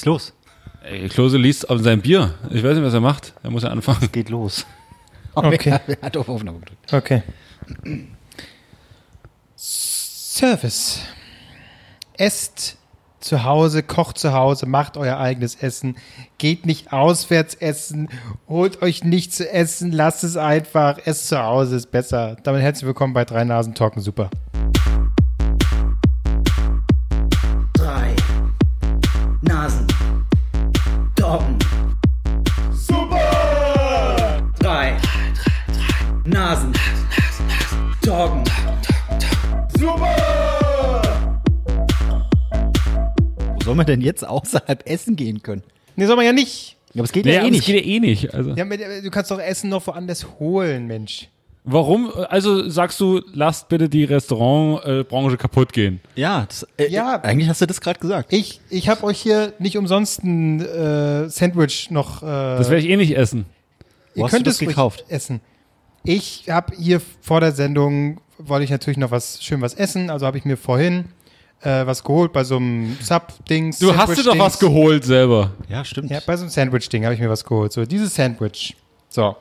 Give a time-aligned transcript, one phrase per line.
[0.00, 0.32] ist los.
[0.82, 2.34] Ey, Klose liest auf sein Bier.
[2.50, 3.34] Ich weiß nicht, was er macht.
[3.42, 4.10] Er muss ja anfangen.
[4.12, 4.66] Geht los.
[5.32, 5.78] Okay.
[5.86, 6.92] Wer hat auf Aufnahme gedrückt?
[6.92, 7.22] Okay.
[9.54, 11.02] Service.
[12.14, 12.76] Esst
[13.20, 15.96] zu Hause, kocht zu Hause, macht euer eigenes Essen.
[16.38, 18.08] Geht nicht auswärts essen,
[18.48, 20.98] holt euch nicht zu essen, lasst es einfach.
[21.04, 22.36] Esst zu Hause ist besser.
[22.42, 24.30] Damit herzlich willkommen bei Drei Nasen Talken Super.
[43.80, 45.62] Man denn jetzt außerhalb essen gehen können?
[45.96, 46.76] Nee, soll man ja nicht.
[46.92, 47.64] Ja, aber es geht Nee, ja eh nicht.
[47.66, 48.34] geht ja eh nicht.
[48.34, 48.50] Also.
[48.54, 51.28] Ja, du kannst doch Essen noch woanders holen, Mensch.
[51.64, 52.10] Warum?
[52.30, 56.00] Also sagst du, lasst bitte die Restaurantbranche kaputt gehen.
[56.16, 57.20] Ja, das, äh, Ja.
[57.22, 58.32] eigentlich hast du das gerade gesagt.
[58.32, 62.22] Ich, ich habe euch hier nicht umsonst ein äh, Sandwich noch.
[62.22, 63.44] Äh, Das werde ich eh nicht essen.
[64.14, 65.04] Wo Ihr hast du könnt das es gekauft?
[65.08, 65.40] essen.
[66.02, 70.24] Ich habe hier vor der Sendung, wollte ich natürlich noch was schön was essen, also
[70.26, 71.04] habe ich mir vorhin
[71.62, 73.78] äh, was geholt bei so einem Sub-Dings.
[73.78, 75.52] Du hast dir doch was geholt selber.
[75.68, 76.10] Ja, stimmt.
[76.10, 77.72] Ja, bei so einem Sandwich-Ding habe ich mir was geholt.
[77.72, 78.76] So, dieses Sandwich.
[79.08, 79.36] So.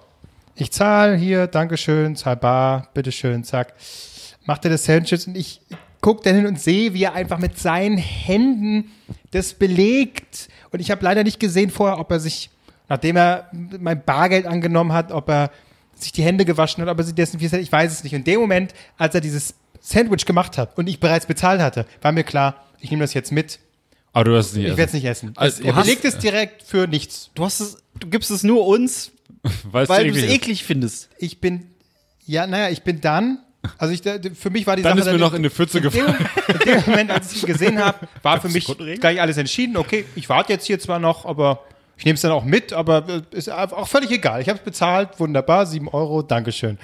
[0.56, 3.74] Ich zahle hier, Dankeschön, zahl bar, bitteschön, zack.
[4.46, 5.62] Macht er das Sandwich und ich
[6.02, 8.92] gucke dann hin und sehe, wie er einfach mit seinen Händen
[9.32, 10.50] das belegt.
[10.72, 12.50] Und ich habe leider nicht gesehen vorher, ob er sich,
[12.88, 15.52] nachdem er mein Bargeld angenommen hat, ob er
[15.96, 17.66] sich die Hände gewaschen hat, ob er sie desinfiziert hat.
[17.66, 18.14] Ich weiß es nicht.
[18.14, 19.56] Und in dem Moment, als er dieses
[19.90, 23.32] Sandwich gemacht hat und ich bereits bezahlt hatte, war mir klar, ich nehme das jetzt
[23.32, 23.60] mit.
[24.14, 25.34] Aber du wirst es nicht Ich werde es nicht essen.
[25.36, 27.30] Also, er du hast- belegt es direkt für nichts.
[27.36, 29.12] Du, hast es, du gibst es nur uns,
[29.64, 31.10] Weil's weil du es eklig findest.
[31.18, 31.68] ich bin,
[32.26, 33.40] ja, naja, ich bin dann,
[33.78, 34.02] also ich,
[34.36, 36.30] für mich war die Dann Sache ist mir noch in die Pfütze in dem, gefallen.
[36.48, 38.66] in dem Moment, als ich ihn gesehen habe, war für mich
[39.00, 39.76] gleich alles entschieden.
[39.78, 41.64] Okay, ich warte jetzt hier zwar noch, aber
[42.00, 44.42] ich nehme es dann auch mit, aber äh, ist auch völlig egal.
[44.42, 46.80] Ich habe es bezahlt, wunderbar, 7 Euro, Dankeschön.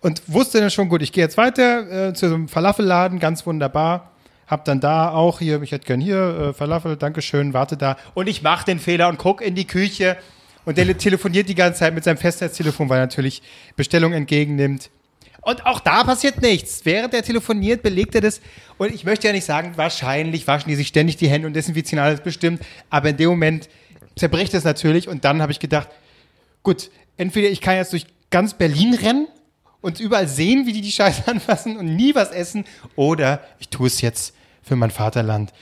[0.00, 3.44] Und wusste dann schon, gut, ich gehe jetzt weiter äh, zu so einem Falafelladen, ganz
[3.44, 4.12] wunderbar.
[4.46, 7.98] Hab dann da auch hier, ich hätte gern hier äh, Falafel, Dankeschön, warte da.
[8.14, 10.16] Und ich mache den Fehler und guck in die Küche.
[10.64, 13.42] Und der telefoniert die ganze Zeit mit seinem Festnetztelefon, weil er natürlich
[13.76, 14.88] Bestellung entgegennimmt.
[15.42, 16.80] Und auch da passiert nichts.
[16.84, 18.40] Während er telefoniert, belegt er das.
[18.78, 22.02] Und ich möchte ja nicht sagen, wahrscheinlich waschen die sich ständig die Hände und desinfizieren
[22.02, 22.62] alles bestimmt.
[22.88, 23.68] Aber in dem Moment
[24.18, 25.08] zerbricht es natürlich.
[25.08, 25.88] Und dann habe ich gedacht,
[26.62, 29.28] gut, entweder ich kann jetzt durch ganz Berlin rennen
[29.80, 32.64] und überall sehen, wie die die Scheiße anfassen und nie was essen.
[32.96, 35.52] Oder ich tue es jetzt für mein Vaterland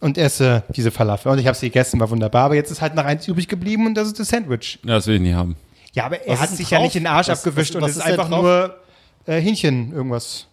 [0.00, 1.32] und esse diese Falafel.
[1.32, 2.44] Und ich habe sie gegessen, war wunderbar.
[2.46, 4.78] Aber jetzt ist halt noch eins übrig geblieben und das ist das Sandwich.
[4.84, 5.56] Ja, das will ich nicht haben.
[5.92, 6.96] Ja, aber er Was hat sich denn ja nicht drauf?
[6.96, 8.42] in den Arsch Was- abgewischt was- und es ist ist einfach drauf?
[8.42, 8.78] nur
[9.26, 10.46] äh, Hähnchen irgendwas.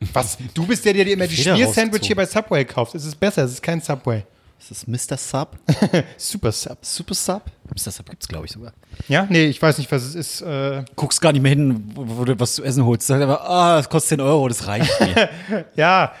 [0.12, 0.36] Was?
[0.52, 2.94] Du bist der, der dir immer die Schmier-Sandwich hier bei Subway kauft.
[2.94, 4.24] Es ist besser, es ist kein Subway.
[4.58, 5.16] Ist das Mr.
[5.16, 5.58] Sub?
[6.16, 6.78] Super Sub.
[6.82, 7.42] Super Sub?
[7.70, 7.90] Mr.
[7.90, 8.72] Sub gibt's, glaube ich, sogar.
[9.08, 9.26] Ja?
[9.28, 10.40] Nee, ich weiß nicht, was es ist.
[10.40, 13.06] Äh, Guckst gar nicht mehr hin, wo, wo du was zu essen holst.
[13.06, 15.28] Sag einfach, ah, das kostet 10 Euro, das reicht mir.
[15.76, 16.12] ja.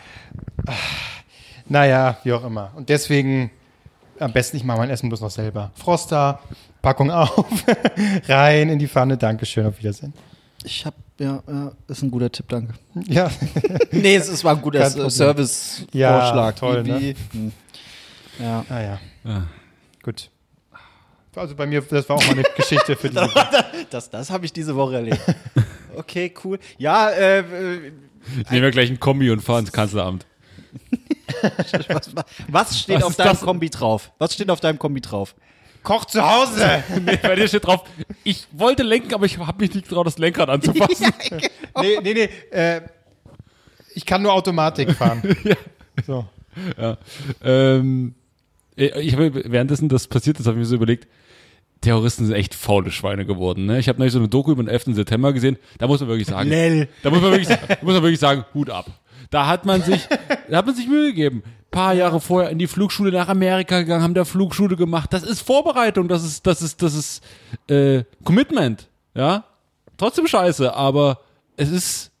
[1.68, 2.72] Naja, wie auch immer.
[2.76, 3.50] Und deswegen
[4.18, 5.70] am besten ich mache mein Essen bloß noch selber.
[5.74, 6.40] Froster,
[6.82, 7.44] Packung auf,
[8.28, 9.16] rein in die Pfanne.
[9.16, 10.12] Dankeschön, auf Wiedersehen.
[10.64, 12.74] ich hab, ja, ja, ist ein guter Tipp, danke.
[13.06, 13.30] Ja,
[13.90, 14.88] Nee, es, es war ein guter.
[14.88, 15.92] Service-Vorschlag.
[15.92, 17.14] Ja, toll, ne?
[17.32, 17.52] Hm.
[18.38, 18.64] Ja.
[18.68, 19.00] naja.
[19.24, 19.46] Ja.
[20.02, 20.30] Gut.
[21.34, 23.28] Also bei mir, das war auch mal eine Geschichte für diese
[23.90, 25.20] Das, das habe ich diese Woche erlebt.
[25.96, 26.58] Okay, cool.
[26.76, 27.92] Ja, äh, äh,
[28.42, 30.26] Ich nehme ja gleich ein Kombi und fahre ins Kanzleramt.
[31.88, 32.10] was,
[32.48, 33.40] was steht Was auf deinem das?
[33.40, 34.12] Kombi drauf?
[34.18, 35.34] Was steht auf deinem Kombi drauf?
[35.82, 36.82] Koch zu Hause.
[37.02, 37.84] Nee, bei dir steht drauf,
[38.24, 41.10] ich wollte lenken, aber ich habe mich nicht getraut, das Lenkrad anzufassen.
[41.80, 42.28] nee, nee, nee.
[42.50, 42.82] Äh,
[43.94, 45.22] ich kann nur Automatik fahren.
[46.06, 46.26] So.
[47.42, 48.14] ähm,
[48.76, 51.08] ich habe währenddessen das passiert ist, habe ich mir so überlegt,
[51.80, 53.66] Terroristen sind echt faule Schweine geworden.
[53.66, 53.78] Ne?
[53.78, 54.94] Ich habe neulich so eine Doku über den 11.
[54.96, 55.56] September gesehen.
[55.78, 56.88] Da muss man wirklich sagen, Lell.
[57.02, 57.48] da muss man wirklich,
[57.82, 58.86] muss man wirklich sagen, Hut ab.
[59.30, 60.06] Da hat man sich,
[60.50, 61.42] da hat man sich Mühe gegeben.
[61.70, 65.12] Paar Jahre vorher in die Flugschule nach Amerika gegangen, haben da Flugschule gemacht.
[65.12, 67.24] Das ist Vorbereitung, das ist, das ist, das ist
[67.68, 68.88] äh, Commitment.
[69.14, 69.44] Ja,
[69.96, 71.20] trotzdem scheiße, aber
[71.56, 72.12] es ist,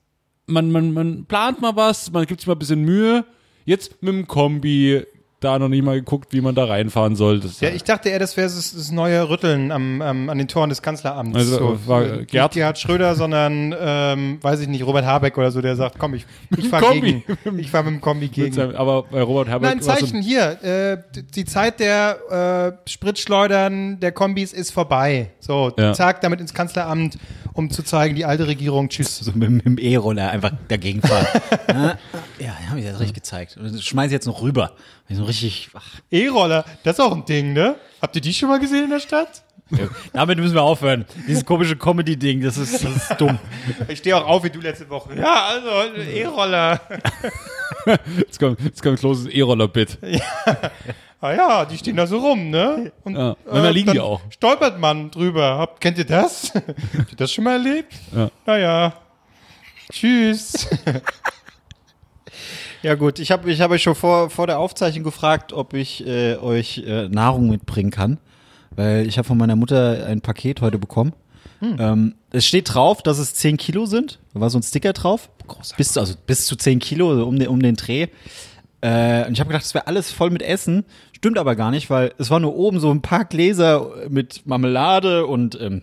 [0.46, 3.24] man, man, man plant mal was, man gibt sich mal ein bisschen Mühe.
[3.64, 5.04] Jetzt mit dem Kombi
[5.46, 7.40] da noch nicht mal geguckt, wie man da reinfahren soll.
[7.40, 10.48] Das Ja, ich dachte eher, das wäre das, das neue Rütteln am, am, an den
[10.48, 11.36] Toren des Kanzleramts.
[11.36, 15.50] Also, war äh, nicht Gerd- Gerhard Schröder, sondern, ähm, weiß ich nicht, Robert Habeck oder
[15.50, 16.26] so, der sagt, komm, ich,
[16.56, 17.22] ich fahre gegen.
[17.58, 18.52] Ich fahre mit dem Kombi gegen.
[18.52, 20.62] seinem- aber bei Robert Herbert Nein, so Zeichen hier.
[20.62, 20.98] Äh,
[21.34, 25.30] die Zeit der äh, Spritschleudern der Kombis ist vorbei.
[25.40, 25.92] So, Ja.
[25.92, 27.18] zack, damit ins Kanzleramt
[27.56, 29.18] um zu zeigen, die alte Regierung, tschüss.
[29.18, 31.26] So mit, mit dem E-Roller einfach dagegen fahren.
[31.68, 31.98] ja,
[32.38, 33.58] ja, habe ich das richtig gezeigt.
[33.80, 34.72] Schmeiß ich jetzt noch rüber.
[35.08, 35.70] So richtig,
[36.10, 37.76] E-Roller, das ist auch ein Ding, ne?
[38.02, 39.42] Habt ihr die schon mal gesehen in der Stadt?
[40.12, 41.06] damit müssen wir aufhören.
[41.26, 43.38] Dieses komische Comedy-Ding, das ist, das ist dumm.
[43.88, 45.18] Ich stehe auch auf wie du letzte Woche.
[45.18, 46.80] Ja, also E-Roller.
[48.16, 49.98] Jetzt kommt, jetzt kommt Kloses E-Roller-Bit.
[51.26, 52.92] Ah ja, die stehen da so rum, ne?
[53.04, 53.36] Und, Ja.
[53.46, 54.20] Manchmal liegen die dann auch.
[54.30, 55.58] Stolpert man drüber.
[55.58, 56.52] Habt, kennt ihr das?
[56.98, 57.92] Habt ihr das schon mal erlebt?
[58.14, 58.30] Ja.
[58.46, 58.92] Naja.
[59.90, 60.68] Tschüss.
[62.82, 66.06] Ja gut, ich habe ich hab euch schon vor, vor der Aufzeichnung gefragt, ob ich
[66.06, 68.18] äh, euch äh, Nahrung mitbringen kann.
[68.70, 71.12] Weil ich habe von meiner Mutter ein Paket heute bekommen.
[71.62, 74.18] Ähm, es steht drauf, dass es 10 Kilo sind.
[74.34, 75.30] Da war so ein Sticker drauf.
[75.78, 78.08] Bis, zu- also bis zu 10 Kilo also um den, um den Dreh.
[78.80, 80.84] Äh, und ich habe gedacht, das wäre alles voll mit Essen.
[81.12, 85.26] Stimmt aber gar nicht, weil es war nur oben so ein paar Gläser mit Marmelade
[85.26, 85.82] und ähm,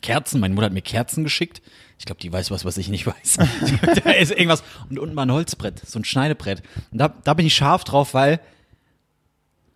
[0.00, 0.40] Kerzen.
[0.40, 1.62] Meine Mutter hat mir Kerzen geschickt.
[1.98, 3.38] Ich glaube, die weiß was, was ich nicht weiß.
[4.04, 4.62] da ist irgendwas.
[4.90, 6.62] Und unten mal ein Holzbrett, so ein Schneidebrett.
[6.90, 8.40] Und da, da bin ich scharf drauf, weil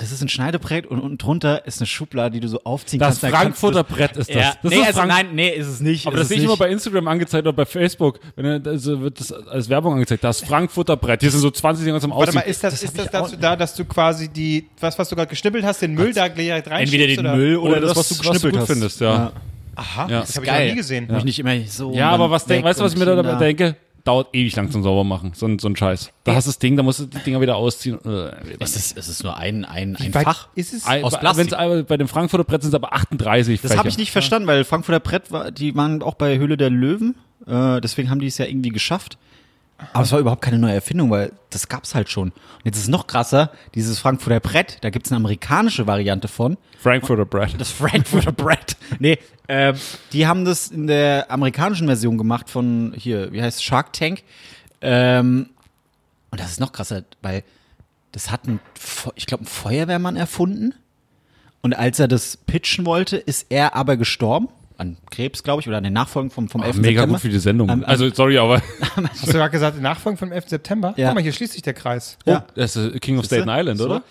[0.00, 3.20] das ist ein Schneidebrett und unten drunter ist eine Schublade, die du so aufziehen Das
[3.20, 3.23] kannst.
[3.23, 4.37] Da kannst du- Frankfurter Brett ist das.
[4.37, 6.06] Ja, das nee, ist also Frank nein, nee, ist es nicht.
[6.06, 8.19] aber ist das sehe ich immer bei Instagram angezeigt oder bei Facebook.
[8.37, 10.25] Wenn er, also wird das als Werbung angezeigt.
[10.25, 11.20] Das Frankfurter Brett.
[11.20, 12.35] Hier sind so 20 Dinger zum Warte Ausziehen.
[12.37, 15.17] mal, ist das, Das ist das dazu da, dass du quasi die, was, was du
[15.17, 16.70] gerade geschnippelt hast, den Müll da gleich reinschiebst?
[16.94, 17.37] Entweder den oder?
[17.37, 18.67] Müll oder, Oder das, das, was du was du geschnippelt gut hast.
[18.73, 19.32] findest, ja.
[19.76, 20.20] Aha, Ja.
[20.20, 21.06] das habe ich noch nie gesehen.
[21.08, 21.93] Muss ich nicht immer so.
[21.94, 23.76] Ja, aber was, denk, weißt du, was ich mir da dabei denke?
[24.05, 25.32] Dauert ewig lang zum Saubermachen.
[25.35, 26.11] So ein, so ein Scheiß.
[26.25, 27.99] Da hast du das Ding, da musst du die Dinger wieder ausziehen.
[28.05, 30.49] Äh, Es ist, es ist nur ein, ein, ein Weit Fach.
[30.55, 30.87] Ist es?
[30.87, 31.52] Ein- aus bei- Plastik.
[31.52, 34.64] wenn's- bei dem Frankfurter Brett sind es aber 38 Das habe ich nicht verstanden, weil
[34.64, 37.14] Frankfurter Brett, war, die waren auch bei Höhle der Löwen.
[37.47, 39.19] Äh, deswegen haben die es ja irgendwie geschafft.
[39.93, 42.29] Aber es war überhaupt keine neue Erfindung, weil das gab's halt schon.
[42.29, 46.56] Und jetzt ist es noch krasser, dieses Frankfurter Brett, da gibt's eine amerikanische Variante von.
[46.79, 47.61] Frankfurter Brett.
[47.61, 48.77] Das Frankfurter Brett.
[48.99, 49.19] Nee,
[49.49, 49.77] ähm,
[50.12, 54.23] die haben das in der amerikanischen Version gemacht von hier, wie heißt es, Shark Tank.
[54.81, 55.50] Ähm,
[56.31, 57.43] und das ist noch krasser, weil
[58.12, 58.61] das hat ein,
[59.15, 60.75] ich glaube, ein Feuerwehrmann erfunden.
[61.62, 64.49] Und als er das pitchen wollte, ist er aber gestorben.
[64.81, 66.77] An Krebs, glaube ich, oder an den Nachfolgen vom, vom 11.
[66.79, 67.12] Mega September.
[67.15, 67.69] gut für die Sendung.
[67.69, 68.62] Ähm, also, sorry, aber
[69.11, 70.49] Hast du gerade gesagt, Nachfolgen vom 11.
[70.49, 70.94] September?
[70.97, 71.09] Ja.
[71.09, 72.17] Guck mal, hier schließt sich der Kreis.
[72.25, 72.47] Ja.
[72.55, 73.27] das ist King of?
[73.27, 73.85] Staten Island, So.
[73.87, 74.03] oder?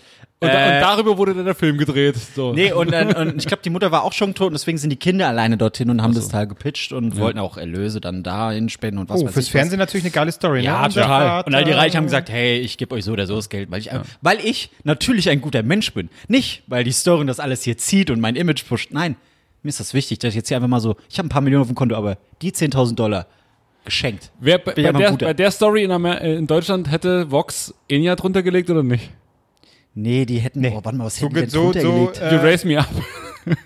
[0.41, 2.15] Und, Äh, und darüber wurde dann der Film gedreht.
[2.15, 2.53] So.
[2.53, 4.95] Nee, und, und ich glaube, die Mutter war auch schon tot und deswegen sind die
[4.95, 8.99] Kinder alleine dorthin und haben das Teil gepitcht und wollten auch Erlöse dann dahin spenden
[8.99, 10.85] und was Oh, weiß fürs ich Fernsehen natürlich eine geile Story, Ja, ne?
[10.85, 11.43] Unser total.
[11.45, 13.69] Und all die Reichen haben gesagt, hey, ich gebe euch so oder so das Geld,
[13.69, 13.89] weil ich,
[14.21, 16.09] weil ich natürlich ein guter Mensch bin.
[16.29, 18.91] Nicht, weil die Story das alles hier zieht und mein Image pusht.
[18.93, 19.17] Nein,
[19.63, 21.41] mir ist das wichtig, dass ich jetzt hier einfach mal so, ich habe ein paar
[21.41, 23.27] Millionen auf dem Konto, aber die 10.000 Dollar
[23.85, 24.31] geschenkt.
[24.39, 28.15] Wer, bei, bei, der, bei der Story in, Amer äh, in Deutschland hätte Vox Enya
[28.15, 29.09] drunter gelegt oder nicht?
[29.95, 30.73] Nee, die hätten, Nee.
[30.75, 32.17] oh, warte mal, was So, hätten die denn so, drunter so, gelegt?
[32.17, 32.87] You äh, raise me up.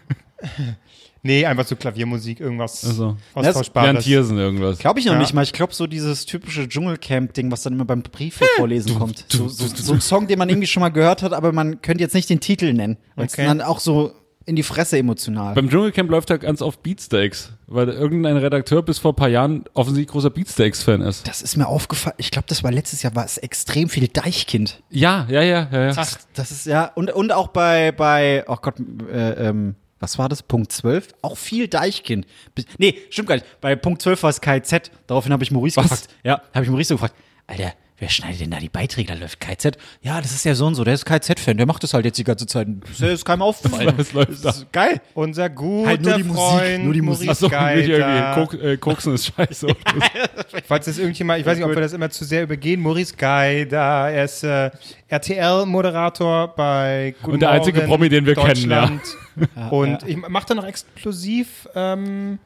[1.21, 4.03] nee, einfach so Klaviermusik, irgendwas Also, Bernd Austauschbares.
[4.03, 4.79] Thiersen irgendwas.
[4.79, 5.19] Glaube ich noch Ja.
[5.19, 5.43] nicht mal.
[5.43, 9.25] Ich glaube, so dieses typische Dschungelcamp-Ding, was dann immer beim Brief vorlesen kommt.
[9.29, 12.03] So, so, so ein Song, den man irgendwie schon mal gehört hat, aber man könnte
[12.03, 12.97] jetzt nicht den Titel nennen.
[13.15, 13.45] Weil es Okay.
[13.45, 14.11] dann auch so
[14.45, 15.53] in die Fresse emotional.
[15.53, 19.63] Beim Dschungelcamp läuft er ganz oft Beatsteaks, weil irgendein Redakteur bis vor ein paar Jahren
[19.73, 21.27] offensichtlich großer Beatsteaks-Fan ist.
[21.27, 22.15] Das ist mir aufgefallen.
[22.17, 24.81] Ich glaube, das war letztes Jahr, war es extrem viel Deichkind.
[24.89, 25.85] Ja, ja, ja, ja.
[25.85, 25.93] ja.
[25.95, 28.75] Ach, das ist ja, und, und auch bei, bei, oh Gott,
[29.11, 30.43] äh, ähm, was war das?
[30.43, 31.13] Punkt 12?
[31.21, 32.25] Auch viel Deichkind.
[32.53, 33.45] Bis- Nee, stimmt gar nicht.
[33.61, 34.91] Bei Punkt 12 war es KZ.
[35.07, 35.83] Daraufhin habe ich Maurice Was?
[35.89, 36.07] gefragt.
[36.25, 37.15] Ja, habe ich Maurice so gefragt.
[37.47, 37.73] Alter,
[38.03, 39.13] wer schneidet denn da die Beiträge?
[39.13, 39.77] Da läuft KZ.
[40.01, 41.55] Ja, das ist der Sohn so, der ist KZ-Fan.
[41.55, 42.67] Der macht das halt jetzt die ganze Zeit.
[42.89, 43.93] Das ist keinem aufgefallen.
[43.97, 44.49] Was läuft da?
[44.49, 44.99] Das ist geil.
[45.13, 47.29] Unser guter Halt nur die Musik, Freund nur die Musik.
[47.29, 48.41] Achso, nicht irgendwie.
[48.41, 49.67] Kok äh, Koksen ist scheiße.
[50.67, 54.09] Falls das irgendjemand, ich weiß nicht, ob wir das immer zu sehr übergehen, Maurice Geider,
[54.09, 54.69] er ist äh,
[55.07, 58.91] RTL-Moderator bei Guten Und der einzige Morgen Promi, den wir kennen, ja.
[59.69, 62.39] Und ich mache da noch explosiv, ähm,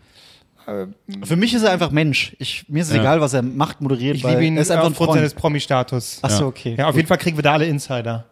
[1.23, 2.35] Für mich ist er einfach Mensch.
[2.39, 3.01] Ich, mir ist es Ja.
[3.01, 5.19] egal, was er macht, moderiert, ich weil liebe ihn er ist einfach ein aufgrund Freund.
[5.19, 6.19] seines Promi-Status.
[6.21, 6.47] Achso, Ja.
[6.47, 6.75] okay.
[6.77, 8.25] Ja, auf jeden Fall kriegen wir da alle Insider.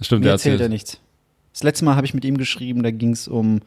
[0.00, 0.72] Stimmt, Mir der erzählt er erzählt.
[0.72, 0.98] nichts.
[1.52, 3.60] Das letzte Mal habe ich mit ihm geschrieben, da ging es um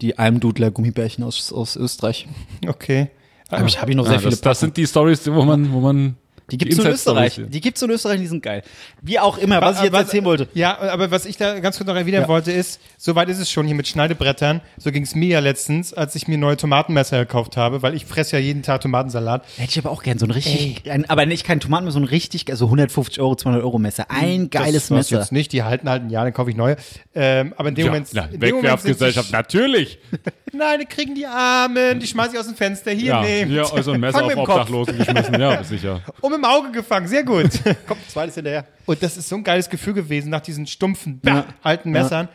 [0.00, 2.26] die Almdudler Gummibärchen aus, aus Österreich.
[2.66, 3.10] Okay.
[3.50, 5.72] Habe ich, hab ich noch sehr Ja, viele das, das sind die Stories, wo man,
[5.72, 6.16] wo man
[6.50, 7.40] Die gibt's nur in Österreich.
[7.48, 8.62] Die gibt's nur in Österreich, die sind geil.
[9.00, 10.48] Wie auch immer, was ich jetzt Was- erzählen wollte.
[10.54, 12.28] Ja, aber was ich da ganz kurz noch erwidern Ja.
[12.28, 14.60] wollte, ist, soweit ist es schon hier mit Schneidebrettern.
[14.76, 18.04] So ging es mir ja letztens, als ich mir neue Tomatenmesser gekauft habe, weil ich
[18.04, 19.44] fresse ja jeden Tag Tomatensalat.
[19.56, 22.08] Hätte ich aber auch gern so ein richtig, ein, aber nicht kein Tomatenmesser, so ein
[22.08, 24.06] richtig, also 150 Euro, 200 Euro Messer.
[24.10, 25.18] Ein geiles das, das Messer.
[25.20, 26.76] jetzt nicht, die halten halt ein Jahr, dann kaufe ich neue.
[27.14, 28.08] Ähm, aber in dem ja, Moment.
[28.12, 29.98] na, in dem Moment Wegwerfgesellschaft, sind natürlich.
[30.52, 32.90] Nein, die kriegen die Armen, die schmeiß ich aus dem Fenster.
[32.92, 33.50] Hier, Ja, nehmt.
[33.50, 34.56] ja also ein Messer auf mit dem Kopf.
[34.60, 36.00] Obdachlosen geschmissen, ja, sicher.
[36.20, 37.50] Um im Auge gefangen, sehr gut.
[37.86, 38.66] Kommt zweites hinterher.
[38.86, 41.46] Und das ist so ein geiles Gefühl gewesen nach diesen stumpfen, Ja.
[41.62, 42.28] alten Messern.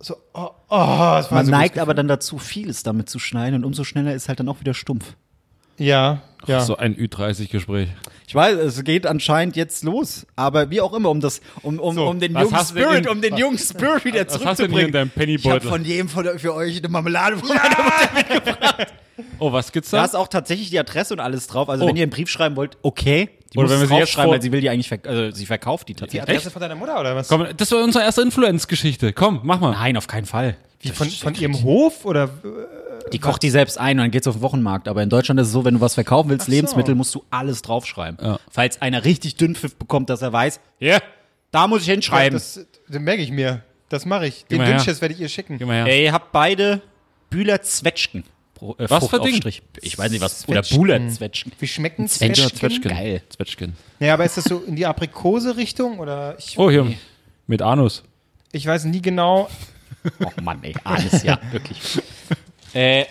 [0.00, 3.84] So, oh, oh, Man so neigt aber dann dazu, vieles damit zu schneiden und umso
[3.84, 5.14] schneller ist halt dann auch wieder stumpf.
[5.78, 6.60] Ja, ja.
[6.60, 7.88] So ein Ü30-Gespräch.
[8.26, 11.94] Ich weiß, es geht anscheinend jetzt los, aber wie auch immer, um das, um, um,
[11.94, 14.78] So, um den jungen Spirit, in- um den jungen Spirit wieder was hast du denn
[14.78, 15.68] in deinem ich habe Pennybeutel?
[15.70, 17.60] von jedem von, für euch eine Marmelade von meiner
[18.44, 18.86] Mutter.
[19.38, 20.04] Oh, was gibt's Da da?
[20.06, 21.68] ist auch tatsächlich die Adresse und alles drauf.
[21.68, 21.88] Also Oh.
[21.88, 23.28] wenn ihr einen Brief schreiben wollt, okay.
[23.52, 25.30] Die Oder wenn wir sie jetzt draufschreiben, vor- weil sie will die eigentlich, verk also
[25.30, 26.28] sie verkauft die Die tatsächlich.
[26.30, 27.28] Adresse von deiner Mutter oder was?
[27.28, 29.12] Komm, das war unsere erste Influence-Geschichte.
[29.12, 29.70] Komm, mach mal.
[29.72, 30.56] Nein, auf keinen Fall.
[30.80, 32.28] Wie, von, von ihrem Hof oder?
[33.12, 34.88] Die kocht die selbst ein und dann geht's auf den Wochenmarkt.
[34.88, 36.52] Aber in Deutschland ist es so, wenn du was verkaufen willst, so.
[36.52, 38.18] Lebensmittel, musst du alles draufschreiben.
[38.24, 38.38] Ja.
[38.50, 41.00] Falls einer richtig Dünnpfiff bekommt, dass er weiß, Ja,
[41.50, 42.34] da muss ich hinschreiben.
[42.34, 43.62] Das, das merke ich mir.
[43.90, 44.44] Das mache ich.
[44.46, 44.64] Den.
[44.64, 45.58] Dünnschiss werde ich ihr schicken.
[45.58, 45.86] geh mal her.
[45.86, 46.80] Ey, ihr habt beide
[47.30, 48.24] Bühler Zwetschgen.
[48.54, 49.34] Pro- äh, Was für Ding?
[49.42, 49.62] Fruchtaufstrich.
[49.82, 50.48] Ich weiß nicht was.
[50.48, 50.78] Oder Zwetschgen.
[50.78, 51.52] Buhler Zwetschgen.
[51.58, 52.50] Wie schmecken Zwetschgen.
[52.58, 52.90] Zwetschgen?
[52.90, 53.22] Geil.
[53.28, 53.76] Zwetschgen.
[54.00, 56.36] Ja, aber ist das so in die Aprikose-Richtung oder?
[56.38, 56.92] Ich, Oh, hier.
[57.46, 58.02] Mit Anus.
[58.52, 59.48] ich weiß nie genau.
[60.22, 61.78] Oh Mann, ey, alles, ja, wirklich.
[62.74, 63.04] Äh,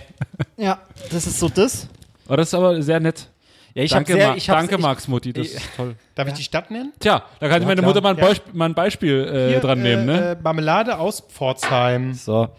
[0.58, 0.80] ja,
[1.12, 1.88] das ist so das.
[2.28, 3.28] Oh, das ist aber sehr nett.
[3.76, 5.34] Ja, ich danke, sehr, ich danke Max Mutti.
[5.34, 5.96] Das ist toll.
[6.14, 6.94] Darf ich die Stadt nennen?
[7.00, 7.90] Tja, da kann ich meine klar.
[7.92, 8.26] Mutter mal ein, Ja.
[8.28, 10.32] Beisp mal ein Beispiel äh, Hier, dran nehmen, ne?
[10.32, 12.14] Äh, Marmelade aus Pforzheim.
[12.14, 12.50] So,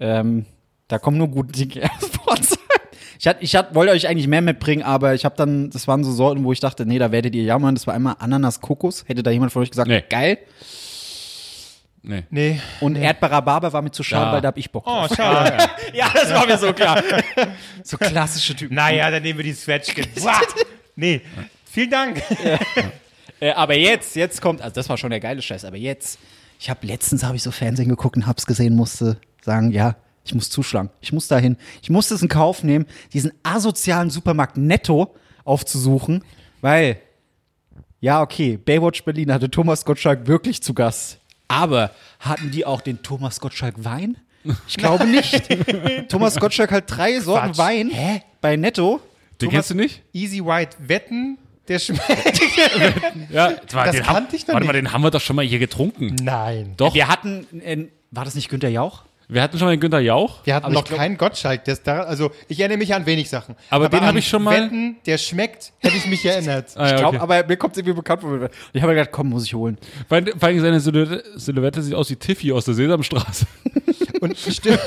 [0.00, 0.46] ähm,
[0.88, 2.58] da kommen nur gute Dinge aus Pforzheim.
[3.18, 6.02] Ich, hat, ich hat, wollte euch eigentlich mehr mitbringen, aber ich habe dann, das waren
[6.04, 7.74] so Sorten, wo ich dachte, nee, da werdet ihr jammern.
[7.74, 9.04] Das war einmal Ananas-Kokos.
[9.06, 10.02] Hätte da jemand von euch gesagt, Nee.
[10.08, 10.38] geil.
[12.04, 12.24] Nee.
[12.30, 12.60] Nee.
[12.80, 14.32] Und Erdbeer-Rhabarber war mir zu schade, Ja.
[14.32, 15.14] weil da hab ich Bock Oh, drauf.
[15.16, 15.56] schade.
[15.94, 17.02] ja, das war mir so klar.
[17.84, 18.74] so klassische Typen.
[18.74, 20.06] naja, dann nehmen wir die Zwetschgen.
[20.96, 21.20] nee.
[21.64, 22.22] Vielen Dank.
[23.40, 26.18] Äh, aber jetzt, jetzt kommt, also das war schon der geile Scheiß, aber jetzt,
[26.58, 30.34] ich habe letztens habe ich so Fernsehen geguckt und hab's gesehen, musste sagen, ja, ich
[30.34, 30.90] muss zuschlagen.
[31.00, 31.56] Ich muss dahin.
[31.82, 36.24] Ich musste es in Kauf nehmen, diesen asozialen Supermarkt Netto aufzusuchen,
[36.60, 36.98] weil
[38.00, 41.18] ja, okay, Baywatch Berlin hatte Thomas Gottschalk wirklich zu Gast.
[41.48, 44.16] Aber hatten die auch den Thomas Gottschalk Wein?
[44.66, 45.48] Ich glaube nicht.
[46.08, 47.58] Thomas Gottschalk hat drei Sorten Quatsch.
[47.58, 47.92] Wein
[48.40, 49.00] bei Netto.
[49.40, 50.02] Den kennst du nicht?
[50.12, 52.40] Easy White wetten, der schmeckt.
[53.30, 55.58] Ja, das, Das kannte ich noch Warte mal, den haben wir doch schon mal hier
[55.58, 56.16] getrunken.
[56.22, 56.74] Nein.
[56.76, 56.94] Doch.
[56.94, 59.04] Wir hatten, äh, war das nicht Günther Jauch?
[59.32, 60.40] Wir hatten schon mal den Günther Jauch.
[60.44, 61.64] Wir hatten Aber noch glaub- keinen Gottschalk.
[61.64, 63.56] Der ist da, also ich erinnere mich an wenig Sachen.
[63.70, 66.70] Aber den an hab ich schon mal- Wetten, der schmeckt, hätte ich mich erinnert.
[66.76, 67.22] Ah, ja, Ich glaube, okay.
[67.38, 68.48] aber mir kommt es irgendwie bekannt vor.
[68.72, 69.78] Ich habe gedacht, komm, muss ich holen.
[70.08, 73.46] Vor allem seine Silhouette, Silhouette sieht aus wie Tiffy aus der Sesamstraße.
[74.20, 74.80] Und stimmt.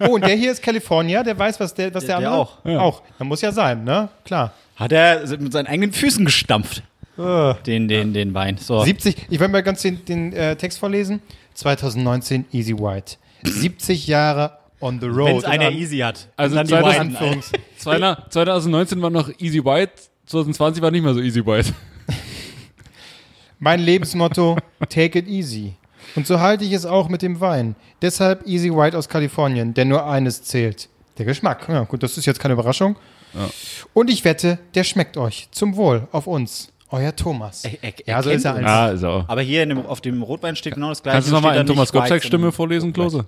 [0.00, 2.64] Oh, und der hier ist California, der weiß, was der, was der, Der andere auch.
[2.64, 2.80] Ja.
[2.80, 3.02] Auch.
[3.18, 4.08] Dann muss ja sein, ne?
[4.24, 4.52] Klar.
[4.76, 6.82] Hat er mit seinen eigenen Füßen gestampft.
[7.16, 7.54] Äh.
[7.66, 8.56] Den, den, den Wein.
[8.58, 8.82] So.
[8.82, 11.22] 70, ich will mal ganz den, den äh, Text vorlesen.
[11.54, 13.16] 2019 Easy White.
[13.44, 15.28] 70 Jahre on the road.
[15.28, 16.28] Wenn es einer easy hat.
[16.36, 17.26] Also dann die 2000 Weinen, Alter.
[17.26, 17.52] Anführungs.
[18.30, 19.92] 2019 war noch Easy White,
[20.26, 21.72] 2020 war nicht mehr so Easy White.
[23.58, 24.58] Mein Lebensmotto,
[24.88, 25.74] take it easy.
[26.16, 27.76] Und so halte ich es auch mit dem Wein.
[28.02, 30.88] Deshalb Easy White aus Kalifornien, denn nur eines zählt.
[31.18, 31.68] Der Geschmack.
[31.68, 32.96] Ja, gut, das ist jetzt keine Überraschung.
[33.92, 35.48] Und ich wette, der schmeckt euch.
[35.50, 36.68] Zum Wohl auf uns.
[36.90, 37.64] Euer Thomas.
[37.64, 38.66] Er- er- ja, so er ist er.
[38.66, 39.28] Ah, auch.
[39.28, 41.16] Aber hier in dem, auf dem Rotwein steht genau das gleiche.
[41.16, 43.26] Kannst du nochmal in Thomas Gottschalk-Stimme sondern- vorlesen, Klose?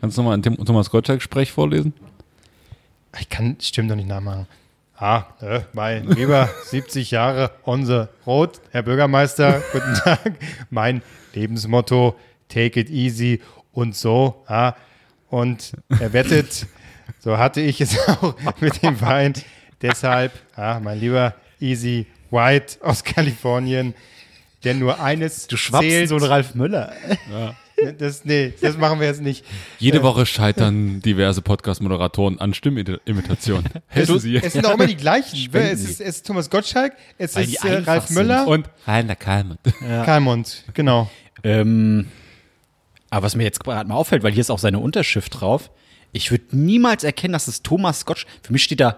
[0.00, 1.94] Kannst du nochmal in Thomas Gottschalk-Sprech vorlesen?
[3.18, 4.46] Ich kann Stimmen doch nicht nachmachen.
[4.98, 10.32] Ah, äh, mein lieber 70 Jahre unser Rot, Herr Bürgermeister, guten Tag.
[10.70, 11.02] Mein
[11.34, 12.16] Lebensmotto,
[12.48, 13.40] take it easy
[13.72, 14.42] und so.
[14.46, 14.74] Ah,
[15.30, 16.66] und er wettet,
[17.20, 19.34] so hatte ich es auch mit dem Wein.
[19.82, 23.94] Deshalb, ah, mein lieber Easy White aus Kalifornien,
[24.64, 26.08] denn nur eines Du schwappst zählt.
[26.08, 26.92] so ein Ralf Müller.
[27.98, 29.44] Das, nee, das machen wir jetzt nicht.
[29.78, 33.64] Jede Woche scheitern diverse Podcast-Moderatoren an Stimmimitation.
[33.88, 34.36] Helfen Sie.
[34.36, 35.36] Es sind auch immer die gleichen.
[35.36, 38.16] Spenden Es ist, es ist Thomas Gottschalk, es Weil ist äh, Ralf sind.
[38.16, 39.60] Müller Und Rainer Kalmund.
[40.04, 41.10] Kalmund, genau.
[41.44, 42.06] Ähm,
[43.10, 45.70] aber was mir jetzt gerade mal auffällt, weil hier ist auch seine Unterschrift drauf,
[46.12, 48.24] ich würde niemals erkennen, dass es Thomas Gottsch.
[48.42, 48.96] Für mich steht da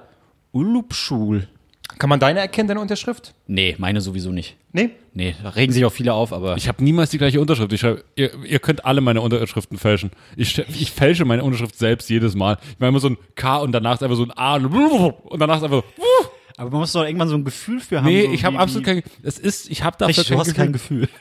[0.53, 1.49] Ulupschul.
[1.99, 3.35] Kann man deine erkennen, deine Unterschrift?
[3.47, 4.57] Nee, meine sowieso nicht.
[4.73, 4.91] Nee?
[5.15, 6.57] Nee, da regen sich auch viele auf, aber.
[6.57, 7.73] Ich habe niemals die gleiche Unterschrift.
[7.73, 10.11] Ich schreibe, ihr, ihr könnt alle meine Unterschriften fälschen.
[10.37, 12.59] Ich, ich fälsche meine Unterschrift selbst jedes Mal.
[12.73, 15.57] Ich mache immer so ein K und danach ist einfach so ein A und danach
[15.57, 16.29] ist einfach so.
[16.57, 18.07] aber man muss doch irgendwann so ein Gefühl für haben.
[18.13, 19.03] Nee, so ich habe absolut kein.
[19.23, 20.65] Es ist, ich habe dafür kein, du hast Gefühl.
[20.65, 21.09] kein Gefühl.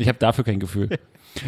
[0.00, 0.90] Ich habe dafür kein Gefühl.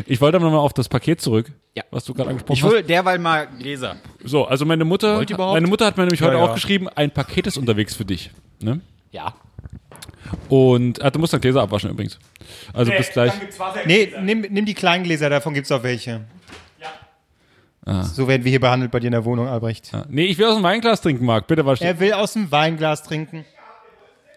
[0.06, 1.84] Ich wollte aber nochmal auf das Paket zurück, Ja.
[1.92, 3.90] was du gerade angesprochen Ich will derweil mal Gläser.
[3.90, 4.28] hast.
[4.28, 6.50] So, also meine Mutter, meine Mutter hat mir nämlich heute Ja, ja.
[6.50, 8.30] auch geschrieben, ein Paket ist unterwegs für dich.
[8.62, 8.80] Ne?
[9.12, 9.34] Ja.
[10.48, 12.18] Und ah, du musst dann Gläser abwaschen übrigens.
[12.72, 13.32] Also bis gleich.
[13.86, 16.22] Nee, nimm, nimm die kleinen Gläser, davon gibt es auch welche.
[18.14, 19.90] So werden wir hier behandelt bei dir in der Wohnung, Albrecht.
[19.92, 21.46] Ah, Nee, ich will aus dem Weinglas trinken, Marc.
[21.46, 21.80] Bitte wasch.
[21.80, 23.44] Er will aus dem Weinglas trinken.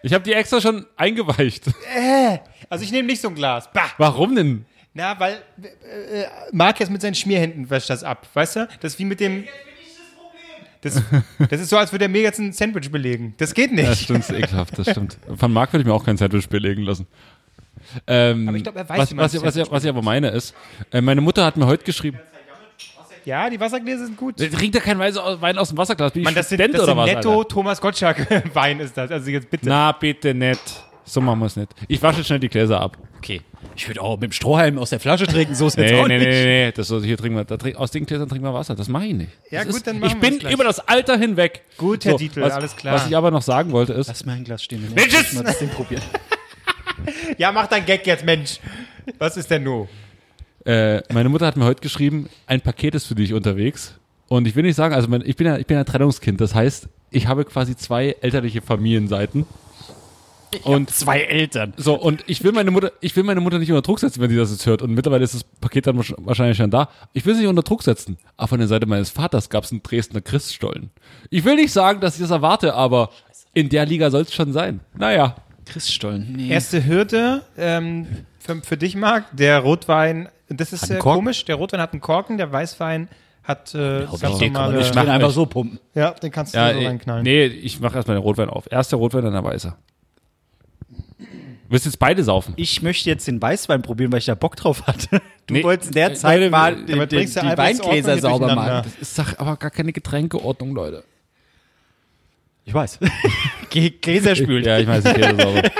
[0.02, 1.64] Ich habe die extra schon eingeweicht.
[2.70, 3.70] Also ich nehme nicht so ein Glas.
[3.72, 3.90] Bah.
[3.98, 4.64] Warum denn?
[4.94, 8.68] Na, weil äh, äh, Marc jetzt mit seinen Schmierhänden wäscht das ab, weißt du?
[8.80, 9.44] Das ist wie mit dem.
[10.84, 11.02] Das,
[11.50, 13.34] das ist so, als würde er mir jetzt ein Sandwich belegen.
[13.38, 13.88] Das geht nicht.
[13.88, 15.18] Das stimmt, das ist ekelhaft, das stimmt.
[15.36, 17.06] Von Marc würde ich mir auch kein Sandwich belegen lassen.
[18.06, 20.02] Ähm, Aber ich glaub, er weiß, was, wie man was, was, Sandwich was ich aber
[20.02, 20.54] meine ist,
[20.92, 22.18] äh, meine Mutter hat mir heute geschrieben,
[23.24, 24.36] Ja, die Wassergläser sind gut.
[24.36, 26.92] trinkt ja kein Wein aus dem Wasserglas, bin ich Mann, das sind, Student das oder
[26.92, 27.06] sind was?
[27.06, 27.48] netto Alter?
[27.48, 29.10] Thomas Gottschalk Wein ist das.
[29.10, 29.68] Also jetzt bitte.
[29.68, 30.60] Na, bitte nicht.
[31.04, 31.70] So machen wir es nicht.
[31.88, 32.96] Ich wasche schnell die Gläser ab.
[33.18, 33.42] Okay.
[33.76, 36.06] Ich würde auch mit dem Strohhalm aus der Flasche trinken, so ist jetzt Nee, auch
[36.08, 36.26] nee, nicht.
[36.28, 36.72] nee, nee, nee.
[36.72, 38.74] Das, so, hier trinken wir, da trink, aus den Gläsern trinken wir Wasser.
[38.74, 39.30] Das mache ich nicht.
[39.50, 40.52] Ja, das gut, ist, dann machen Ich wir bin gleich.
[40.54, 41.62] über das Alter hinweg.
[41.78, 42.94] Gut, Herr Dietl, was, alles klar.
[42.94, 44.86] Was ich aber noch sagen wollte ist, Lass mal ein Glas stehen.
[44.94, 46.02] Mensch, Lass mal das Ding probieren.
[47.38, 48.60] Ja, mach dein Gag jetzt, Mensch.
[49.18, 49.88] Was ist denn nur?
[50.64, 53.94] äh, meine Mutter hat mir heute geschrieben, ein Paket ist für dich unterwegs.
[54.28, 56.40] Und ich will nicht sagen, also mein, ich bin ja, ich bin ja Trennungskind.
[56.40, 59.44] Das heißt, ich habe quasi zwei elterliche Familienseiten.
[60.62, 61.74] Und Zwei Eltern.
[61.76, 64.30] so, und ich will meine Mutter, ich will meine Mutter nicht unter Druck setzen, wenn
[64.30, 64.82] sie das jetzt hört.
[64.82, 66.88] Und mittlerweile ist das Paket dann wahrsch- wahrscheinlich schon da.
[67.12, 68.16] Ich will sie nicht unter Druck setzen.
[68.36, 70.90] Aber von der Seite meines Vaters gab es einen Dresdner Christstollen.
[71.30, 73.10] Ich will nicht sagen, dass ich das erwarte, aber
[73.52, 74.80] in der Liga soll es schon sein.
[74.96, 75.36] Naja.
[75.66, 76.34] Christstollen.
[76.36, 76.48] Nee.
[76.50, 78.06] Erste Hürde ähm,
[78.38, 79.24] für, für dich, Marc.
[79.36, 81.44] Der Rotwein, das ist äh, komisch.
[81.46, 83.08] Der Rotwein hat einen Korken, der Weißwein
[83.44, 84.76] hat äh, ganz den kann man normale.
[84.78, 85.78] nicht schnell einfach so pumpen.
[85.94, 87.22] Ja, den kannst du Ja, so reinknallen.
[87.24, 88.64] nee, ich mache erstmal den Rotwein auf.
[88.70, 89.74] Erst der Rotwein, dann der Weiße.
[91.74, 92.54] Willst jetzt beide saufen?
[92.56, 95.20] Ich möchte jetzt den Weißwein probieren, weil ich da Bock drauf hatte.
[95.46, 95.62] Du Nee.
[95.64, 98.84] wolltest in der Äh, Zeit Leute, mal die, bringst du die Weingläser sauber machen.
[98.84, 101.02] Das ist doch aber gar keine Getränkeordnung, Leute.
[102.64, 102.98] Ich weiß.
[103.70, 104.64] Gläser spülen.
[104.64, 105.62] Ja, ich weiß, ich gehe sauber.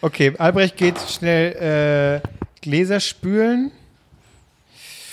[0.00, 2.28] Okay, Albrecht geht schnell äh,
[2.60, 3.72] Gläser spülen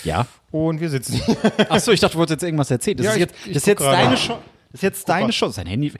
[0.04, 0.26] Ja.
[0.50, 1.20] und wir sitzen.
[1.68, 2.96] Achso, ich dachte, du wolltest jetzt irgendwas erzählen.
[2.98, 4.42] Das Ja, ist ich- jetzt, ich das ist jetzt deine Chance.
[4.74, 5.30] Ist jetzt deine.
[5.30, 5.54] Chance.
[5.56, 5.92] Sein Handy,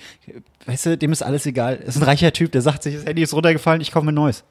[0.66, 1.76] weißt du, dem ist alles egal.
[1.76, 4.16] Ist ein reicher Typ, der sagt sich, das Handy ist runtergefallen, ich kaufe mir ein
[4.16, 4.45] neues.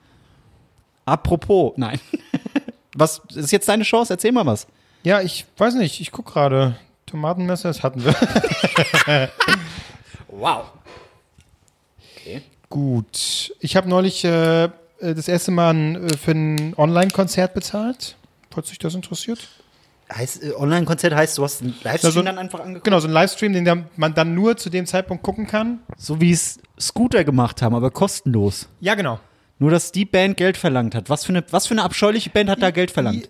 [1.05, 1.99] Apropos, nein.
[2.95, 4.13] Was ist jetzt deine Chance?
[4.13, 4.67] Erzähl mal was.
[5.01, 6.77] Ja, ich weiß nicht, ich guck gerade.
[7.07, 8.15] Tomatenmesser, das hatten wir.
[10.35, 10.65] Wow.
[12.69, 13.53] Gut.
[13.59, 18.15] Ich habe neulich äh, äh, das erste Mal ein, äh, für ein Online-Konzert bezahlt.
[18.49, 19.47] Falls sich das interessiert.
[20.15, 22.83] Heißt, äh, Online-Konzert heißt, du hast einen Livestream Also- dann einfach angeguckt?
[22.85, 25.79] Genau, so ein Livestream, den man dann nur zu dem Zeitpunkt gucken kann.
[25.97, 28.67] So wie es Scooter gemacht haben, aber kostenlos.
[28.79, 29.19] Ja, genau.
[29.59, 31.09] Nur, dass die Band Geld verlangt hat.
[31.09, 33.29] Was für eine, was für eine abscheuliche Band hat da Geld verlangt?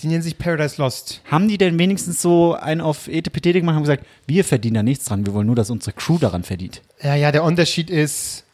[0.00, 1.20] Die nennen sich Paradise Lost.
[1.30, 5.04] Haben die denn wenigstens so einen auf Etepetete gemacht und gesagt, wir verdienen da nichts
[5.04, 6.80] dran, wir wollen nur, dass unsere Crew daran verdient?
[7.02, 8.44] Ja, ja, der Unterschied ist,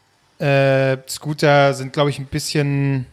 [0.41, 3.07] äh, Scooter sind, glaube ich, ein bisschen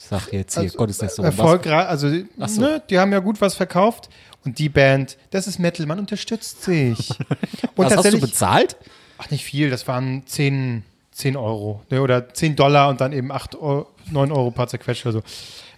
[0.00, 1.36] Sag jetzt hier, Also, Gottes Restaurant.
[1.38, 1.88] erfolgreich.
[1.88, 2.60] Also, so.
[2.60, 4.08] ne, die haben ja gut was verkauft.
[4.44, 7.10] Und die Band, das ist Metal, man unterstützt sich.
[7.74, 8.76] Und Was hast du bezahlt?
[9.18, 11.82] ach, nicht viel, das waren 10, 10 Euro.
[11.90, 15.22] Ne, oder 10 Dollar und dann eben 8 Euro, 9 Euro paar zerquetscht oder so.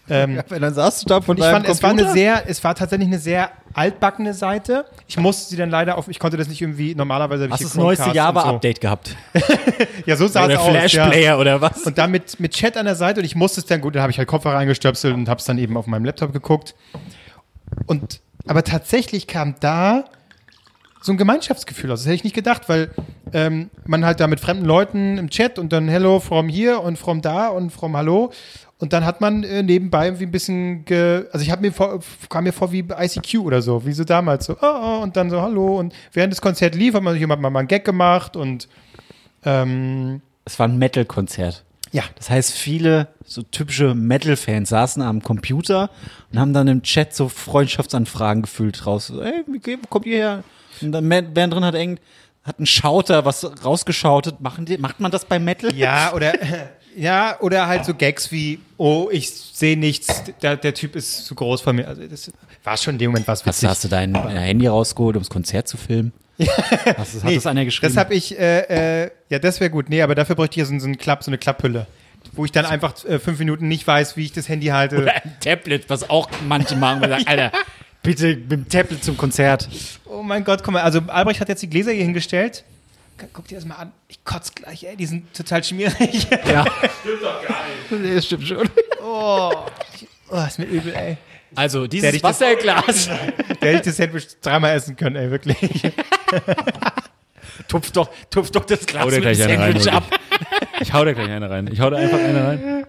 [0.08, 2.64] Ähm, Wenn dann saßt du da von Und ich fand, es war eine sehr, es
[2.64, 4.86] war tatsächlich eine sehr altbackene Seite.
[5.06, 7.74] Ich musste sie dann leider auf, ich konnte das nicht irgendwie, normalerweise Hast du das
[7.76, 9.16] neueste Java-Update gehabt?
[9.34, 9.40] So.
[10.06, 10.66] Ja, so sah es Oder aus.
[10.66, 10.72] Ja.
[10.72, 11.82] Flash-Player oder was?
[11.82, 14.02] Und dann mit, mit Chat an der Seite und ich musste es dann, gut, dann
[14.02, 16.74] habe ich halt Kopfhörer reingestöpselt und habe es dann eben auf meinem Laptop geguckt.
[17.86, 20.04] Und, aber tatsächlich kam da
[21.02, 22.00] so ein Gemeinschaftsgefühl aus.
[22.00, 22.90] Das hätte ich nicht gedacht, weil
[23.32, 26.98] ähm, man halt da mit fremden Leuten im Chat und dann Hello from hier und
[26.98, 28.32] from da und from Hallo.
[28.80, 32.00] Und dann hat man äh, nebenbei irgendwie ein bisschen, ge also ich habe mir vor,
[32.28, 35.16] kam mir vor wie bei ICQ oder so, wie so damals so, oh, oh, und
[35.16, 35.78] dann so Hallo.
[35.78, 38.68] Und während das Konzert lief, hat man jemand mal einen Gag gemacht und
[39.44, 41.64] ähm, Es war ein Metal-Konzert.
[41.92, 45.90] ja, Das heißt, viele so typische Metal-Fans saßen am Computer
[46.32, 49.08] und haben dann im Chat so Freundschaftsanfragen gefühlt raus.
[49.08, 50.44] So, Ey, wie geht- wo kommt ihr her?
[50.82, 52.00] Und dann während während drin hat irgend
[52.42, 54.40] hat ein Schauter was rausgeschautet.
[54.40, 55.74] Machen die, macht man das bei Metal?
[55.74, 56.32] Ja, oder
[56.96, 61.34] ja, oder halt so Gags wie, oh, ich sehe nichts, der, der Typ ist zu
[61.34, 61.86] groß von mir.
[61.88, 62.30] Also das
[62.64, 63.60] war schon in dem Moment was Hast, witzig.
[63.62, 66.12] du- hast du dein äh, Handy rausgeholt, um das Konzert zu filmen?
[66.96, 67.94] Hast, du- hat Nee, das einer geschrieben?
[67.94, 69.88] Das habe ich, äh, äh, ja, das wäre gut.
[69.90, 71.86] Nee, aber dafür bräuchte ich ja so, so, einen Klapp, so eine Klapphülle.
[72.32, 74.98] Wo ich dann einfach äh, fünf Minuten nicht weiß, wie ich das Handy halte.
[74.98, 77.52] Oder ein Tablet, was auch manche machen, weil sagen, Alter,
[78.02, 79.68] bitte mit dem Tablet zum Konzert.
[80.06, 82.64] Oh mein Gott, guck mal, also Albrecht hat jetzt die Gläser hier hingestellt.
[83.32, 83.92] Guck dir das mal an.
[84.08, 86.26] Ich kotze gleich, ey, die sind total schmierig.
[86.46, 86.64] Ja.
[87.00, 88.16] Stimmt doch gar nicht.
[88.16, 88.68] Das stimmt schon.
[89.02, 89.52] Oh,
[90.46, 91.16] ist mir übel, ey.
[91.54, 93.06] Also, Der dieses das- Wasserglas.
[93.60, 95.56] Der hätte ich das Sandwich dreimal essen können, ey, wirklich.
[97.68, 100.04] tupf doch, tupf doch das Glas Hau dir mit dem gleich eine rein, Sandwich ab.
[100.80, 101.68] Ich hau da gleich eine rein.
[101.72, 102.86] Ich hau da einfach eine rein.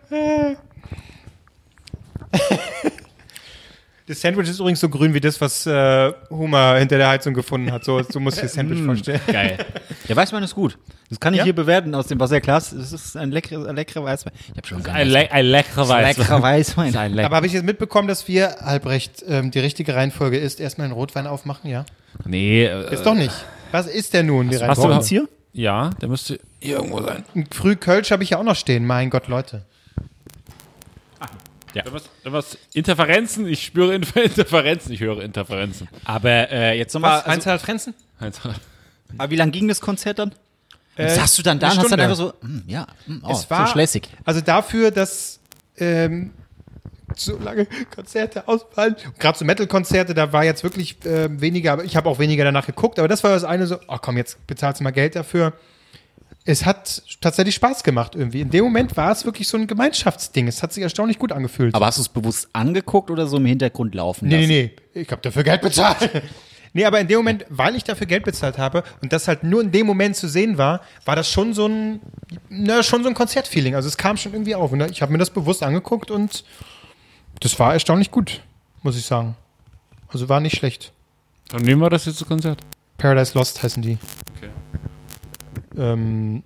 [4.12, 7.72] Das Sandwich ist übrigens so grün wie das, was äh, Homer hinter der Heizung gefunden
[7.72, 7.86] hat.
[7.86, 9.22] So, so muss ich das Sandwich vorstellen.
[9.26, 9.58] Geil.
[10.10, 10.78] Der Weißwein ist gut.
[11.10, 11.44] Das kann ich Ja?
[11.46, 12.74] hier bewerten aus dem Wasserglas.
[12.74, 14.34] Es ist ein leckerer, ein leckerer Weißwein.
[14.52, 16.06] Ich habe schon Ein, le ein leckerer Weißwein.
[16.18, 16.96] leckerer Weißwein.
[16.98, 20.60] Ein leck Aber habe ich jetzt mitbekommen, dass wir, Albrecht, ähm, die richtige Reihenfolge ist,
[20.60, 21.86] erstmal einen Rotwein aufmachen, ja?
[22.26, 23.34] nee, äh, Ist doch nicht.
[23.72, 25.30] Was ist denn nun die hast du was hier?
[25.54, 27.24] ja, der müsste hier irgendwo sein.
[27.34, 28.86] Ein Früh Kölsch habe ich ja auch noch stehen.
[28.86, 29.64] Mein Gott, Leute.
[31.92, 35.88] Was, was, Interferenzen, ich spüre Inter Interferenzen, ich höre Interferenzen.
[36.06, 37.20] Aber äh, jetzt nochmal.
[37.20, 37.28] Was?
[37.28, 37.96] Heinz Harald Frenzen?
[39.18, 40.34] aber wie lang ging das Konzert dann?
[40.96, 43.50] Äh, Saßt du dann da und hast dann einfach so, hm, ja, hm, oh, Es
[43.50, 44.10] war so schlässig.
[44.26, 45.40] Also dafür, dass
[45.78, 46.32] ähm,
[47.16, 51.96] so lange Konzerte ausfallen, gerade so Metal-Konzerte, da war jetzt wirklich ähm, weniger, aber ich
[51.96, 54.80] habe auch weniger danach geguckt, aber das war das eine so, ach komm, jetzt bezahlst
[54.80, 55.54] du mal Geld dafür.
[56.44, 58.42] Es hat tatsächlich Spaß gemacht irgendwie.
[58.42, 60.48] In dem Moment war es wirklich so ein Gemeinschaftsding.
[60.48, 61.76] Es hat sich erstaunlich gut angefühlt.
[61.76, 64.48] Aber hast du es bewusst angeguckt oder so im Hintergrund laufen Nee, lassen?
[64.48, 65.02] nee, nee.
[65.02, 66.10] Ich habe dafür Geld bezahlt.
[66.74, 69.62] nee, aber in dem Moment, weil ich dafür Geld bezahlt habe und das halt nur
[69.62, 72.00] in dem Moment zu sehen war, war das schon so ein,
[72.50, 73.76] na, schon so ein Konzertfeeling.
[73.76, 74.72] Also es kam schon irgendwie auf.
[74.72, 76.44] Und ich habe mir das bewusst angeguckt und
[77.40, 78.42] das war erstaunlich gut,
[78.82, 79.36] muss ich sagen.
[80.08, 80.92] Also war nicht schlecht.
[81.50, 82.60] Dann nehmen wir das jetzt zu Konzert.
[82.98, 84.00] Paradise Lost heißen die.
[85.78, 86.44] Ähm,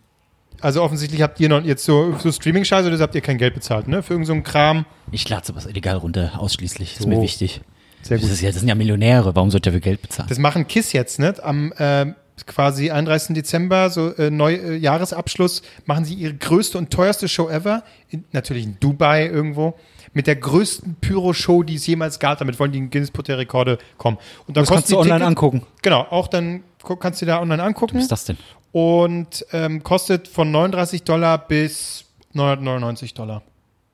[0.62, 3.88] also offensichtlich habt ihr noch jetzt so, so Streaming-Scheiße oder habt ihr kein Geld bezahlt,
[3.88, 4.02] ne?
[4.02, 4.86] Für irgendeinen so Kram.
[5.12, 6.94] Ich lade sowas illegal runter, ausschließlich.
[6.94, 7.10] Ist So.
[7.10, 7.62] mir wichtig.
[8.02, 10.30] Sehr Das, ist ja, das sind ja Millionäre, warum sollte er für Geld bezahlen?
[10.30, 11.34] Das machen KISS jetzt, ne?
[11.44, 12.14] Am äh,
[12.46, 13.36] quasi 31.
[13.36, 17.84] Dezember, so äh, Neu äh, Jahresabschluss, machen sie ihre größte und teuerste Show ever.
[18.10, 19.74] In, natürlich in Dubai irgendwo.
[20.14, 22.38] Mit der größten Pyro-Show, die es jemals gab.
[22.38, 24.18] Damit wollen die in Guinness Buch der Rekorde kommen.
[24.48, 25.64] Und da das kannst du online Tickets- angucken.
[25.82, 26.64] Genau, auch dann
[27.02, 27.96] kannst du da online angucken.
[27.96, 28.38] Was ist das denn?
[28.80, 33.42] Und ähm, kostet von 39 Dollar bis 999 Dollar.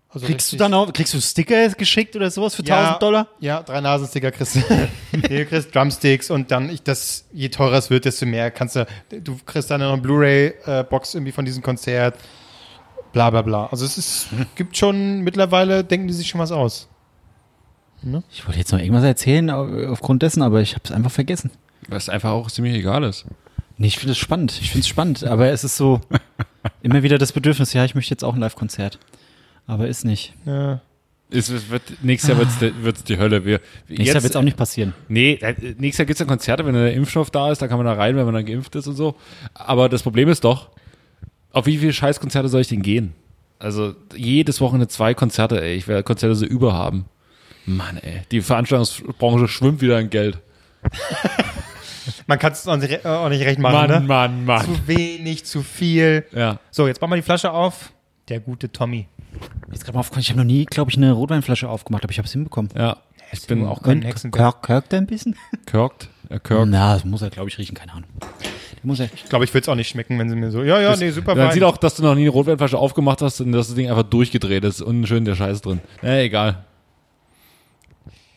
[0.10, 3.28] Also Kriegst du dann auch, kriegst du Sticker geschickt oder sowas für 1000 Dollar?
[3.40, 4.60] Ja, drei Nasensticker kriegst du.
[5.12, 8.76] nee, du kriegst Drumsticks und dann, ich, das, je teurer es wird, desto mehr kannst
[8.76, 8.88] du,
[9.24, 12.18] du kriegst dann noch eine Blu-ray-Box irgendwie von diesem Konzert,
[13.14, 13.68] bla bla bla.
[13.68, 16.90] Also es ist, gibt schon, mittlerweile denken die sich schon was aus.
[18.32, 21.52] Ich wollte jetzt noch irgendwas erzählen au- aufgrund dessen, aber ich habe es einfach vergessen.
[21.88, 23.26] Was einfach auch ziemlich egal ist.
[23.82, 24.60] Nee, ich finde es spannend.
[24.62, 26.02] Ich finde es spannend, aber es ist so
[26.84, 29.00] immer wieder das Bedürfnis, ja, ich möchte jetzt auch ein Live-Konzert.
[29.66, 30.34] Aber ist nicht.
[30.46, 30.82] Ja.
[31.32, 33.44] Es es wird, nächstes Jahr wird's, de- wird's die Hölle.
[33.44, 34.94] Wir, Nächstes Jahr wird es auch nicht passieren.
[35.08, 37.78] Nee, äh, nächstes Jahr gibt es dann Konzerte, wenn der Impfstoff da ist, da kann
[37.78, 39.16] man da rein, wenn man dann geimpft ist und so.
[39.56, 40.70] Aber das Problem ist doch,
[41.52, 43.14] auf wie viele Scheißkonzerte soll ich denn gehen?
[43.58, 45.74] Also jedes Wochenende zwei Konzerte, ey.
[45.74, 47.06] Ich werde Konzerte so überhaben.
[47.66, 48.22] Mann, ey.
[48.30, 50.38] Die Veranstaltungsbranche schwimmt wieder in Geld.
[52.28, 54.00] Man kann es auch nicht, re- auch nicht recht machen, ne?
[54.02, 54.66] Mann, Mann.
[54.66, 56.26] Zu wenig, zu viel.
[56.32, 56.60] Ja.
[56.72, 57.92] So, jetzt machen wir die Flasche auf.
[58.30, 59.08] Der gute Tommy.
[59.72, 62.18] Jetzt gerade mal aufgefallen, ich habe noch nie, glaube ich, eine Rotweinflasche aufgemacht, aber ich
[62.18, 62.72] habe es hinbekommen.
[62.78, 62.98] Ja.
[63.34, 64.62] Ich bin auch kein Und Hexenwerk.
[64.62, 65.36] Kirk, Kirk da ein bisschen?
[65.66, 66.10] kirkt.
[66.30, 66.68] Er kirkt.
[66.70, 68.10] Na, das muss er, glaube ich, riechen, keine Ahnung.
[68.84, 69.10] Muss er.
[69.14, 71.12] Ich glaube, ich würde es auch nicht schmecken, wenn sie mir so, ja, ja, nee,
[71.12, 73.76] super Man sieht auch, dass du noch nie eine Rotweinflasche aufgemacht hast und dass das
[73.76, 75.80] Ding einfach durchgedreht ist und schön der Scheiß drin.
[76.02, 76.64] Ja, egal.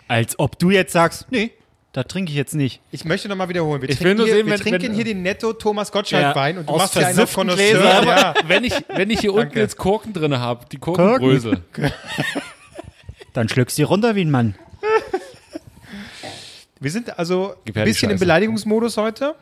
[0.07, 1.51] Als ob du jetzt sagst, nee,
[1.95, 2.81] da trinke ich jetzt nicht.
[2.91, 3.81] Ich möchte nochmal wiederholen.
[3.81, 5.91] Wir Ich trinken, will nur hier, sehen, wir wenn- trinken wenn- hier den Netto Thomas
[5.91, 7.81] Gottschalk Wein und du machst hier einen Connoisseur.
[7.81, 8.07] Gläsern.
[8.07, 8.35] Ja.
[8.47, 9.61] Wenn ich, wenn ich hier unten Danke.
[9.61, 11.63] jetzt Korken drin habe, die Korkenbrösel.
[13.33, 14.55] Dann schluckst du die runter wie ein Mann.
[16.81, 18.19] Wir sind also ein bisschen im.
[18.19, 19.35] Beleidigungsmodus heute.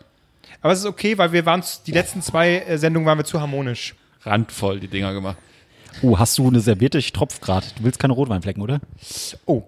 [0.61, 3.41] Aber es ist okay, weil wir waren, die letzten zwei äh, Sendungen waren wir zu
[3.41, 3.97] harmonisch.
[4.23, 5.37] Randvoll die Dinger gemacht.
[6.03, 6.99] Oh, hast du eine Serviette?
[6.99, 7.67] Ich tropf gerade.
[7.77, 8.81] Du willst keine Rotweinflecken, oder?
[9.47, 9.63] Oh.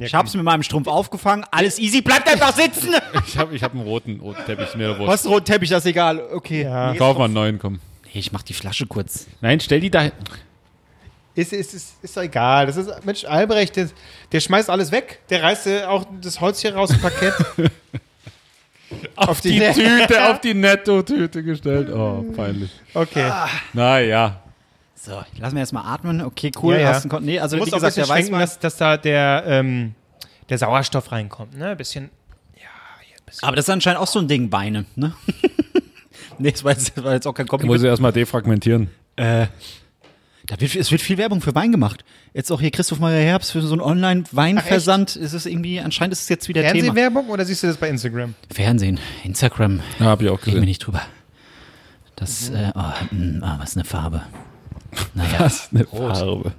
[0.00, 1.44] Ja, Ich hab's mit meinem Strumpf aufgefangen.
[1.50, 2.94] Alles easy, bleibt einfach sitzen!
[3.26, 5.84] Ich habe ich hab einen roten, roten Teppich, mir Du hast einen roten Teppich, das
[5.84, 6.20] ist egal.
[6.32, 6.62] Okay.
[6.62, 6.92] Ja.
[6.92, 7.74] Nee, Kauf mal einen neuen, komm.
[8.06, 9.26] Nee, ich mach die Flasche kurz.
[9.40, 10.12] Nein, stell die da hin.
[11.34, 12.66] Ist, ist, ist, ist doch egal.
[12.66, 13.88] Das ist, Mensch, Albrecht, der,
[14.32, 15.20] der schmeißt alles weg.
[15.30, 17.34] Der reißt äh, auch das Holz hier raus, dem Parkett.
[19.14, 21.90] Auf die Tüte, auf die Netto-Tüte gestellt.
[21.90, 22.70] Oh, peinlich.
[22.92, 23.30] Okay.
[23.72, 24.42] Naja.
[25.02, 26.20] So, lass mir erstmal atmen.
[26.20, 26.74] Okay, cool.
[26.74, 26.88] Ja, ja.
[26.88, 28.40] Hast einen Kon nee, also Du musst wie auch ein gesagt, bisschen der schwenken, Weißwein.
[28.40, 29.94] dass, dass da der, ähm,
[30.50, 31.56] der Sauerstoff reinkommt.
[31.56, 31.68] Ne?
[31.70, 32.10] Ein bisschen.
[33.42, 35.14] Aber das ist anscheinend auch so ein Ding, Beine, ne?
[36.38, 37.80] nee, das war, jetzt, das war jetzt auch kein Ich muss Kompliment.
[37.80, 38.90] sie erstmal defragmentieren.
[39.14, 39.46] Äh,
[40.46, 42.04] da wird, es wird viel Werbung für Wein gemacht.
[42.34, 45.14] Jetzt auch hier Christoph Meyer Herbst für so einen Online-Weinversand.
[45.14, 46.72] Ist es irgendwie, anscheinend ist es jetzt wieder Thema.
[46.86, 48.34] Fernsehwerbung oder siehst du das bei Instagram?
[48.52, 50.64] Fernsehen, Instagram, Ja, hab ich auch reden wir gesehen.
[50.64, 51.02] nicht drüber.
[52.16, 52.80] Das, äh, oh,
[53.12, 54.22] mh, ah, was eine Farbe.
[55.14, 56.52] Naja, Was eine Farbe.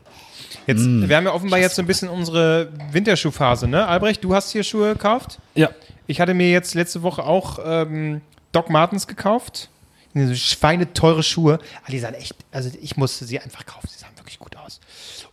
[0.68, 3.88] Jetzt, Wir haben ja offenbar jetzt so ein bisschen unsere Winterschuhphase, ne?
[3.88, 5.40] Albrecht, du hast hier Schuhe gekauft.
[5.56, 5.70] Ja.
[6.08, 9.70] Ich hatte mir jetzt letzte Woche auch ähm, Doc Martens gekauft.
[10.14, 11.56] so schweineteure Schuhe.
[11.82, 13.88] Aber die sahen echt, also ich musste sie einfach kaufen.
[13.90, 14.80] Sie sahen wirklich gut aus.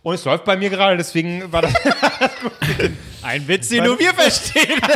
[0.01, 1.73] Und es läuft bei mir gerade, deswegen war das
[3.21, 4.79] Ein Witz, den nur wir verstehen.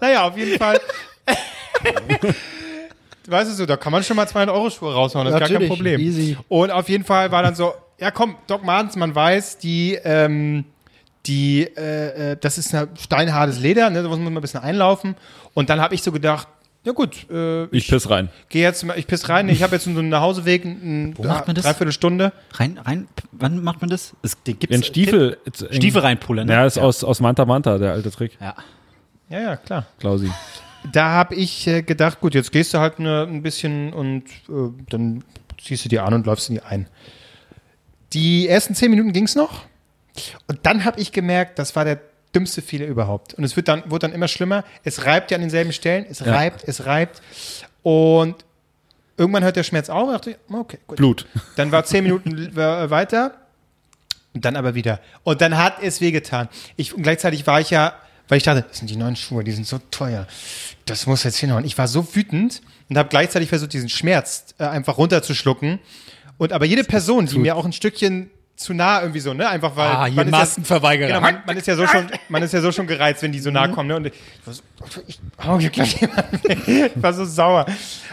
[0.00, 0.80] Naja, auf jeden Fall.
[3.28, 5.58] weißt du so, da kann man schon mal 200 Euro Schuhe raushauen, das ist gar
[5.58, 6.00] kein Problem.
[6.00, 6.36] easy.
[6.48, 10.64] Und auf jeden Fall war dann so, ja komm, Doc Martens, man weiß, die, ähm,
[11.26, 15.14] die, äh, äh, das ist ein steinhartes Leder, ne, da muss man ein bisschen einlaufen.
[15.54, 16.48] Und dann habe ich so gedacht,
[16.84, 18.28] ja gut, äh, Ich piss rein.
[18.50, 21.46] gehe jetzt, mal- ich piss rein, ich habe jetzt so einen Nachhauseweg, ein, Wo macht
[21.46, 21.64] man das?
[21.64, 22.32] dreiviertel Stunde.
[22.52, 24.12] Rein, rein, wann macht man das?
[24.22, 25.38] Es gibt's, Den Stiefel.
[25.70, 26.46] Stiefel reinpullern.
[26.46, 26.52] Ne?
[26.52, 28.36] Ja, ist aus, aus Manta Manta, der alte Trick.
[28.38, 28.54] Ja.
[29.30, 29.86] Ja, ja, klar.
[29.98, 30.30] Klausi.
[30.92, 34.70] Da habe ich äh, gedacht, gut, jetzt gehst du halt ne, ein bisschen und äh,
[34.90, 35.24] dann
[35.62, 36.88] ziehst du die an und läufst in die ein.
[38.12, 39.64] Die ersten zehn Minuten ging es noch.
[40.46, 42.00] Und dann habe ich gemerkt, das war der
[42.34, 43.34] dümmste Fehler überhaupt.
[43.34, 44.64] Und es wird dann, wurde dann immer schlimmer.
[44.84, 46.06] Es reibt ja an denselben Stellen.
[46.08, 46.32] Es Ja.
[46.34, 47.22] reibt, es reibt.
[47.82, 48.44] Und
[49.16, 50.06] irgendwann hört der Schmerz auf.
[50.06, 50.96] Und dachte ich, okay, gut.
[50.96, 51.26] Blut.
[51.56, 53.34] Dann war zehn Minuten äh, weiter.
[54.34, 55.00] Und dann aber wieder.
[55.22, 56.48] Und dann hat es wehgetan.
[56.76, 57.94] Ich, und gleichzeitig war ich ja,
[58.28, 60.26] weil ich dachte, das sind die neuen Schuhe, die sind so teuer.
[60.86, 61.64] Das muss jetzt hinhauen.
[61.64, 65.78] Ich war so wütend und habe gleichzeitig versucht, diesen Schmerz äh, einfach runterzuschlucken.
[66.38, 69.48] Und aber jede Person, die mir auch ein Stückchen zu nah irgendwie so, ne?
[69.48, 69.88] Einfach weil.
[69.88, 70.36] Ah, hier man ist ja-.
[71.08, 73.40] Genau, man, man ist ja so schon, man ist ja so schon gereizt, wenn die
[73.40, 73.54] so Mhm.
[73.54, 73.88] nah kommen.
[73.88, 73.96] Ne?
[73.96, 74.12] Und ich
[74.44, 74.62] war so,
[75.06, 76.92] ich hau hier gleich jemanden weg.
[76.96, 77.66] Ich war so sauer.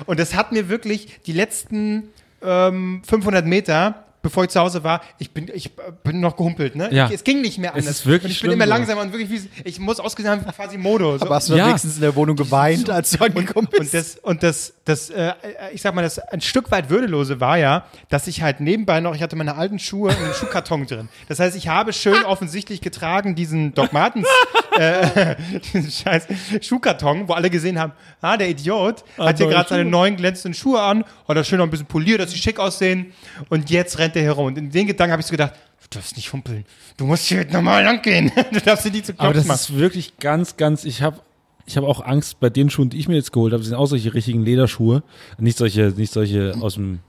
[0.06, 2.10] Und das hat mir wirklich die letzten
[2.41, 5.71] ähm, 500 Meter, bevor ich zu Hause war, ich bin, ich
[6.03, 6.75] bin noch gehumpelt.
[6.75, 6.89] Ne?
[6.93, 7.10] Ja.
[7.12, 7.88] Es ging nicht mehr anders.
[7.88, 8.69] ist wirklich und ich bin schlimm immer so.
[8.69, 11.17] langsamer und wirklich wie, ich muss ausgesehen haben, quasi Modo.
[11.17, 11.25] So.
[11.25, 11.67] Aber hast du Ja.
[11.67, 13.81] wenigstens in der Wohnung geweint, als du angekommen bist?
[13.81, 15.34] Und das, und das, das äh,
[15.73, 19.15] ich sag mal, das ein Stück weit Würdelose war ja, dass ich halt nebenbei noch,
[19.15, 21.10] ich hatte meine alten Schuhe in einem Schuhkarton drin.
[21.27, 24.27] Das heißt, ich habe schön offensichtlich getragen diesen Doc Martens,
[24.77, 25.36] äh,
[25.73, 26.27] diesen scheiß
[26.62, 30.81] Schuhkarton, wo alle gesehen haben, ah, der Idiot hat hier gerade seine neuen glänzenden Schuhe
[30.81, 33.13] an, hat er schön noch ein bisschen poliert, dass sie schick aussehen
[33.49, 34.47] und jetzt rennt er herum.
[34.47, 36.65] Und in den Gedanken habe ich so gedacht, du darfst nicht humpeln,
[36.97, 39.60] du musst hier normal lang gehen, du darfst hier nicht zu Aber Knopf das machen.
[39.60, 41.21] ist wirklich ganz, ganz, ich habe
[41.65, 43.78] ich habe auch Angst bei den Schuhen, die ich mir jetzt geholt habe, das sind
[43.78, 45.04] auch solche richtigen Lederschuhe,
[45.38, 47.00] nicht solche, nicht solche aus dem,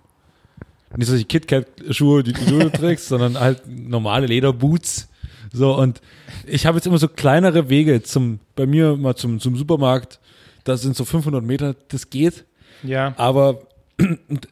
[0.97, 5.09] nicht solche KitKat-Schuhe, die du trägst, sondern halt normale Lederboots.
[5.53, 6.01] So, und
[6.47, 10.21] ich habe jetzt immer so kleinere Wege zum, bei mir mal zum, zum Supermarkt,
[10.65, 12.45] das sind so 500 Meter, das geht,
[12.83, 13.15] ja.
[13.17, 13.63] aber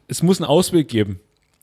[0.07, 1.19] es muss einen Ausweg geben.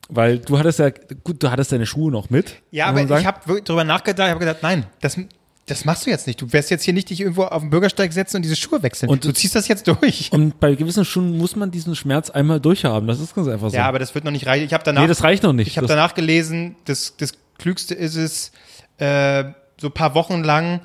[0.08, 0.90] Weil du hattest ja,
[1.22, 2.56] gut, du hattest deine Schuhe noch mit.
[2.70, 5.18] Ja, aber ich habe drüber nachgedacht, ich habe gedacht, nein, das,
[5.66, 6.40] das machst du jetzt nicht.
[6.40, 9.10] Du wirst jetzt hier nicht dich irgendwo auf den Bürgersteig setzen und diese Schuhe wechseln.
[9.10, 10.30] Und- du ziehst das jetzt durch.
[10.32, 13.06] Und bei gewissen Schuhen muss man diesen Schmerz einmal durchhaben.
[13.06, 13.76] Das ist ganz einfach so.
[13.76, 14.64] Ja, aber das wird noch nicht reichen.
[14.64, 15.68] Ich habe danach, nee, das reicht noch nicht.
[15.68, 18.52] ich habe danach gelesen, das, das Klügste ist es,
[18.96, 19.44] äh,
[19.80, 20.80] so ein paar Wochen lang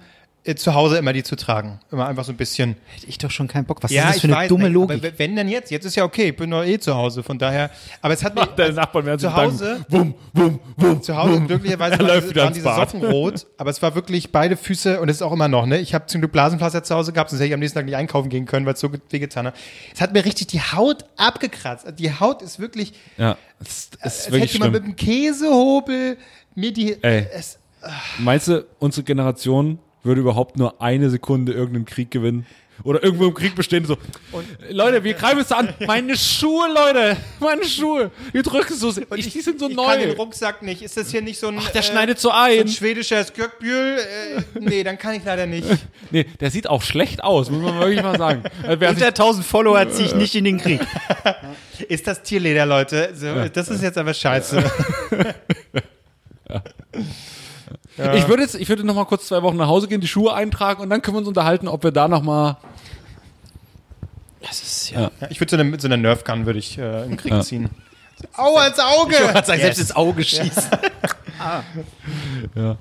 [0.56, 1.80] zu Hause immer die zu tragen.
[1.90, 2.76] Immer einfach so ein bisschen.
[2.96, 3.82] Hätte ich doch schon keinen Bock.
[3.82, 4.98] Was ja, ist das für ich eine weiß, dumme Logik?
[5.04, 5.72] Aber wenn denn jetzt?
[5.72, 7.70] Jetzt ist ja okay, ich bin doch eh zu Hause, von daher.
[8.02, 9.34] Aber es hat mir der Nachbarn werden zu.
[9.34, 11.02] Hause, Wum, wum, wum.
[11.02, 12.74] zu Hause glücklicherweise Er waren, läuft diese, waren diese.
[12.76, 15.80] Socken rot, aber es war wirklich beide Füße und es ist auch immer noch, ne?
[15.80, 17.96] Ich habe zum Glück Blasenpflaster zu Hause gehabt, sonst hätte ich am nächsten Tag nicht
[17.96, 19.56] einkaufen gehen können, weil es so wehgetan hat.
[19.94, 21.86] Es hat mir richtig die Haut abgekratzt.
[21.98, 26.18] Die Haut ist wirklich, Ja, es, es ist als wirklich hätte jemand mit einem Käsehobel
[26.56, 27.02] mir die.
[27.02, 27.28] Ey.
[27.34, 27.60] Es,
[28.20, 32.46] Meinst du, unsere Generation würde überhaupt nur eine Sekunde irgendeinen Krieg gewinnen?
[32.84, 33.98] Oder irgendwo im Krieg bestehen, so,
[34.70, 35.70] Leute, wir greifen es an.
[35.86, 38.10] Meine Schuhe, Leute, meine Schuhe.
[38.34, 40.16] Die drücken so, sehr- ich, die sind so ich kann den neu.
[40.16, 40.82] Rucksack nicht.
[40.82, 41.60] Ist das hier nicht so ein.
[41.60, 42.62] Ach, der äh, schneidet so so ein.
[42.62, 44.00] ein schwedischer Skjökbühl?
[44.00, 45.68] Äh, nee, dann kann ich leider nicht.
[46.12, 48.44] Nee, der sieht auch schlecht aus, muss man wirklich mal sagen.
[48.68, 50.80] Unter 1000 Follower ziehe ich nicht in den Krieg.
[51.90, 53.14] Ist das Tierleder, Leute?
[53.16, 54.64] So, Das ist jetzt aber scheiße.
[58.16, 60.34] Ich würde jetzt, ich würde noch mal kurz zwei Wochen nach Hause gehen, die Schuhe
[60.34, 62.58] eintragen und dann können wir uns unterhalten, ob wir da noch mal.
[64.42, 65.12] Das ist ja.
[65.22, 67.32] Ja, ich würde so eine, mit so einer Nerfgun würde ich äh, in den Krieg
[67.32, 67.42] Ja.
[67.42, 67.70] ziehen.
[68.36, 69.14] Au, ans Auge!
[69.16, 69.80] Ich sagen, selbst Yes.
[69.80, 70.64] ins Auge schießen.
[72.56, 72.78] Ja.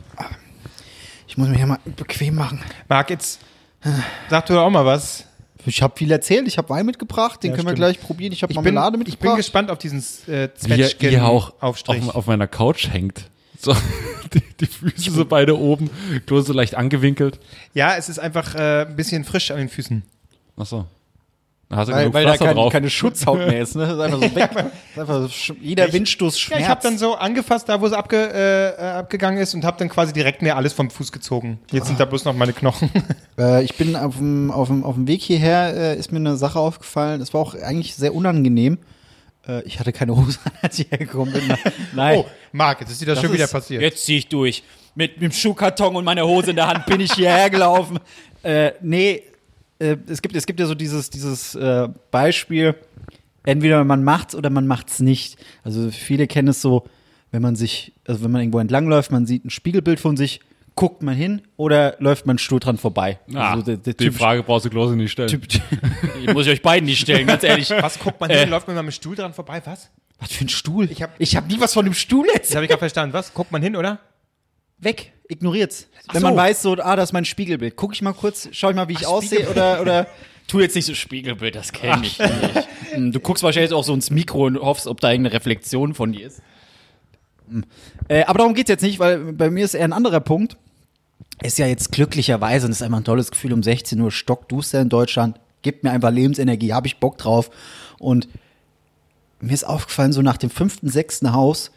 [1.26, 2.62] Ich muss mich ja mal bequem machen.
[2.88, 3.40] Marc, jetzt
[4.28, 5.24] sag du doch auch mal was.
[5.64, 6.46] Ich habe viel erzählt.
[6.48, 7.42] Ich habe Wein mitgebracht.
[7.42, 7.78] Den Ja, können wir stimmt.
[7.78, 8.32] gleich probieren.
[8.32, 9.36] Ich habe Ich bin, Marmelade ich bin mitgebracht.
[9.36, 12.02] gespannt auf diesen äh, Wie er, wie er auch Zwetschgen-Aufstrich.
[12.08, 13.30] auf, auf meiner Couch hängt.
[13.62, 13.74] So,
[14.34, 15.88] die, die Füße so beide oben,
[16.26, 17.38] Klose so leicht angewinkelt.
[17.74, 20.02] Ja, es ist einfach äh, ein bisschen frisch an den Füßen.
[20.56, 20.84] Ach so.
[21.68, 22.70] Da hast du weil, weil da kein, drauf.
[22.70, 23.76] keine Schutzhaut mehr ist.
[23.76, 23.86] Ne?
[23.86, 24.50] Das ist einfach so weg.
[24.52, 26.62] Das ist einfach so jeder Ich- Windstoß Ja, schmerzt.
[26.64, 29.78] ich habe dann so angefasst, da wo es abge, äh, äh, abgegangen ist und habe
[29.78, 31.58] dann quasi direkt mir alles vom Fuß gezogen.
[31.70, 32.90] Jetzt sind da bloß noch meine Knochen.
[33.38, 36.36] Äh, ich bin auf dem, auf, dem, auf dem Weg hierher, äh, ist mir eine
[36.36, 37.18] Sache aufgefallen.
[37.20, 38.76] Das war auch eigentlich sehr unangenehm.
[39.46, 41.42] Äh, ich hatte keine Hose an, als ich hergekommen bin.
[41.94, 42.18] Nein.
[42.18, 43.82] Oh, Marc, jetzt ist dir das, schon wieder passiert.
[43.82, 44.62] Jetzt ziehe ich durch.
[44.94, 47.98] Mit, mit dem Schuhkarton und meiner Hose in der Hand bin ich hierher gelaufen.
[48.44, 49.22] Äh, nee,
[49.78, 52.74] äh, es gibt, es gibt ja so dieses, dieses äh, Beispiel,
[53.44, 55.36] entweder man macht's oder man macht's nicht.
[55.62, 56.84] Also viele kennen es so,
[57.30, 60.40] wenn man sich, also wenn man irgendwo entlangläuft, man sieht ein Spiegelbild von sich,
[60.74, 63.18] guckt man hin oder läuft man stur dran vorbei?
[63.34, 65.28] Ah, also der, der die typisch- Frage brauchst du Klose nicht stellen.
[65.28, 65.46] Typ,
[66.26, 67.70] die muss ich euch beiden nicht stellen, ganz ehrlich.
[67.80, 68.48] Was guckt man hin?
[68.48, 69.60] Läuft man mal mit dem Stuhl dran vorbei?
[69.64, 69.90] Was?
[70.18, 70.90] Was für ein Stuhl?
[70.90, 72.54] Ich hab- ich hab nie was von dem Stuhl Das jetzt.
[72.54, 73.12] habe ich gerade verstanden.
[73.12, 73.34] Was?
[73.34, 73.98] Guckt man hin, oder?
[74.78, 75.88] Weg, ignoriert's.
[76.12, 76.26] Wenn so.
[76.26, 77.76] man weiß, so, ah, das ist mein Spiegelbild.
[77.76, 80.06] Guck ich mal kurz, schau ich mal, wie ich aussehe oder, oder
[80.48, 82.30] tu jetzt nicht so Spiegelbild, das kenne ich nicht.
[82.92, 86.12] Hm, Du guckst wahrscheinlich auch so ins Mikro und hoffst, ob da irgendeine Reflexion von
[86.12, 86.42] dir ist.
[88.08, 90.56] Äh, aber darum geht's jetzt nicht, weil bei mir ist eher ein anderer Punkt.
[91.42, 94.88] Ist ja jetzt glücklicherweise, und ist einfach ein tolles Gefühl, um 16 Uhr stockduster in
[94.88, 97.50] Deutschland, gibt mir einfach Lebensenergie, habe ich Bock drauf.
[97.98, 98.28] Und
[99.40, 101.70] mir ist aufgefallen, so nach dem fünften, sechsten Haus,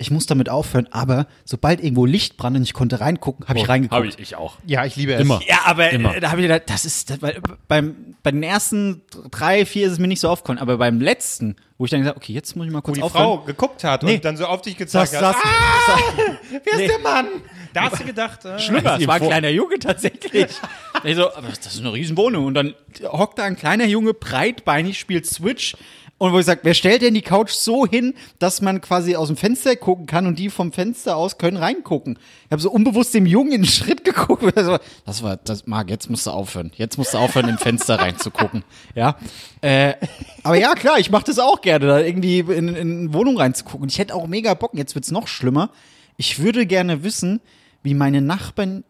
[0.00, 3.68] ich muss damit aufhören, aber sobald irgendwo Licht brannte und ich konnte reingucken, habe ich
[3.68, 3.94] reingeguckt.
[3.96, 4.56] Habe Oh, ich, ich auch.
[4.64, 5.20] Ja, ich liebe es.
[5.20, 5.40] Immer.
[5.46, 6.16] Ja, aber Immer.
[6.16, 9.86] äh, da habe ich gedacht, das ist, das, weil, beim, bei den ersten drei, vier
[9.86, 12.54] ist es mir nicht so aufgefallen, aber beim letzten, wo ich dann gesagt okay, jetzt
[12.56, 13.24] muss ich mal Wo kurz die aufhören.
[13.24, 14.14] Frau geguckt hat Nee.
[14.16, 15.20] und dann so auf dich gezeigt hat.
[15.20, 15.98] saß, Ah,
[16.50, 16.86] wer ist Nee.
[16.88, 17.26] der Mann?
[17.74, 18.44] Da hast du gedacht.
[18.44, 20.46] Äh, schlimmer, es war ein kleiner Junge tatsächlich.
[21.04, 22.46] ich so, aber das ist eine Riesenwohnung.
[22.46, 25.76] Und dann hockt da ein kleiner Junge, breitbeinig, spielt Switch.
[26.18, 29.28] Und wo ich sage, wer stellt denn die Couch so hin, dass man quasi aus
[29.28, 32.18] dem Fenster gucken kann und die vom Fenster aus können reingucken?
[32.46, 34.42] Ich habe so unbewusst dem Jungen in den Schritt geguckt.
[34.56, 36.72] Das war, das, Marc, jetzt musst du aufhören.
[36.74, 38.64] Jetzt musst du aufhören, im Fenster reinzugucken.
[38.96, 39.16] Ja.
[39.60, 39.94] Äh,
[40.42, 43.88] aber ja, klar, ich mache das auch gerne, da irgendwie in, in eine Wohnung reinzugucken.
[43.88, 45.70] Ich hätte auch mega Bock, jetzt wird's noch schlimmer.
[46.16, 47.40] Ich würde gerne wissen,
[47.84, 48.82] wie meine Nachbarn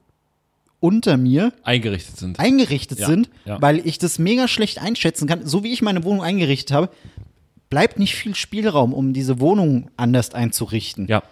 [0.81, 2.39] unter mir Eingerichtet sind.
[2.39, 3.61] eingerichtet Ja, sind, ja.
[3.61, 5.45] weil ich das mega schlecht einschätzen kann.
[5.45, 6.91] So wie ich meine Wohnung eingerichtet habe,
[7.71, 11.07] bleibt nicht viel Spielraum, um diese Wohnung anders einzurichten.
[11.07, 11.23] Ja.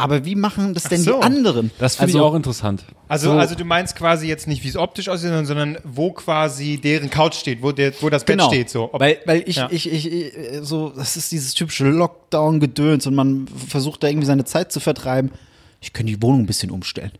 [0.00, 1.16] Aber wie machen das denn so.
[1.18, 1.72] die anderen?
[1.80, 2.84] Das finde also, ich auch interessant.
[3.08, 3.36] Also, So.
[3.38, 7.10] also du meinst quasi jetzt nicht, wie es optisch aussieht, sondern, sondern wo quasi deren
[7.10, 8.70] Couch steht, wo, der, wo das Bett Genau, steht.
[8.70, 8.94] So.
[8.94, 9.68] Ob- weil, weil ich, Ja.
[9.72, 14.26] ich, ich, ich, äh, so, das ist dieses typische Lockdown-Gedöns und man versucht da irgendwie
[14.26, 15.32] seine Zeit zu vertreiben.
[15.80, 17.10] Ich könnte die Wohnung ein bisschen umstellen.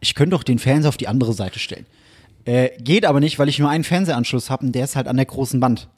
[0.00, 1.86] Ich könnte doch den Fernseher auf die andere Seite stellen.
[2.44, 5.16] Äh, geht aber nicht, weil ich nur einen Fernsehanschluss habe und der ist halt an
[5.16, 5.88] der großen Wand.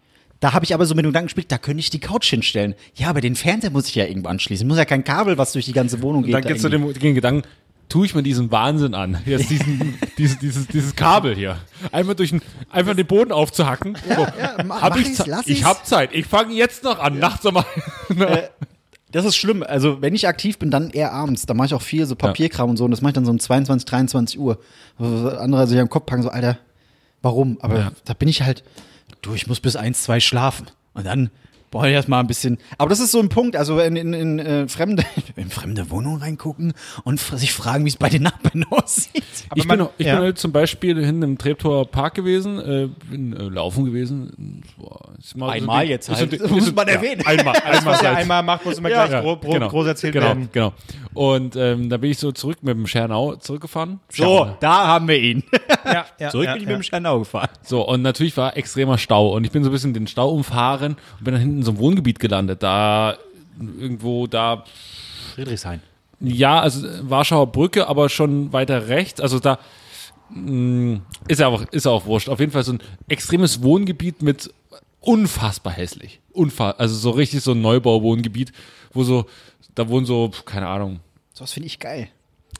[0.41, 2.75] Da habe ich aber so mit dem Gedanken gespielt, da könnte ich die Couch hinstellen.
[2.95, 4.67] Ja, aber den Fernseher muss ich ja irgendwo anschließen.
[4.67, 6.35] Muss ja kein Kabel, was durch die ganze Wohnung geht.
[6.35, 7.47] Dann da gibt es den, den Gedanken,
[7.91, 9.19] tue ich mir diesen Wahnsinn an.
[9.27, 11.59] Jetzt diesen, dieses, dieses, dieses Kabel hier.
[11.93, 13.99] Einfach durch den, einfach den Boden aufzuhacken.
[14.09, 14.13] so.
[14.23, 15.65] ja, ma- hab ich, ich's, lass ich ich's.
[15.67, 16.11] hab Zeit.
[16.15, 17.65] Ich fange jetzt noch an, nachts einmal.
[19.13, 19.65] Das ist schlimm.
[19.67, 21.45] Also, wenn ich aktiv bin, dann eher abends.
[21.45, 22.85] Da mache ich auch viel so Papierkram und so.
[22.85, 24.61] Und das mache ich dann so um 22, 23 Uhr.
[24.99, 26.59] Wo Andere sich am Kopf packen, so, Alter,
[27.21, 27.59] warum?
[27.61, 27.93] Aber Ja.
[28.05, 28.63] da bin ich halt,
[29.23, 30.71] du, ich muss bis eins, zwei schlafen.
[30.95, 31.31] Und dann
[31.71, 32.59] brauche ich erstmal ein bisschen.
[32.79, 35.05] Aber das ist so ein Punkt, also in, in, in, äh, fremde,
[35.37, 36.73] in fremde Wohnungen reingucken
[37.05, 39.23] und sich fragen, wie es bei den Nachbarn aussieht.
[39.55, 40.15] ich man- bin, ich ja.
[40.17, 44.63] bin halt zum Beispiel hinten im Treptower Park gewesen, äh, bin äh, laufen gewesen.
[44.79, 46.41] Boah, ist mal so Einmal die- jetzt ist halt.
[46.41, 47.23] Das muss ist- man ja, erwähnen.
[47.25, 49.87] Einmal, das, einmal was er seit- einmal macht, muss immer Ja, gleich gro gro groß
[49.87, 50.49] erzählt genau, werden.
[50.53, 50.73] Genau.
[51.15, 53.99] Und ähm, da bin ich so zurück mit dem Schernau zurückgefahren.
[54.11, 55.43] So, da haben wir ihn.
[55.85, 56.77] Ja, ja, Zurück ja, bin ich ja.
[56.77, 57.49] mit dem Schandau gefahren.
[57.63, 59.35] So, und natürlich war extremer Stau.
[59.35, 61.73] Und ich bin so ein bisschen den Stau umfahren und bin dann hinten in so
[61.73, 62.63] einem Wohngebiet gelandet.
[62.63, 63.17] Da
[63.59, 64.65] irgendwo da,
[65.35, 65.81] Friedrichshain.
[66.21, 69.21] ja, also Warschauer Brücke, aber schon weiter rechts.
[69.21, 69.59] Also da
[70.31, 72.29] mh, ist ja auch, ist ja auch wurscht.
[72.29, 74.53] Auf jeden Fall so ein extremes Wohngebiet mit
[75.01, 76.21] unfassbar hässlich.
[76.33, 78.53] Unfa also so richtig so ein Neubauwohngebiet,
[78.93, 79.27] wo so,
[79.75, 81.01] da wohnen so, keine Ahnung.
[81.33, 82.09] Sowas finde ich geil.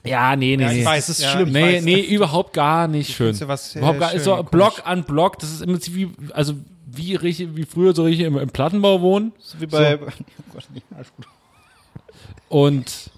[0.05, 0.85] Ja, nee, nee, Ja, ich nee.
[0.85, 1.49] weiß, das ist ja, schlimm.
[1.49, 1.85] ich Nee, weiß.
[1.85, 3.27] nee, überhaupt gar nicht schön.
[3.35, 4.51] findest du was, äh, überhaupt gar, schön, ist so komisch.
[4.51, 6.55] Block an Block, das ist im Prinzip wie, also
[6.87, 9.33] wie richtig, wie früher so richtig im, im Plattenbau wohnen.
[9.39, 9.99] So wie bei.
[10.01, 10.07] Oh
[10.55, 11.27] Gott, nee, alles gut.
[12.49, 13.11] Und,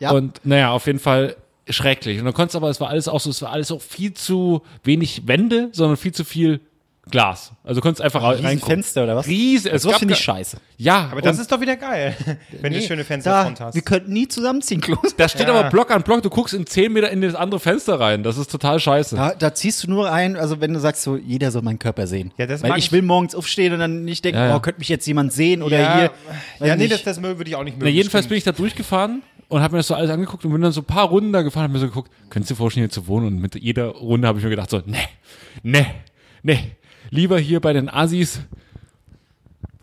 [0.00, 0.10] Ja.
[0.12, 1.36] und naja, auf jeden Fall
[1.68, 2.18] schrecklich.
[2.18, 4.14] Und dann konntest du aber, es war alles auch so, es war alles auch viel
[4.14, 6.60] zu wenig Wände, sondern viel zu viel
[7.10, 7.52] Glas.
[7.64, 8.74] Also du konntest einfach Riesen reingucken.
[8.76, 9.26] Fenster oder was?
[9.26, 10.58] Riesen, es Sowas gab finde ich scheiße.
[10.76, 12.16] Ja, Aber das ist doch wieder geil,
[12.60, 13.74] wenn du schöne Da, Fensterfront hast.
[13.74, 15.14] wir könnten nie zusammenziehen, Klos.
[15.16, 15.54] da steht Ja.
[15.54, 18.22] aber Block an Block, du guckst in 10 Meter in das andere Fenster rein.
[18.22, 19.16] Das ist total scheiße.
[19.16, 22.06] Da, da ziehst du nur ein, also wenn du sagst, so jeder soll meinen Körper
[22.06, 22.32] sehen.
[22.38, 24.56] Ja, das Weil ich ich- will morgens aufstehen und dann nicht denken, Ja, ja.
[24.56, 26.10] oh, könnte mich jetzt jemand sehen oder ja,
[26.58, 26.66] hier.
[26.68, 27.84] ja, nee, das, das würde ich auch nicht mögen.
[27.90, 28.30] Na, jedenfalls stimmt.
[28.30, 30.82] bin ich da durchgefahren und habe mir das so alles angeguckt und bin dann so
[30.82, 32.90] ein paar Runden da gefahren und hab mir so geguckt, könntest du dir vorstellen, hier
[32.90, 33.26] zu wohnen?
[33.28, 34.96] Und mit jeder Runde habe ich mir gedacht so, nee,
[35.62, 35.86] nee,
[36.42, 36.58] nee,
[37.10, 38.40] lieber hier bei den Assis,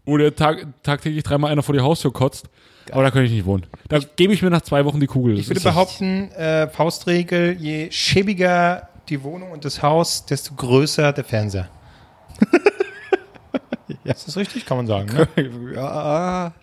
[0.06, 2.50] wo der Tag, tagtäglich dreimal einer vor die Haustür kotzt,
[2.92, 3.66] aber da könnte ich nicht wohnen.
[3.90, 5.40] Da gebe ich mir nach zwei Wochen die Kugel.
[5.40, 11.24] Ich würde behaupten, äh, Faustregel, je schäbiger die Wohnung und das Haus, desto größer der
[11.24, 11.70] Fernseher.
[14.04, 14.66] Ist das richtig?
[14.66, 15.10] Kann man sagen.
[15.14, 15.28] Ne?
[15.76, 16.54] Ja,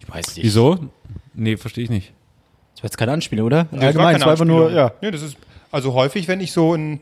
[0.00, 0.44] ich weiß nicht.
[0.44, 0.78] Wieso?
[1.34, 2.12] Nee, verstehe ich nicht.
[2.74, 3.64] Das war jetzt keine Anspielung, oder?
[3.64, 4.92] Das war Allgemein, keine es war einfach nur, ja.
[5.00, 5.36] Nee, das ist,
[5.70, 7.00] also häufig, wenn ich so in, ich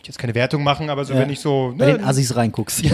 [0.00, 1.20] möchte jetzt keine Wertung machen, aber so Ja.
[1.20, 2.82] wenn ich so, Bei ne, den Assis reinguckst.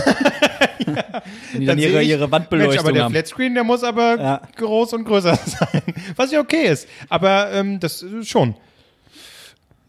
[1.52, 3.12] Wenn die dann sehe ihre, ich, ihre Mensch, aber Wandbeleuchtung der haben.
[3.12, 4.42] Flatscreen, der muss aber Ja.
[4.56, 5.82] groß und größer sein.
[6.16, 6.86] Was ja okay ist.
[7.08, 8.54] Aber ähm, das ist schon.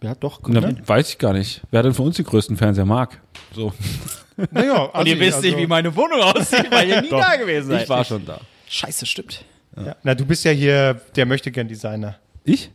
[0.02, 0.40] Ja, doch.
[0.48, 1.62] Na, Weiß ich gar nicht.
[1.72, 3.20] Wer denn von uns den größten Fernseher mag?
[3.54, 3.74] So.
[4.52, 7.20] Naja, Und ihr wisst nicht, wie meine Wohnung aussieht, weil ihr nie Doch.
[7.20, 7.84] da gewesen seid.
[7.84, 8.40] Ich war schon da.
[8.70, 9.44] Scheiße, stimmt.
[9.76, 9.96] ja.
[10.04, 12.18] Na, du bist ja hier der möchte gern Designer.
[12.44, 12.70] Ich?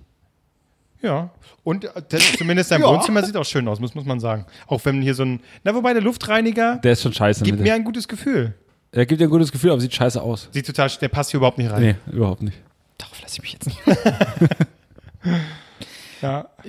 [1.03, 1.31] Ja.
[1.65, 2.89] Und äh, das, zumindest dein Ja.
[2.89, 4.47] Wohnzimmer sieht auch schön aus, muss, muss man sagen.
[4.67, 5.41] Auch wenn hier so ein.
[5.65, 7.45] Na, wobei der Luftreiniger Der ist schon scheiße.
[7.45, 7.65] gibt ne?
[7.65, 8.55] mir ein gutes Gefühl.
[8.93, 10.49] Er gibt dir ein gutes Gefühl, aber sieht scheiße aus.
[10.53, 11.83] Sieht total, der passt hier überhaupt nicht rein.
[11.83, 12.59] Nee, überhaupt nicht.
[12.99, 13.79] Darauf lasse ich mich jetzt nicht.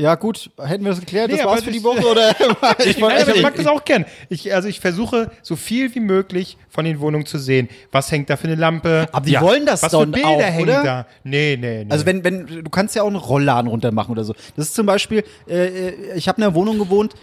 [0.04, 0.10] Ja.
[0.10, 0.52] Ja, gut.
[0.62, 1.32] Hätten wir das geklärt?
[1.32, 2.36] Nee, das war's für die ich- Woche, oder?
[2.86, 4.06] Ich, Nein, aber ich mag das auch gern.
[4.30, 7.70] Ich, also ich versuche so viel wie möglich von den Wohnungen zu sehen.
[7.92, 9.08] Was hängt da für eine Lampe?
[9.12, 10.84] Aber die wollen das Was doch für Bilder auch, hängen oder?
[10.84, 11.08] da?
[11.24, 11.92] Nee, nee, nee.
[11.92, 14.34] Also wenn, wenn, du kannst ja auch einen Rollladen runter machen oder so.
[14.56, 17.14] Das ist zum Beispiel, äh, ich habe in einer Wohnung gewohnt,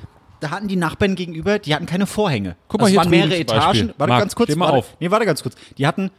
[0.41, 2.57] da hatten die Nachbarn gegenüber, die hatten keine Vorhänge.
[2.69, 3.37] Guck mal das hier waren mehrere.
[3.37, 3.93] Etagen.
[3.99, 4.51] Warte Marc, ganz kurz.
[4.51, 4.97] steh mal warte, auf.
[5.01, 5.55] Nee, warte ganz kurz.
[5.77, 6.11] Die hatten,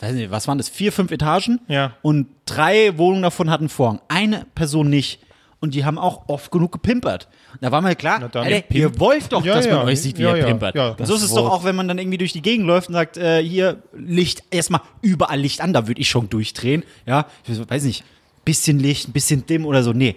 [0.00, 0.68] weiß nicht, was waren das?
[0.68, 1.60] Vier, fünf Etagen.
[1.66, 1.94] Ja.
[2.02, 4.00] Und drei Wohnungen davon hatten Vorhang.
[4.08, 5.20] Eine Person nicht.
[5.58, 7.28] Und die haben auch oft genug gepimpert.
[7.54, 9.84] Und da war mir klar, dann Alter, ihr wollt doch, Ja, dass man ja.
[9.84, 10.46] euch sieht, wie Ja, ihr ja.
[10.46, 10.76] pimpert.
[11.06, 13.16] So ist es doch auch, wenn man dann irgendwie durch die Gegend läuft und sagt,
[13.16, 16.84] äh, hier Licht, erstmal überall Licht an, da würde ich schon durchdrehen.
[17.06, 18.04] Ja, ich weiß nicht,
[18.44, 19.92] bisschen Licht, ein bisschen dimm oder so.
[19.94, 20.16] Nee.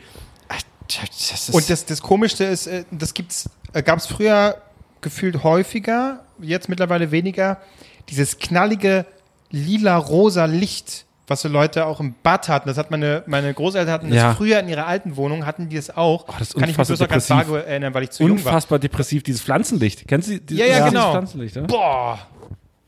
[0.50, 4.62] Ach, Das ist Und das, das Komischste ist, äh, das gibt's, äh, gab es früher
[5.02, 7.62] gefühlt häufiger, jetzt mittlerweile weniger,
[8.10, 9.06] dieses knallige
[9.52, 12.68] lila-rosa Licht, was so Leute auch im Bad hatten.
[12.68, 14.34] Das hat meine, meine Großeltern hatten das Ja.
[14.36, 16.26] früher in ihrer alten Wohnung, hatten die das auch.
[16.28, 18.24] Oh, das ist Kann ich mich unfassbar bloß noch ganz vage erinnern, weil ich zu
[18.24, 18.48] jung war.
[18.54, 20.08] Unfassbar depressiv, dieses Pflanzenlicht.
[20.08, 21.12] Kennst du dieses, Ja, ja, dieses genau.
[21.12, 21.56] Pflanzenlicht?
[21.56, 21.62] Ja?
[21.64, 22.20] Boah.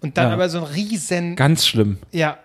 [0.01, 0.33] Und dann Ja.
[0.33, 1.97] aber so ein riesen, Ganz schlimm.
[2.11, 2.37] ja,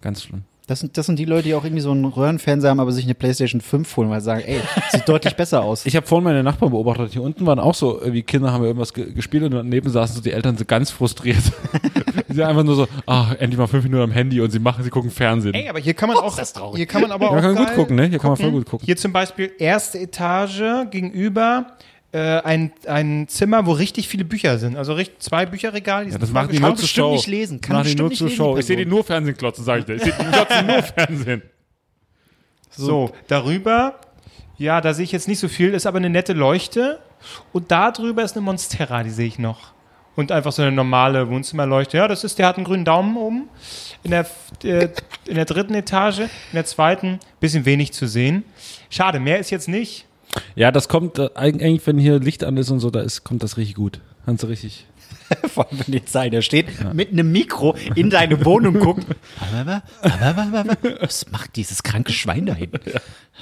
[0.00, 0.42] Ganz schlimm.
[0.68, 3.06] Das sind, das sind die Leute, die auch irgendwie so einen Röhrenfernseher haben, aber sich
[3.06, 4.60] eine Playstation 5 holen, weil sie sagen, ey,
[4.92, 5.86] sieht deutlich besser aus.
[5.86, 7.14] Ich habe vorhin meine Nachbarn beobachtet.
[7.14, 10.20] Hier unten waren auch so, irgendwie Kinder haben irgendwas ge gespielt und daneben saßen so
[10.20, 11.42] die Eltern so ganz frustriert.
[12.28, 14.84] die sind einfach nur so, ach, endlich mal fünf Minuten am Handy und sie machen,
[14.84, 15.54] sie gucken Fernsehen.
[15.54, 16.38] Ey, aber hier kann man auch,
[16.76, 18.04] hier kann man aber Ja, auch man kann gut gucken, ne?
[18.04, 18.84] Hier kann man voll gut gucken.
[18.84, 21.66] Hier zum Beispiel erste Etage gegenüber
[22.12, 24.76] äh, ein, ein Zimmer, wo richtig viele Bücher sind.
[24.76, 26.06] Also richtig, zwei Bücherregale.
[26.06, 27.12] Die Ja, das machen die nur zur bestimmt Show.
[27.12, 27.60] nicht lesen.
[27.60, 28.56] Kann machen die bestimmt nur nicht zur lesen, Show.
[28.58, 29.94] Ich sehe die nur Fernsehen klotzen, sag ich dir.
[29.96, 31.42] Ich sehe die klotzen nur Fernsehen.
[32.70, 33.98] So, darüber,
[34.56, 37.00] ja, da sehe ich jetzt nicht so viel, ist aber eine nette Leuchte.
[37.52, 39.72] Und da drüber ist eine Monstera, die sehe ich noch.
[40.14, 41.96] Und einfach so eine normale Wohnzimmerleuchte.
[41.96, 43.48] Ja, das ist, der hat einen grünen Daumen oben.
[44.04, 44.26] In der,
[44.62, 44.88] äh,
[45.26, 48.44] in der dritten Etage, in der zweiten, bisschen wenig zu sehen.
[48.90, 50.06] Schade, mehr ist jetzt nicht.
[50.56, 53.24] Ja, das kommt äh, eig- eigentlich, wenn hier Licht an ist und so, da ist,
[53.24, 54.00] kommt das richtig gut.
[54.26, 54.86] Kannst du richtig.
[55.54, 59.06] Vor allem, wenn jetzt einer steht, mit einem Mikro in deine Wohnung guckt.
[61.00, 62.80] Was macht dieses kranke Schwein da hinten?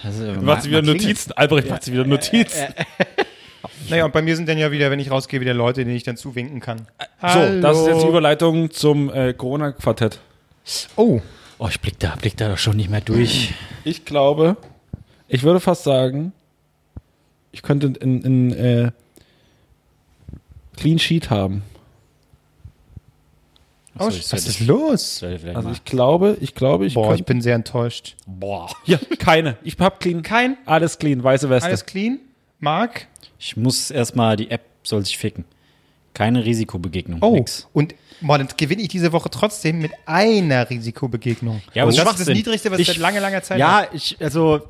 [0.03, 0.83] Also, Macht sie wieder.
[0.83, 1.33] Notizen.
[1.33, 2.67] Albrecht macht sie wieder Notizen.
[3.89, 6.03] Naja, und bei mir sind dann ja wieder, wenn ich rausgehe, wieder Leute, denen ich
[6.03, 6.87] dann zuwinken kann.
[7.21, 10.19] So, das ist jetzt die Überleitung zum äh, Corona-Quartett.
[10.97, 11.21] Oh,
[11.59, 13.55] Oh, ich blick da, blick da doch schon nicht mehr durch.
[13.83, 14.59] Ich glaube,
[15.27, 16.33] ich würde fast sagen,
[17.57, 18.91] ich könnte in, in äh,
[20.77, 21.63] Clean Sheet haben.
[23.99, 25.23] oh was ist los?
[25.23, 28.15] Also ich glaube, ich glaube, ich Boah, ich bin sehr enttäuscht.
[28.27, 28.69] Boah.
[28.85, 29.57] Ja, keine.
[29.63, 30.23] Ich hab clean.
[30.23, 31.67] Kein, Alles clean, weiße Weste.
[31.69, 32.19] alles clean?
[32.61, 33.07] Marc?
[33.39, 35.47] Ich muss erstmal, die App soll sich ficken.
[36.13, 37.21] Keine Risikobegegnung.
[37.23, 37.69] Oh, Nix.
[37.73, 41.63] und boah, dann gewinne ich diese Woche trotzdem mit einer Risikobegegnung.
[41.73, 42.35] Ja, aber und das ist das.
[42.37, 44.61] Niedrigste, was ich Ich- seit langer, langer Zeit Ja, ich, also,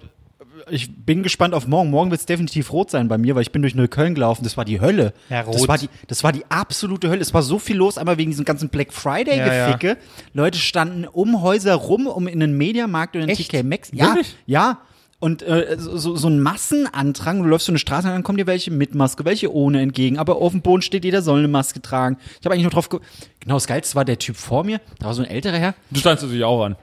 [0.71, 1.91] ich bin gespannt auf morgen.
[1.91, 4.45] Morgen wird es definitiv rot sein bei mir, weil ich bin durch Neukölln gelaufen.
[4.45, 5.13] Das war die Hölle.
[5.29, 5.55] Ja, rot.
[5.55, 7.21] Das war die, das war die absolute Hölle.
[7.21, 9.97] Es war so viel los, einmal wegen diesem ganzen Black Ja, Friday-Geficke.
[10.33, 13.51] Leute standen um Häuser rum, um in einen Mediamarkt oder einen Echt?
[13.51, 13.91] TK Maxx.
[13.93, 14.37] Ja, Wirklich?
[14.47, 14.81] ja.
[15.19, 18.71] Und äh, so, so ein Massenandrang, du läufst so eine Straße, dann kommen dir welche
[18.71, 20.19] mit Maske, welche ohne entgegen.
[20.19, 22.19] Aber auf dem Boden steht, jeder soll eine Maske tragen.
[22.39, 23.01] Ich habe eigentlich nur drauf ge
[23.41, 25.75] Genau, das Geilste war der Typ vor mir, da war so ein älterer Herr.
[25.91, 26.77] Du standst natürlich auch an.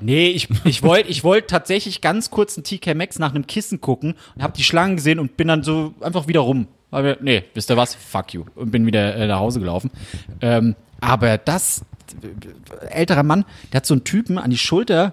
[0.00, 3.80] Nee, ich, ich wollte ich wollt tatsächlich ganz kurz ein TK Maxx nach einem Kissen
[3.80, 6.68] gucken und habe die Schlangen gesehen und bin dann so einfach wieder rum.
[6.90, 7.94] Aber nee, wisst ihr was?
[7.94, 8.44] Fuck you.
[8.54, 9.90] Und bin wieder äh, nach Hause gelaufen.
[10.40, 11.82] Ähm, aber das,
[12.22, 15.12] äh, älterer Mann, der hat so einen Typen an die Schulter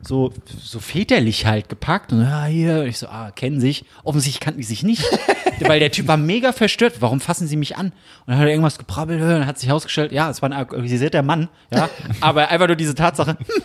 [0.00, 3.84] so, so väterlich halt gepackt und ja, hier, ich so, ah, kennen sich.
[4.04, 5.04] Offensichtlich kannten die sich nicht,
[5.60, 6.96] weil der Typ war mega verstört.
[7.00, 7.86] Warum fassen sie mich an?
[7.86, 7.94] Und
[8.28, 11.48] dann hat er irgendwas geprabbelt, und hat sich herausgestellt, ja, es war ein alkoholisierter Mann,
[11.72, 13.62] ja, aber einfach nur diese Tatsache, hm,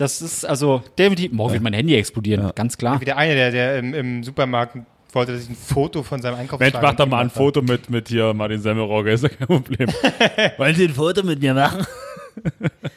[0.00, 3.00] das ist also definitiv, morgen wird mein Handy explodieren, ganz klar.
[3.00, 4.78] Wie der eine, der, der im, im Supermarkt
[5.12, 7.90] wollte, dass ich ein Foto von seinem Einkauf Mensch, mach doch mal ein Foto mit,
[7.90, 9.88] mit hier Martin Semmelrogge, ist ja kein Problem.
[10.56, 11.86] Wollen Sie ein Foto mit mir machen?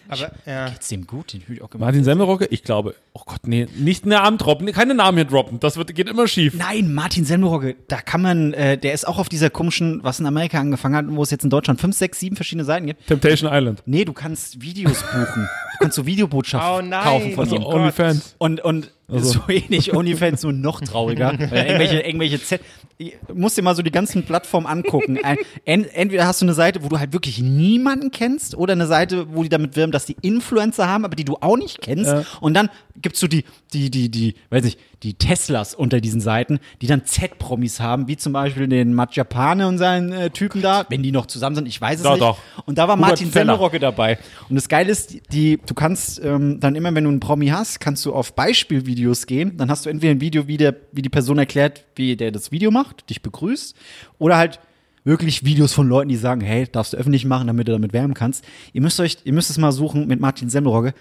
[0.08, 0.70] Aber, ja.
[0.70, 1.34] Geht's dem gut?
[1.34, 1.88] Den hüt ich auch gemacht.
[1.88, 2.45] Martin Semmelrocke?
[2.45, 5.60] Ich glaube, oh Gott, nee, nicht Namen droppen, keine Namen hier droppen.
[5.60, 6.54] Das wird, geht immer schief.
[6.54, 10.26] Nein, Martin Semmelrogge, da kann man, äh, der ist auch auf dieser komischen, was in
[10.26, 13.08] Amerika angefangen hat, wo es jetzt in Deutschland fünf, sechs, sieben verschiedene Seiten gibt.
[13.08, 13.82] Temptation Island.
[13.86, 15.49] Nee, du kannst Videos buchen.
[15.84, 17.04] Du kannst so Videobotschaften Oh nein.
[17.04, 17.64] kaufen von Also ihm.
[17.64, 17.74] Gott.
[17.76, 18.36] OnlyFans.
[18.38, 19.34] Und, und Also.
[19.34, 21.34] so ähnlich OnlyFans, nur noch trauriger.
[21.38, 22.62] Weil irgendwelche, irgendwelche Z.
[22.98, 25.20] Ich muss dir mal so die ganzen Plattformen angucken.
[25.24, 28.88] Ein, en, entweder hast du eine Seite, wo du halt wirklich niemanden kennst, oder eine
[28.88, 32.12] Seite, wo die damit wirben, dass die Influencer haben, aber die du auch nicht kennst.
[32.12, 32.24] Ja.
[32.40, 32.70] Und dann
[33.02, 37.06] gibt's so die, die, die, die, weiß ich, die Teslas unter diesen Seiten, die dann
[37.06, 41.12] Z-Promis haben, wie zum Beispiel den Matt Japane und seinen äh, Typen da, wenn die
[41.12, 42.22] noch zusammen sind, ich weiß es Doch, nicht.
[42.22, 42.38] doch.
[42.66, 43.54] Und da war Hubert Martin Feller.
[43.54, 44.18] Semmelrogge dabei.
[44.49, 47.80] Und das Geile ist, die, du kannst ähm, dann immer, wenn du einen Promi hast,
[47.80, 49.58] kannst du auf Beispielvideos gehen.
[49.58, 52.51] Dann hast du entweder ein Video, wie, der, wie die Person erklärt, wie der das
[52.51, 53.76] Video macht, dich begrüßt,
[54.20, 54.60] oder halt
[55.04, 58.14] wirklich Videos von Leuten, die sagen, hey, darfst du öffentlich machen, damit du damit werben
[58.14, 58.45] kannst.
[58.72, 60.93] Ihr müsst euch, ihr müsst es mal suchen mit Martin Semmelrogge.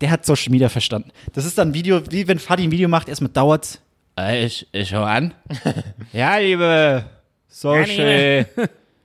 [0.00, 1.10] Der hat Social Media verstanden.
[1.34, 3.80] Das ist dann ein Video, wie wenn Fadi ein Video macht, erstmal dauert
[4.20, 5.34] äh, ich, ich schau an.
[6.12, 7.04] ja, liebe
[7.48, 8.46] Social.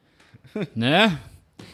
[0.76, 1.18] ne?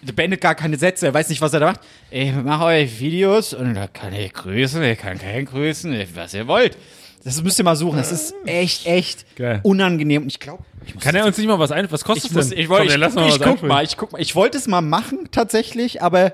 [0.04, 1.82] Der beendet gar keine Sätze, er weiß nicht, was er da macht.
[2.10, 6.48] Ich mache euch Videos und da kann ich grüßen, ich kann keinen grüßen, was ihr
[6.48, 6.78] wollt.
[7.24, 7.98] Das müsst ihr mal suchen.
[7.98, 9.60] Das ist echt, echt Geil.
[9.62, 10.24] unangenehm.
[10.24, 10.64] Und ich glaube,
[11.00, 11.92] Kann er uns nicht mal was ein?
[11.92, 12.58] Was kostet ich, muss, denn?
[12.58, 14.22] ich, wollte, Komm, ich, guck, ich was guck mal, ich guck mal.
[14.22, 16.34] Ich wollte es mal machen, tatsächlich, aber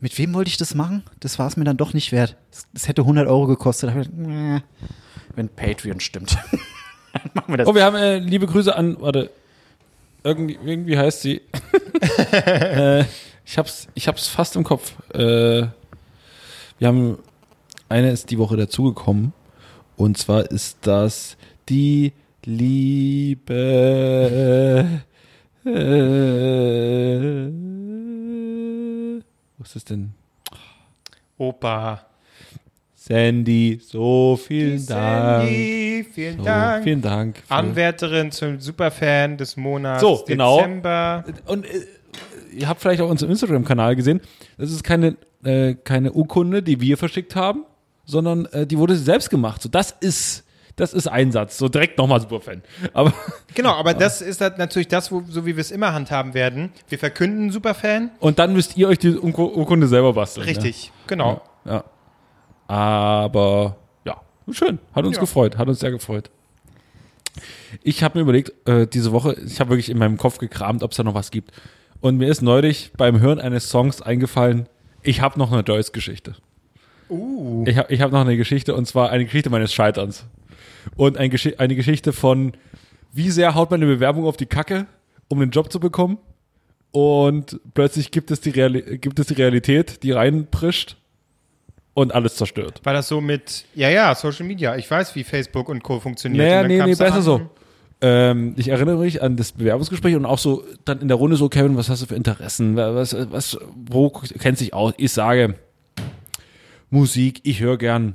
[0.00, 1.02] mit wem wollte ich das machen?
[1.20, 2.36] Das war es mir dann doch nicht wert.
[2.50, 3.92] Das, das hätte 100 Euro gekostet.
[3.92, 4.10] Gedacht,
[5.34, 6.38] wenn Patreon stimmt.
[7.12, 7.66] dann machen wir das.
[7.68, 9.30] Oh, wir haben äh, liebe Grüße an, warte,
[10.22, 11.40] irgendwie, irgendwie heißt sie.
[12.32, 13.04] äh,
[13.44, 14.92] ich hab's, ich hab's fast im Kopf.
[15.14, 15.66] Äh,
[16.78, 17.18] wir haben,
[17.88, 19.32] eine ist die Woche dazugekommen.
[19.96, 21.36] Und zwar ist das
[21.68, 22.12] die
[22.44, 23.54] liebe.
[25.64, 27.50] Äh,
[29.58, 30.12] was ist das denn?
[31.36, 32.04] Opa.
[32.94, 35.44] Sandy, so vielen Dank.
[35.48, 36.84] Sandy, vielen So, Dank.
[36.84, 37.42] vielen Dank.
[37.48, 40.58] Anwärterin zum Superfan des Monats So, genau.
[40.58, 41.24] Dezember.
[41.46, 41.86] und äh,
[42.52, 44.20] ihr habt vielleicht auch unseren Instagram-Kanal gesehen.
[44.58, 47.64] Das ist keine, äh, keine Urkunde, die wir verschickt haben,
[48.04, 49.62] sondern äh, die wurde selbst gemacht.
[49.62, 50.44] So, das ist,
[50.78, 51.58] das ist Einsatz.
[51.58, 52.62] So direkt nochmal Superfan.
[52.94, 53.12] Aber
[53.54, 56.72] Genau, aber das ist halt natürlich das, wo, so wie wir es immer handhaben werden.
[56.88, 58.10] Wir verkünden Superfan.
[58.20, 60.44] und dann müsst ihr euch die Urku- Urkunde selber basteln.
[60.46, 61.42] Richtig, genau.
[61.64, 61.72] Ja.
[61.72, 61.84] ja.
[62.68, 64.20] Aber ja,
[64.52, 64.78] schön.
[64.94, 65.20] Hat uns Ja.
[65.20, 65.56] gefreut.
[65.58, 66.30] Hat uns sehr gefreut.
[67.82, 70.90] Ich habe mir überlegt, äh, diese Woche, ich habe wirklich in meinem Kopf gekramt, ob
[70.92, 71.52] es da noch was gibt.
[72.00, 74.68] Und mir ist neulich beim Hören eines Songs eingefallen,
[75.02, 76.34] ich habe noch eine Joyce-Geschichte.
[77.10, 77.64] Uh.
[77.66, 80.26] Ich habe ich hab noch eine Geschichte und zwar eine Geschichte meines Scheiterns.
[80.96, 82.52] Und ein Gesch eine Geschichte von,
[83.12, 84.86] wie sehr haut man eine Bewerbung auf die Kacke,
[85.28, 86.18] um einen Job zu bekommen.
[86.90, 90.96] Und plötzlich gibt es die, Reali gibt es die Realität, die reinprischt
[91.94, 92.80] und alles zerstört.
[92.84, 94.76] War das so mit, ja, ja, Social Media.
[94.76, 96.00] Ich weiß, wie Facebook und Co.
[96.00, 96.44] funktioniert.
[96.44, 97.40] Naja, nee, nee, besser an- so.
[98.00, 101.48] Ähm, ich erinnere mich an das Bewerbungsgespräch und auch so dann in der Runde so,
[101.48, 102.76] Kevin, was hast du für Interessen?
[102.76, 104.94] Was, was, wo kennst du dich aus?
[104.98, 105.56] Ich sage,
[106.90, 108.14] Musik, ich höre gern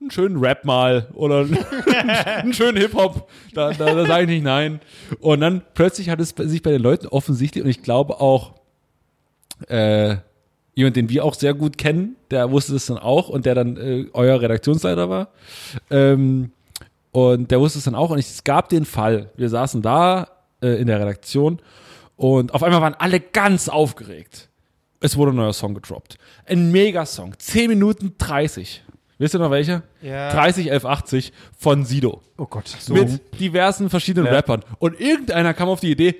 [0.00, 1.46] einen schönen Rap mal oder
[2.26, 3.28] einen schönen Hip-Hop.
[3.54, 4.80] Da, da, da sage ich nicht nein.
[5.20, 8.54] Und dann plötzlich hat es sich bei den Leuten offensichtlich, und ich glaube auch,
[9.68, 10.16] äh,
[10.74, 13.76] jemand, den wir auch sehr gut kennen, der wusste das dann auch und der dann
[13.76, 15.28] äh, euer Redaktionsleiter war.
[15.90, 16.52] Ähm,
[17.12, 18.10] und der wusste es dann auch.
[18.10, 20.28] Und es gab den Fall, wir saßen da
[20.60, 21.60] äh, in der Redaktion
[22.16, 24.50] und auf einmal waren alle ganz aufgeregt.
[25.00, 26.18] Es wurde ein neuer Song gedroppt.
[26.46, 27.38] Ein Megasong.
[27.38, 28.82] 10 Minuten 30.
[29.18, 29.82] Wisst ihr noch welcher?
[30.02, 30.30] Ja.
[30.30, 32.20] 30, 11, 80 von Sido.
[32.36, 32.64] oh Gott.
[32.88, 34.32] Mit diversen verschiedenen Ja.
[34.32, 34.62] Rappern.
[34.78, 36.16] Und irgendeiner kam auf die Idee,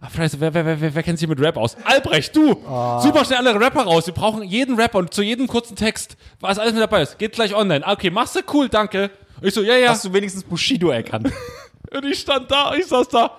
[0.00, 1.76] ach, scheiße, wer, wer, wer, wer, kennt sich mit Rap aus?
[1.84, 2.54] Albrecht, du!
[3.02, 4.06] Super schnell alle Rapper raus.
[4.06, 7.18] Wir brauchen jeden Rapper und zu jedem kurzen Text, was alles mit dabei ist.
[7.18, 7.86] Geht gleich online.
[7.86, 8.40] Ah, Okay, machst du?
[8.52, 9.10] Cool, danke.
[9.40, 9.90] Und ich so, ja, ja.
[9.90, 11.30] Hast du wenigstens Bushido erkannt?
[11.92, 13.36] Und ich stand da, ich saß da.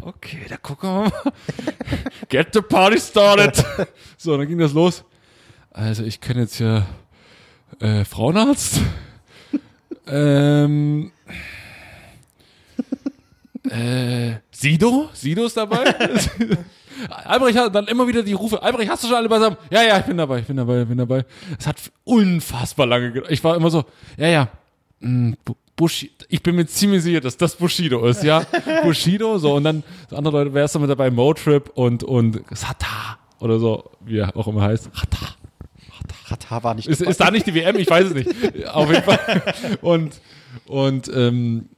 [0.00, 1.12] Okay, da gucken wir mal.
[2.28, 3.62] Get the party started.
[4.16, 5.04] So, dann ging das los.
[5.70, 6.86] Also, ich kenne jetzt hier
[7.80, 8.80] äh, Frauenarzt.
[10.06, 11.10] ähm.
[13.70, 15.08] Äh, Sido?
[15.14, 15.94] Sido ist dabei?
[17.24, 18.62] Albrecht hat dann immer wieder die Rufe.
[18.62, 19.56] Albrecht, hast du schon alle beisammen?
[19.70, 21.24] Ja, ja, ich bin dabei, ich bin dabei, ich bin dabei.
[21.58, 23.32] Es hat unfassbar lange gedauert.
[23.32, 23.84] Ich war immer so,
[24.16, 24.48] ja, ja,
[25.00, 28.44] Mm, Bu- Bushi, ich bin mir ziemlich sicher, dass das Bushido ist, ja.
[28.84, 31.10] Bushido, so, und dann andere Leute, wer ist da mit dabei?
[31.10, 34.84] Motrip und, und Sata oder so, wie er auch immer heißt.
[34.94, 35.34] Sata.
[36.34, 37.76] Katar war nicht Ist, ist da nicht die WM?
[37.76, 38.66] Ich weiß es nicht.
[38.68, 39.42] Auf jeden Fall.
[39.80, 40.20] Und,
[40.66, 41.68] und ähm,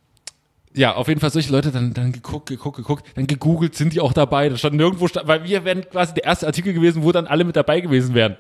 [0.74, 4.00] ja, auf jeden Fall solche Leute dann, dann geguckt, geguckt, geguckt, dann gegoogelt, sind die
[4.00, 4.50] auch dabei.
[4.50, 7.57] Da stand nirgendwo, weil wir wären quasi der erste Artikel gewesen, wo dann alle mit
[7.57, 8.36] dabei gewesen wären.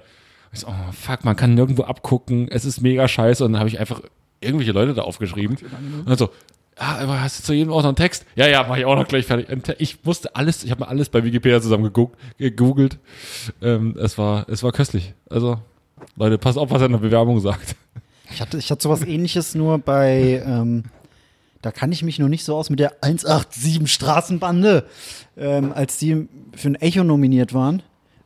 [0.52, 3.42] Ich so, oh, fuck, man kann nirgendwo abgucken, es ist mega scheiße.
[3.42, 4.02] Und dann habe ich einfach
[4.40, 5.56] irgendwelche Leute da aufgeschrieben.
[5.56, 6.28] Und dann so,
[6.76, 8.26] ah, aber hast du zu jedem auch noch einen Text?
[8.34, 9.48] Ja, ja, mache ich auch noch gleich fertig.
[9.78, 11.90] Ich musste alles, ich habe mir alles bei Wikipedia zusammen
[12.38, 12.98] gegoogelt.
[13.62, 15.14] Ähm, es war, es war köstlich.
[15.30, 15.58] Also,
[16.16, 17.76] Leute, passt auf, was er in der Bewerbung sagt.
[18.30, 20.84] Ich hatte, ich hatte sowas ähnliches nur bei, ähm,
[21.62, 24.84] da kann ich mich noch nicht so aus mit der 187 Straßenbande,
[25.36, 27.82] ähm, als die für ein Echo nominiert waren.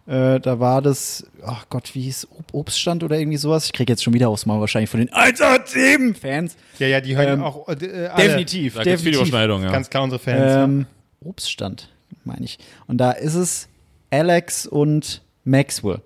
[0.07, 3.67] Äh, da war das, ach Gott, wie hieß Ob Obststand oder irgendwie sowas?
[3.67, 6.57] Ich krieg jetzt schon wieder aufs Maul wahrscheinlich von den 187 Fans.
[6.79, 8.25] Ja, ja, die hören Ähm, auch äh, alle.
[8.25, 9.17] Definitiv, Da gibt's viele definitiv.
[9.19, 9.71] Überschneidungen, ja.
[9.71, 10.41] Ganz klar unsere Fans.
[10.57, 10.87] Ähm,
[11.23, 11.91] Obststand,
[12.25, 12.59] meine ich.
[12.87, 13.69] Und da ist es
[14.11, 16.01] Alex und Maxwell.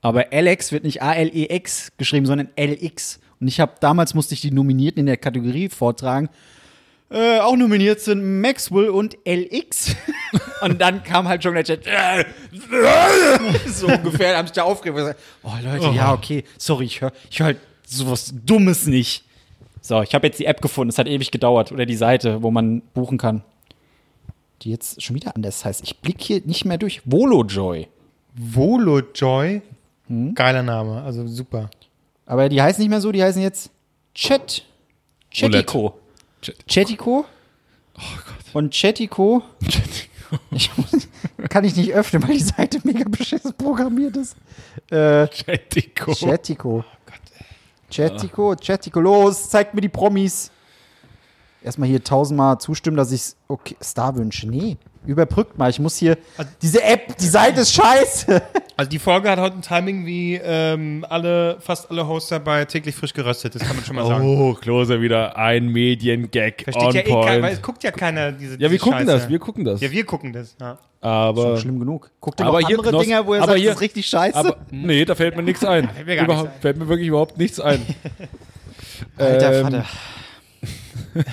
[0.00, 3.20] Aber Alex wird nicht A-L-E-X geschrieben, sondern L-X.
[3.40, 6.28] Und ich habe damals musste ich die Nominierten in der Kategorie vortragen.
[7.10, 9.96] Äh, auch nominiert sind Maxwell und LX.
[10.60, 11.86] und dann kam halt schon der Chat.
[11.86, 12.24] äh,
[13.66, 14.98] so ungefähr, haben sich da aufgeregt.
[14.98, 16.44] gesagt, Oh Leute, ja, okay.
[16.58, 19.24] Sorry, ich höre ich hör halt sowas Dummes nicht.
[19.80, 20.90] So, ich habe jetzt die App gefunden.
[20.90, 21.72] Es hat ewig gedauert.
[21.72, 23.42] Oder die Seite, wo man buchen kann.
[24.60, 25.82] Die jetzt schon wieder anders heißt.
[25.84, 27.00] Ich blicke hier nicht mehr durch.
[27.06, 27.88] Volojoy.
[28.34, 29.62] Volojoy.
[30.08, 30.34] Hm?
[30.34, 31.70] Geiler Name, also super.
[32.26, 33.70] Aber die heißen nicht mehr so, die heißen jetzt
[34.14, 34.64] Chat.
[35.30, 35.98] Chatico.
[36.42, 37.24] Chat- Chatico.
[37.96, 38.54] Oh Gott.
[38.54, 39.42] Und Chatico.
[40.50, 41.08] Ich muss,
[41.48, 44.36] kann ich nicht öffnen, weil die Seite mega beschissen programmiert ist.
[44.90, 46.12] Äh, Chatico.
[46.14, 46.84] Chatico.
[47.90, 50.50] Chatico, Chatico, los, zeigt mir die Promis.
[51.62, 54.48] Erstmal hier tausendmal zustimmen, dass ich okay, Star wünsche.
[54.48, 55.68] Nee, überbrückt mal.
[55.70, 56.16] Ich muss hier.
[56.62, 58.42] Diese App, die Seite ist scheiße.
[58.78, 62.94] Also die Folge hat heute ein Timing wie ähm, alle, fast alle Hoster bei täglich
[62.94, 64.24] frisch geröstet, das kann man schon mal sagen.
[64.24, 67.52] Oh, Klose wieder ein Mediengag Versteht on ja eh keiner, weil point.
[67.54, 69.18] es guckt ja keiner diese Ja, wir diese gucken Scheiße.
[69.18, 69.80] das, wir gucken das.
[69.80, 70.54] Ja, wir gucken das.
[70.60, 70.78] Ja.
[71.00, 72.08] aber Schlimm genug.
[72.20, 73.82] Guckt ihr Aber noch hier, andere Knossi- Dinger, wo ihr aber sagt, hier- das ist
[73.82, 74.36] richtig scheiße?
[74.38, 75.88] aber nee, da fällt mir nichts ein.
[76.06, 76.50] mir gar nichts ein.
[76.60, 77.84] fällt mir wirklich überhaupt nichts ein.
[79.18, 79.84] Alter ähm, Vater.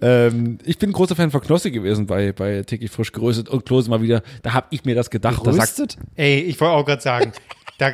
[0.00, 3.90] Ähm, ich bin großer Fan von Knossi gewesen bei, bei täglich frisch geröstet und Klose
[3.90, 4.22] mal wieder.
[4.42, 5.40] Da habe ich mir das gedacht.
[5.44, 5.96] Da sagt, Geröstet?
[6.14, 7.32] Ey, ich wollte auch gerade sagen,
[7.78, 7.92] da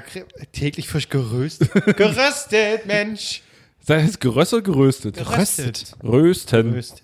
[0.53, 1.72] täglich frisch geröstet.
[1.97, 3.43] geröstet, Mensch.
[3.81, 5.16] sei es geröstet oder geröstet?
[5.16, 5.97] Geröstet.
[6.03, 6.70] Rösten.
[6.70, 7.03] Geröstet.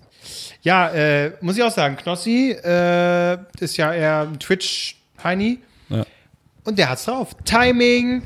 [0.61, 5.59] Ja, äh, muss ich auch sagen, Knossi äh, ist ja eher ein Twitch-Heini.
[5.89, 6.05] Ja.
[6.63, 7.35] Und der hat's drauf.
[7.43, 8.21] Timing,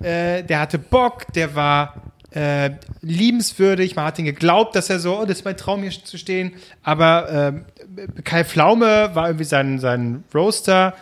[0.00, 2.70] äh, der hatte Bock, der war äh,
[3.02, 3.96] liebenswürdig.
[3.96, 6.52] Man hat ihn geglaubt, dass er so, oh, das ist mein Traum hier zu stehen.
[6.82, 7.64] Aber ähm,
[8.24, 10.94] Kai Pflaume war irgendwie sein, sein Roaster.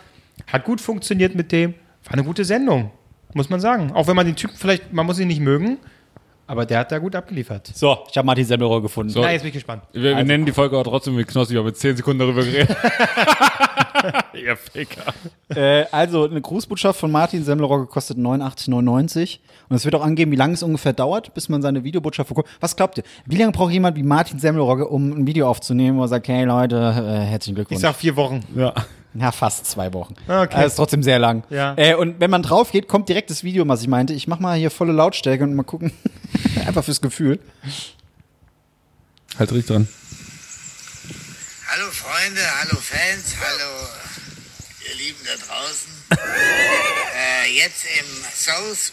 [0.47, 1.75] Hat gut funktioniert mit dem.
[2.05, 2.91] War eine gute Sendung,
[3.33, 3.91] muss man sagen.
[3.93, 5.77] Auch wenn man den Typen vielleicht, man muss ihn nicht mögen,
[6.47, 7.67] aber der hat da gut abgeliefert.
[7.75, 9.11] So, ich habe Martin Semmelrohr gefunden.
[9.11, 9.21] So.
[9.21, 9.83] Na, jetzt bin ich gespannt.
[9.93, 12.43] Wir, wir nennen die Folge auch trotzdem mit Knossi, wir haben jetzt 10 Sekunden darüber
[12.43, 12.75] geredet.
[14.33, 15.13] Ihr Ficker.
[15.49, 19.39] Äh, also, eine Grußbotschaft von Martin Semmelrohr kostet 89,99.
[19.69, 22.47] Und es wird auch angeben, wie lange es ungefähr dauert, bis man seine Videobotschaft bekommt.
[22.59, 23.03] Was glaubt ihr?
[23.25, 26.45] Wie lange braucht jemand wie Martin Semmelrohr, um ein Video aufzunehmen, wo er sagt, hey
[26.45, 27.77] Leute, äh, herzlichen Glückwunsch.
[27.77, 28.43] Ich sag vier Wochen.
[28.55, 28.73] Ja.
[29.15, 30.13] Ja, fast zwei Wochen.
[30.27, 30.49] Okay.
[30.51, 31.43] Das ist trotzdem sehr lang.
[31.49, 31.73] Ja.
[31.77, 34.13] Äh, und wenn man drauf geht, kommt direkt das Video, was ich meinte.
[34.13, 35.91] Ich mach mal hier volle Lautstärke und mal gucken.
[36.67, 37.39] Einfach fürs Gefühl.
[39.37, 39.87] Halt richtig dran.
[41.71, 43.87] Hallo Freunde, hallo Fans, hallo
[44.87, 45.91] ihr Lieben da draußen.
[47.15, 48.05] äh, jetzt im
[48.35, 48.91] South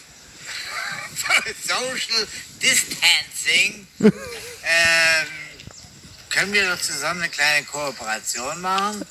[1.67, 2.27] Social
[2.61, 5.27] Distancing ähm,
[6.29, 9.03] können wir doch zusammen eine kleine Kooperation machen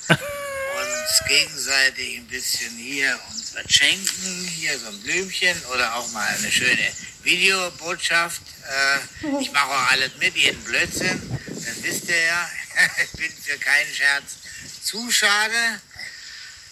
[0.76, 6.28] uns gegenseitig ein bisschen hier uns was schenken, hier so ein Blümchen oder auch mal
[6.38, 6.92] eine schöne
[7.22, 8.42] Videobotschaft.
[8.62, 12.48] Äh, ich mache auch alles mit, jeden Blödsinn, das wisst ihr ja.
[13.04, 14.38] ich bin für keinen Scherz
[14.82, 15.80] zu schade.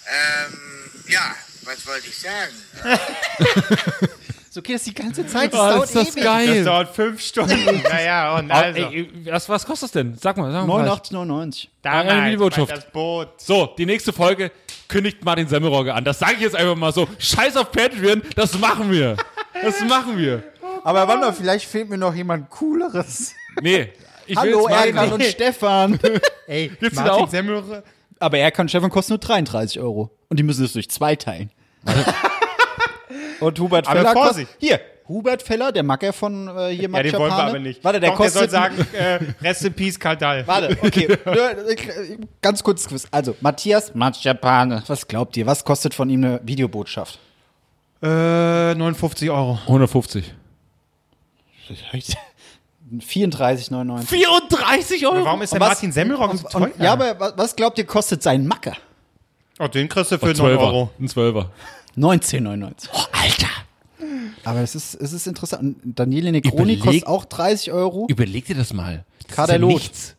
[0.07, 2.55] Ähm, ja, was wollte ich sagen?
[4.51, 5.53] So geht das die ganze Zeit.
[5.53, 6.63] Oh, das ist das Das geil.
[6.63, 7.83] dauert fünf Stunden.
[7.91, 8.83] naja, und Ah, also.
[8.83, 10.17] ey, was, was kostet das denn?
[10.17, 10.53] Sag mal.
[10.53, 11.67] Sag mal 89,99.
[11.83, 12.69] damals eine Videobotschaft.
[12.71, 13.41] war Das Boot.
[13.41, 14.53] So, die nächste Folge
[14.87, 16.05] kündigt Martin Semmelrogge an.
[16.05, 17.09] Das sage ich jetzt einfach mal so.
[17.19, 19.17] Scheiß auf Patreon, das machen wir.
[19.61, 20.45] Das machen wir.
[20.85, 23.33] Aber warte mal, vielleicht fehlt mir noch jemand Cooleres.
[23.61, 23.93] Nee.
[24.27, 25.99] Ich Hallo, Erkan und Stefan.
[26.47, 27.29] Ey, Gibt's Martin auch?
[27.29, 27.83] Semmelrohr.
[28.19, 30.11] Aber Erkan und Stefan kosten nur 33 Euro.
[30.29, 31.51] Und die müssen es durch zwei teilen.
[33.41, 34.51] und Hubert Aber Feller Vorsicht.
[34.59, 37.85] Hier, Hubert Feller, der Macker von äh, hier Ja, den wollen wir aber nicht.
[37.85, 38.43] Warte, der Doch, kostet.
[38.43, 40.47] der soll sagen, äh, Rest in Peace, Kaldal.
[40.47, 41.19] Warte, okay.
[42.41, 43.07] Ganz kurz Quiz.
[43.11, 44.83] Also, Matthias Machapane.
[44.87, 45.47] Was glaubt ihr?
[45.47, 47.19] Was kostet von ihm eine Videobotschaft?
[48.03, 49.59] Äh, 59 Euro.
[49.67, 50.35] 150.
[53.01, 54.07] 34,99.
[54.07, 55.25] 34 Euro?
[55.25, 56.63] Warum ist der was- Martin Semmelrohr so teuer?
[56.65, 58.77] Und, ja, aber wa- was glaubt ihr, kostet sein Macker?
[59.59, 60.61] oh, den kriegst du für 9 Zwölfer.
[60.63, 60.91] Euro.
[61.01, 61.51] Ein Zwölfer.
[61.97, 62.89] 19,99.
[62.93, 63.49] Oh, Alter.
[64.45, 65.63] Aber es ist, es ist interessant.
[65.85, 68.07] Und Daniele Negroni Überleg- kostet auch 30 Euro.
[68.09, 69.05] Überleg dir das mal.
[69.27, 69.71] Das Kaderlot.
[69.71, 70.17] ist ja nichts.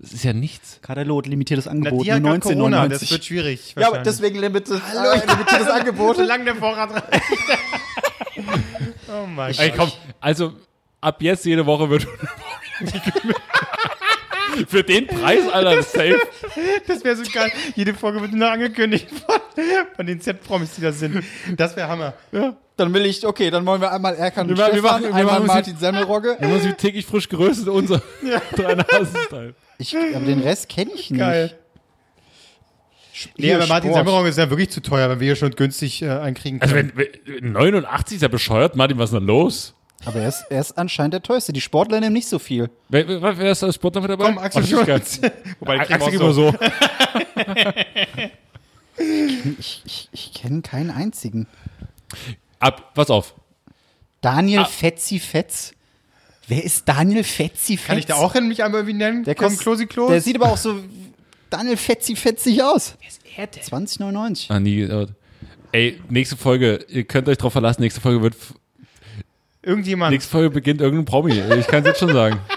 [0.00, 0.78] Das ist ja nichts.
[0.80, 2.88] Katalot, limitiertes Na, Angebot, die hat nur grad Corona, 19,99.
[2.88, 3.74] das wird schwierig.
[3.76, 6.16] Ja, aber deswegen limited, äh, limitiertes Angebot.
[6.18, 7.22] Solange der Vorrat reicht.
[9.08, 9.78] oh mein Ey, Gott.
[9.78, 10.52] komm, also
[11.00, 12.06] ab jetzt jede Woche wird
[14.68, 16.18] für den Preis, Alter, das safe.
[16.86, 17.50] Das wäre so geil.
[17.76, 19.36] Jede Folge wird nur angekündigt von,
[19.96, 21.22] von den Z-Promis, die da sind.
[21.56, 22.14] Das wäre Hammer.
[22.76, 25.14] Dann will ich, okay, dann wollen wir einmal Erkan Wir machen- wir Stefan, machen- wir
[25.14, 26.36] einmal machen Martin Semmelrogge.
[26.40, 28.02] Wir uns wie täglich frisch geröstet, unser
[28.56, 29.54] drei Nasen-Style.
[29.78, 31.18] Ich, aber den Rest kenne ich nicht.
[31.20, 31.56] Geil.
[33.36, 33.92] Nee, aber Martin.
[33.92, 36.92] Semmerong ist ja wirklich zu teuer, wenn wir hier schon günstig äh, einkriegen Also können.
[36.94, 39.74] wenn, wenn 89 ist ja bescheuert, Martin, was ist denn los?
[40.04, 41.52] Aber er ist, er ist anscheinend der teuerste.
[41.52, 42.70] Die Sportler nehmen nicht so viel.
[42.88, 44.24] Wer, wer, wer ist als Sportler mit dabei?
[44.26, 45.02] Komm, Axel Oh, geil.
[45.60, 46.54] Wobei, die Axel immer so.
[49.58, 51.46] Ich, ich, ich kenne keinen einzigen.
[52.58, 53.34] Ab, pass auf.
[54.20, 54.64] Daniel Ah.
[54.64, 55.72] Fetzi Fetz.
[56.48, 57.86] Wer ist Daniel Fetzi Fetz?
[57.86, 59.24] Kann ich da auch hin mich einmal irgendwie nennen?
[59.24, 60.10] Der Komm, kost- Klosi Klos.
[60.10, 60.80] Der sieht aber auch so
[61.50, 62.96] Daniel Fetzi Fetzig aus.
[63.00, 63.86] Wer ist er denn?
[63.86, 64.46] 20,99.
[64.50, 64.88] Ah, nie.
[65.70, 68.34] Ey, nächste Folge, ihr könnt euch drauf verlassen, nächste Folge wird,
[69.62, 70.12] Irgendjemand.
[70.12, 71.32] nächste Folge beginnt irgendein Promi.
[71.32, 72.38] Ich kann es jetzt schon sagen.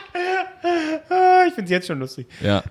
[1.47, 2.28] Ich finde es jetzt schon lustig.
[2.39, 2.64] Ja.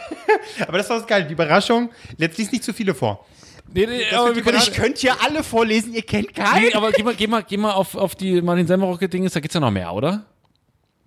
[0.66, 1.26] Aber das war das geil.
[1.26, 1.90] Die Überraschung.
[2.16, 3.26] Letzt liest nicht zu viele vor.
[3.74, 6.64] Nee, nee, aber wir können Ich könnte hier alle vorlesen, ihr kennt keinen.
[6.64, 9.54] Nee, aber geh mal, geh mal, geh mal auf, auf die Martin Semmerocke-Dinges, da gibt's
[9.54, 10.24] ja noch mehr, oder?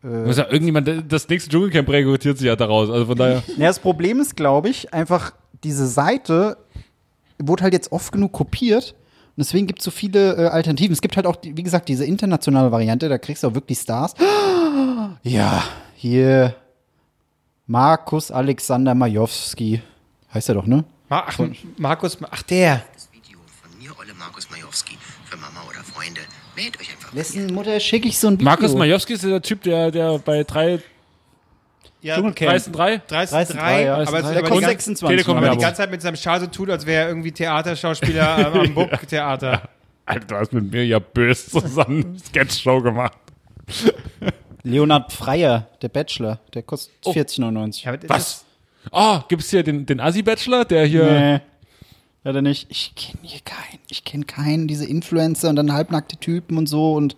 [0.03, 0.07] Äh.
[0.07, 2.89] Muss ja irgendjemand, das nächste Dschungelcamp rekrutiert sich ja daraus.
[2.89, 3.43] Also von daher.
[3.57, 6.57] Ja, das Problem ist, glaube ich, einfach, diese Seite
[7.37, 8.95] wurde halt jetzt oft genug kopiert.
[9.37, 10.93] Und deswegen gibt es so viele äh, Alternativen.
[10.93, 13.79] Es gibt halt auch, die, wie gesagt, diese internationale Variante, da kriegst du auch wirklich
[13.79, 14.13] Stars.
[15.23, 15.63] Ja,
[15.95, 16.55] hier
[17.67, 19.81] Markus Alexander Majowski.
[20.33, 20.83] Heißt er doch, ne?
[21.09, 21.39] Ma ach,
[21.77, 22.83] Markus, ach der.
[22.93, 26.21] Das Video von mir, Olle Markus Majowski, für Mama oder Freunde.
[26.55, 27.13] Meldet euch einfach.
[27.13, 28.45] Wessen Mutter schicke ich so ein Video?
[28.45, 30.79] Markus Majowski ist der Typ, der, der bei drei,
[32.05, 32.71] Ja, Dschungelcamp.
[32.73, 33.95] 3 30, 30, 3, ja.
[33.95, 35.07] aber, Der aber, Der die kostet ganze, 26.
[35.25, 38.47] Telekom- aber die ganze Zeit mit seinem Schal so tut, als wäre er irgendwie Theaterschauspieler
[38.47, 39.63] am, am Burgtheater.
[40.05, 43.17] Alter, du hast mit mir ja böse zusammen Sketchshow gemacht.
[44.63, 46.39] Leonhard Freier, der Bachelor.
[46.53, 47.11] Der kostet Oh.
[47.11, 47.83] 14,99.
[47.83, 48.45] Ja, aber das Was?
[48.91, 51.05] Ah, gibt's hier den, den Assi-Bachelor, der hier.
[51.11, 51.39] Nee.
[52.23, 52.67] Leider nicht.
[52.69, 53.79] Ich kenne hier keinen.
[53.89, 57.15] Ich kenne keinen, diese Influencer und dann halbnackte Typen und so und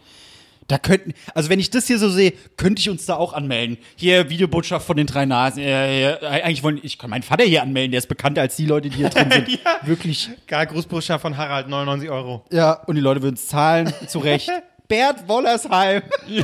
[0.68, 3.78] da könnten, also wenn ich das hier so sehe, könnte ich uns da auch anmelden.
[3.96, 5.64] Hier Videobotschaft von den drei Nasen.
[5.64, 8.66] Äh, äh, eigentlich wollen, ich kann meinen Vater hier anmelden, der ist bekannter als die
[8.66, 9.60] Leute, die hier drin sind.
[9.84, 10.30] Wirklich.
[10.46, 12.46] Geil, Grußbotschaft von Harald, 99 Euro.
[12.52, 14.52] Ja, und die Leute würden es zahlen, zu Recht.
[14.88, 16.02] Bert Wollersheim.
[16.28, 16.44] ja.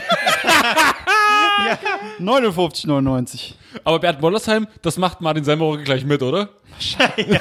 [2.19, 3.53] 59,99.
[3.85, 6.49] Aber Bert Wollersheim, das macht Martin Semmerocke gleich mit, oder?
[6.71, 7.39] Wahrscheinlich.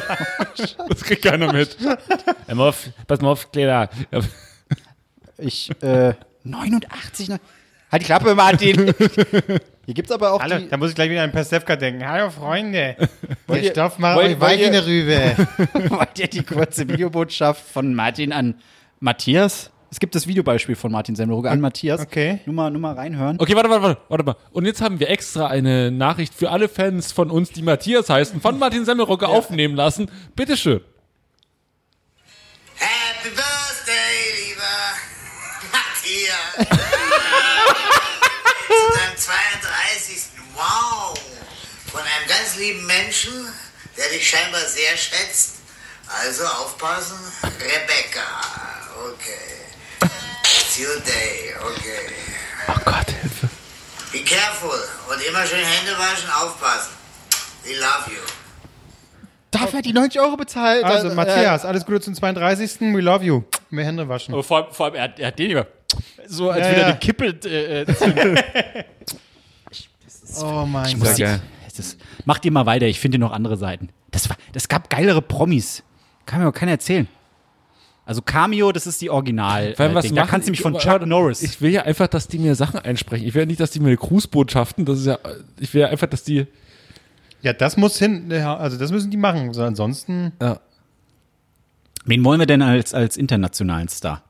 [0.88, 1.76] das kriegt keiner mit.
[3.06, 3.88] Pass mal auf, Kleiner.
[4.12, 4.20] Ja,
[5.38, 6.14] Ich, äh,
[6.44, 7.28] 89.
[7.28, 7.40] ne-
[7.90, 8.94] Halt die Klappe, Martin.
[9.84, 12.06] Hier gibt's aber auch Hallo, die, da muss ich gleich wieder an Pastewka denken.
[12.08, 12.96] Hallo, Freunde.
[13.46, 15.48] Wollt Der ihr- Stoff macht wollt- euch wollt weich ihr- in der Rübe.
[15.90, 18.54] Wollt ihr die kurze Videobotschaft von Martin an
[19.00, 19.70] Matthias?
[19.90, 22.00] Es gibt das Videobeispiel von Martin Semmelrogge an Matthias.
[22.00, 22.40] Okay.
[22.46, 23.36] Nur mal, nur mal reinhören.
[23.38, 24.36] Okay, warte, warte, warte, warte mal.
[24.52, 28.40] Und jetzt haben wir extra eine Nachricht für alle Fans von uns, die Matthias heißen,
[28.40, 30.10] von Martin Semmelrocke aufnehmen lassen.
[30.34, 30.80] Bitteschön.
[36.12, 36.68] Matthias.
[38.68, 40.22] Zu deinem 32.
[40.54, 41.14] Wow.
[41.90, 43.32] Von einem ganz lieben Menschen,
[43.96, 45.56] der dich scheinbar sehr schätzt.
[46.24, 48.20] Also aufpassen, Rebecca.
[49.12, 50.10] Okay.
[50.42, 52.12] It's your day, okay.
[52.68, 53.48] Oh Gott, Hilfe.
[54.12, 56.90] Be careful und immer schön Hände waschen, aufpassen.
[57.64, 58.20] We love you.
[59.50, 60.84] Dafür hat die 90 Euro bezahlt.
[60.84, 62.80] Also, Äh, Matthias, alles Gute zum 32.
[62.80, 63.44] We love you.
[63.70, 64.34] Mehr Hände waschen.
[64.34, 65.66] Aber vor allem, vor allem er, hat, er hat den immer
[66.26, 66.92] so, als Ja, würde er ja.
[66.92, 68.84] den Kippel äh, äh,
[70.42, 71.18] Oh mein Ich Gott.
[71.18, 71.26] die,
[71.66, 73.90] es ist, mach dir mal weiter, ich finde noch andere Seiten.
[74.10, 75.82] Das, war, das gab geilere Promis.
[76.26, 77.08] Kann mir aber keiner erzählen.
[78.04, 79.74] Also Cameo, das ist die Original.
[79.76, 80.12] Vor allem, äh, was.
[80.12, 81.42] Da kannst du mich von aber- Chuck Norris.
[81.42, 83.26] Ich will ja einfach, dass die mir Sachen einsprechen.
[83.26, 85.18] Ich will ja nicht, dass die mir eine Grußbotschaften, das ist ja,
[85.60, 86.46] ich will ja einfach, dass die,
[87.42, 89.52] Ja, das muss hin, ja, also das müssen die machen.
[89.52, 90.60] So, ansonsten, ja.
[92.04, 94.22] Wen wollen wir denn als, als internationalen Star?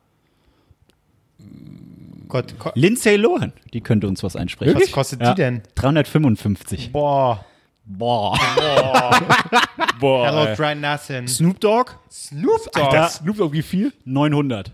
[2.33, 4.75] Gott, ko Lindsay Lohan, die könnte uns was einsprechen.
[4.75, 5.61] was kostet die denn?
[5.75, 6.91] 355.
[6.91, 7.45] Boah.
[7.85, 8.39] Boah.
[10.01, 10.57] Boah, Hello, ey.
[10.57, 11.29] Dry Nothing.
[11.29, 11.91] Snoop Dogg?
[12.11, 12.85] Snoop Dogg.
[12.87, 13.93] Alter, Snoop Dogg, wie viel?
[14.07, 14.73] 900.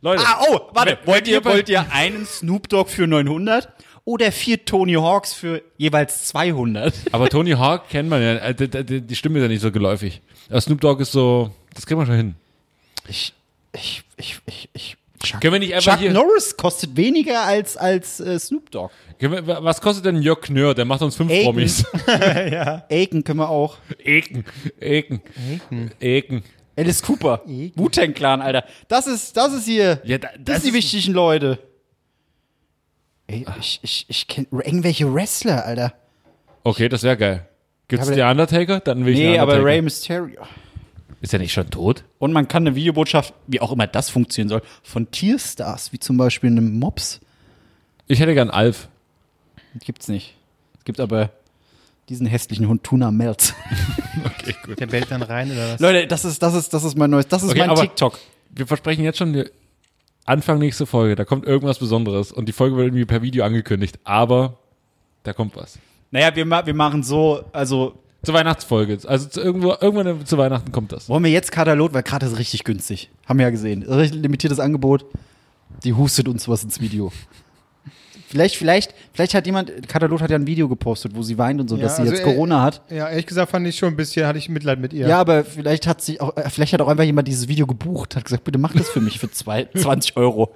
[0.00, 0.22] Leute.
[0.26, 0.96] Ah, oh, warte.
[1.04, 3.68] Wollt ihr, wollt ihr einen Snoop Dogg für 900
[4.06, 6.94] oder vier Tony Hawks für jeweils 200?
[7.12, 9.70] Aber Tony Hawk kennt man ja, äh, die, die, die Stimme ist ja nicht so
[9.70, 10.22] geläufig.
[10.48, 12.34] Aber Snoop Dogg ist so, das kriegt man schon hin.
[13.06, 13.34] Ich,
[13.74, 14.96] ich, ich, ich, ich.
[15.22, 18.90] Chuck, Können wir nicht einfach Chuck hier- Norris kostet weniger als, als äh, Snoop Dogg.
[19.18, 20.74] Können wir- Was kostet denn Jörg Knör?
[20.74, 21.84] Der macht uns fünf Ey, Promis.
[22.90, 23.76] Aiken können wir auch.
[24.02, 24.44] Eken.
[24.80, 25.20] Eken.
[26.00, 26.42] Eken.
[26.76, 27.42] Alice Cooper.
[27.76, 28.64] Wu-Tang Clan, Alter.
[28.88, 30.00] Das ist, das ist hier.
[30.04, 31.58] Ja, da- das, das sind die wichtigen Leute.
[33.26, 35.94] Ey, ich, ich, ich kenne irgendwelche Wrestler, Alter.
[36.64, 37.48] Okay, das wäre geil.
[37.88, 38.80] Gibt's Aber- den Undertaker?
[38.80, 39.62] Dann will ich Nee, aber.
[39.64, 40.40] Rey Mysterio.
[41.22, 42.04] Ist er nicht schon tot?
[42.18, 46.16] Und man kann eine Videobotschaft, wie auch immer das funktionieren soll, von Tierstars, wie zum
[46.18, 47.20] Beispiel einem Mops.
[48.08, 48.88] Ich hätte gern Alf.
[49.84, 50.34] Gibt's nicht.
[50.78, 51.30] Es gibt aber
[52.08, 53.54] diesen hässlichen Hund Tuna Melz.
[54.78, 55.80] Der bellt dann rein oder was?
[55.80, 58.18] Leute, das ist, das ist, das ist mein neues, das ist Okay, mein aber- TikTok.
[58.50, 59.44] Wir versprechen jetzt schon,
[60.26, 63.98] Anfang nächste Folge, da kommt irgendwas Besonderes und die Folge wird irgendwie per Video angekündigt,
[64.04, 64.58] aber
[65.22, 65.78] da kommt was.
[66.10, 68.98] Naja, wir, ma- wir machen so, also Zur Weihnachtsfolge.
[69.06, 71.08] Also zu irgendwo, irgendwann zu Weihnachten kommt das.
[71.08, 73.10] wollen wir jetzt Katalot, weil gerade ist richtig günstig.
[73.26, 73.82] Haben wir ja gesehen.
[73.82, 75.04] Richtig limitiertes Angebot.
[75.82, 77.12] Die hustet uns was ins Video.
[78.28, 81.68] Vielleicht, vielleicht, vielleicht hat jemand, Katalot hat ja ein Video gepostet, wo sie weint und
[81.68, 82.80] so, Ja, dass sie also, jetzt äh, Corona hat.
[82.88, 85.06] Ja, ehrlich gesagt fand ich schon ein bisschen, hatte ich Mitleid mit ihr.
[85.06, 88.16] Ja, aber vielleicht hat sich auch, äh, vielleicht hat auch einfach jemand dieses Video gebucht,
[88.16, 90.54] hat gesagt, bitte mach das für mich für zwei, 20 Euro.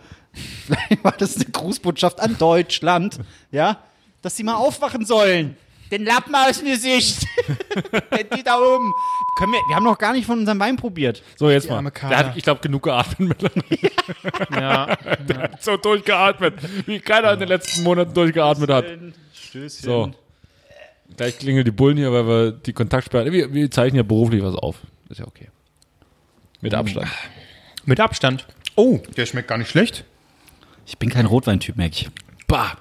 [0.64, 3.19] Vielleicht war das eine Grußbotschaft an Deutschland,
[3.51, 3.79] ja,
[4.23, 5.57] dass sie mal aufwachen sollen.
[5.91, 7.20] Den Lappen aus dem Gesicht.
[8.34, 8.93] die da oben.
[9.39, 11.22] Können wir, wir haben noch gar nicht von unserem Wein probiert.
[11.37, 11.82] So, jetzt Die mal.
[11.82, 13.64] Der hat, ich glaube, genug geatmet mittlerweile.
[14.51, 14.97] ja.
[14.97, 16.55] Der hat so durchgeatmet,
[16.87, 18.84] wie keiner in den letzten Monaten durchgeatmet hat.
[19.32, 19.84] Stößchen.
[19.84, 20.11] So.
[21.16, 23.32] Gleich klingeln die Bullen hier, weil wir die Kontaktsperren.
[23.32, 24.76] Wir, wir zeichnen ja beruflich was auf.
[25.09, 25.49] Ist ja okay.
[26.61, 27.09] Mit Abstand.
[27.84, 28.47] Mit Abstand.
[28.74, 30.05] Oh, der schmeckt gar nicht schlecht.
[30.87, 32.09] Ich bin kein Rotweintyp, merke ich.
[32.47, 32.76] Bah!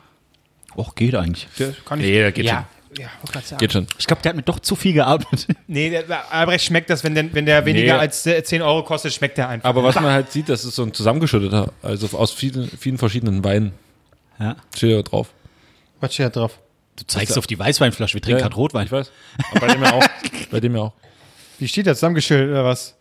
[0.76, 1.48] Och, geht eigentlich.
[1.58, 2.06] Der kann ich.
[2.06, 2.68] Nee, der geht ja.
[2.98, 3.10] Ja,
[3.42, 3.58] sagen.
[3.58, 3.88] Geht schon.
[3.98, 5.48] Ich glaube, der hat mir doch zu viel geatmet.
[5.68, 8.00] Nee, der, Albrecht schmeckt das, wenn der, wenn der weniger Nee.
[8.00, 9.68] als äh, 10 Euro kostet, schmeckt der einfach.
[9.68, 13.44] Aber was man halt sieht, das ist so ein zusammengeschütteter, also aus vielen, vielen verschiedenen
[13.44, 13.74] Weinen.
[14.40, 14.56] Ja.
[14.76, 15.30] Steht ja drauf.
[16.00, 16.60] Was steht da drauf?
[16.98, 18.86] Du zeigst auf die Weißweinflasche, wir trinken Ja, gerade Rotwein.
[18.86, 19.12] Ich weiß.
[19.52, 20.06] Aber bei dem ja auch.
[20.52, 20.94] Bei dem ja auch.
[21.60, 21.98] Wie steht das?
[21.98, 22.96] Zusammengeschüttet oder was?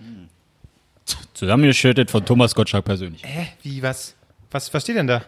[1.35, 3.23] Zusammengeschüttet von Thomas Gottschalk persönlich.
[3.25, 3.49] Hä?
[3.63, 4.15] Wie, was?
[4.51, 5.25] Was, was steht denn da?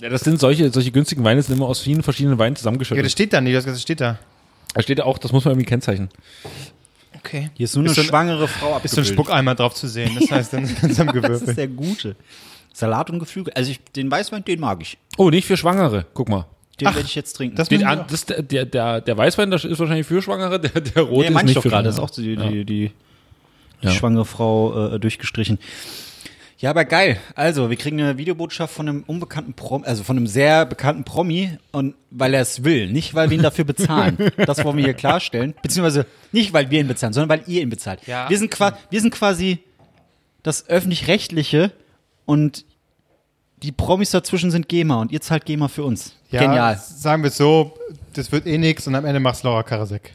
[0.00, 3.04] Ja, das sind solche, solche günstigen Weine, sind immer aus vielen verschiedenen Weinen Ja, zusammengeschüttet.
[3.04, 4.18] das steht da nicht, das das steht da.
[4.74, 6.08] da steht ja auch, das muss man irgendwie kennzeichnen.
[7.18, 7.50] Okay.
[7.54, 9.06] Hier ist nur eine Ist so ein- schwangere Frau Ist so ein abgebildet.
[9.12, 11.56] Spuckeimer drauf zu sehen, das heißt dann Das ist zusammengewürfelt.
[11.56, 12.16] der gute.
[12.72, 13.52] Salat und Geflügel.
[13.54, 14.96] Also ich, den Weißwein, den mag ich.
[15.18, 16.06] Oh, nicht für Schwangere.
[16.14, 16.46] Guck mal.
[16.80, 17.56] Den werde ich jetzt trinken.
[17.56, 21.02] das Den, an, das, der, der, der Weißwein das ist wahrscheinlich für Schwangere, der, der
[21.02, 21.84] rote nee, ist nicht ich doch für gerade.
[21.84, 22.92] Das ist auch die, die, die, die
[23.82, 23.90] Ja.
[23.90, 25.58] schwangere Frau äh, durchgestrichen.
[26.60, 27.18] Ja, aber geil.
[27.34, 31.56] Also, wir kriegen eine Videobotschaft von einem unbekannten Promi, also von einem sehr bekannten Promi,
[31.72, 34.18] und weil er es will, nicht weil wir ihn dafür bezahlen.
[34.36, 35.54] das wollen wir hier klarstellen.
[35.62, 38.06] Beziehungsweise nicht, weil wir ihn bezahlen, sondern weil ihr ihn bezahlt.
[38.06, 38.28] Ja.
[38.28, 39.60] Wir, sind wir sind quasi
[40.42, 41.72] das Öffentlich-Rechtliche
[42.26, 42.66] und
[43.62, 46.14] die Promis dazwischen sind GEMA und ihr zahlt GEMA für uns.
[46.30, 46.78] ja, Genial.
[46.78, 47.74] Sagen wir es so,
[48.12, 50.14] das wird eh nix und am Ende macht's Laura Karasek.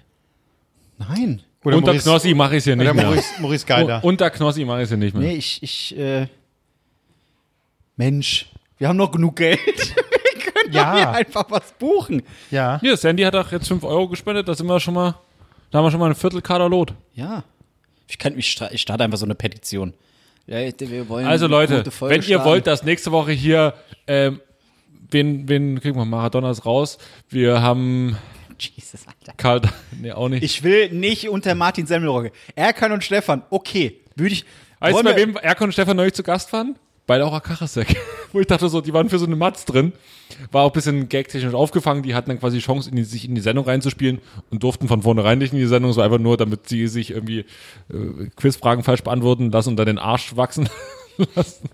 [1.00, 1.42] Nein.
[1.66, 3.06] Oder Unter Maurice- Knossi mache ich es ja nicht Oder mehr.
[3.06, 4.00] Maurice, Maurice Geider.
[4.04, 5.28] Oh, unter Knossi mache ich es ja nicht mehr.
[5.28, 6.28] Nee, ich, ich, äh,
[7.98, 8.48] Mensch,
[8.78, 9.60] wir haben noch genug Geld.
[9.66, 10.96] wir können Ja.
[10.96, 12.24] hier einfach was buchen.
[12.52, 12.80] ja.
[12.82, 15.16] Hier, Sandy hat auch jetzt 5 Euro gespendet, da sind wir schon mal,
[15.72, 16.94] da haben wir schon mal eine Viertelkader Lot.
[17.14, 17.44] Ja.
[18.08, 19.94] Ich, kann, ich, sta- ich starte einfach so eine Petition.
[20.48, 22.46] Ja, wir wollen Also Leute, wenn ihr starten.
[22.46, 23.74] wollt, dass nächste Woche hier,
[24.06, 24.42] ähm,
[25.10, 26.06] wen, wen kriegen wir?
[26.06, 27.00] Maradona ist raus.
[27.30, 28.16] Wir haben
[28.76, 29.34] Jesus, Alter.
[29.38, 29.62] Karl,
[30.02, 30.44] nee, auch nicht.
[30.44, 32.32] Ich will nicht unter Martin Semmelrogge.
[32.56, 34.02] Erkan und Stefan, okay.
[34.16, 34.46] Würde ich.
[34.80, 36.78] Weißt du, bei wem Erkon und Stefan neulich zu Gast waren?
[37.08, 37.96] Bei Laura Karasek.
[38.32, 39.94] Wo ich dachte so, die waren für so eine Matz drin.
[40.52, 42.04] War auch ein bisschen gagtechnisch aufgefangen.
[42.04, 45.04] Die hatten dann quasi Chance, in die, sich in die Sendung reinzuspielen und durften von
[45.04, 45.92] vornherein nicht in die Sendung.
[45.92, 47.40] Es war einfach nur, damit sie sich irgendwie
[47.90, 50.68] äh, Quizfragen falsch beantworten lassen und dann den Arsch wachsen
[51.36, 51.70] lassen.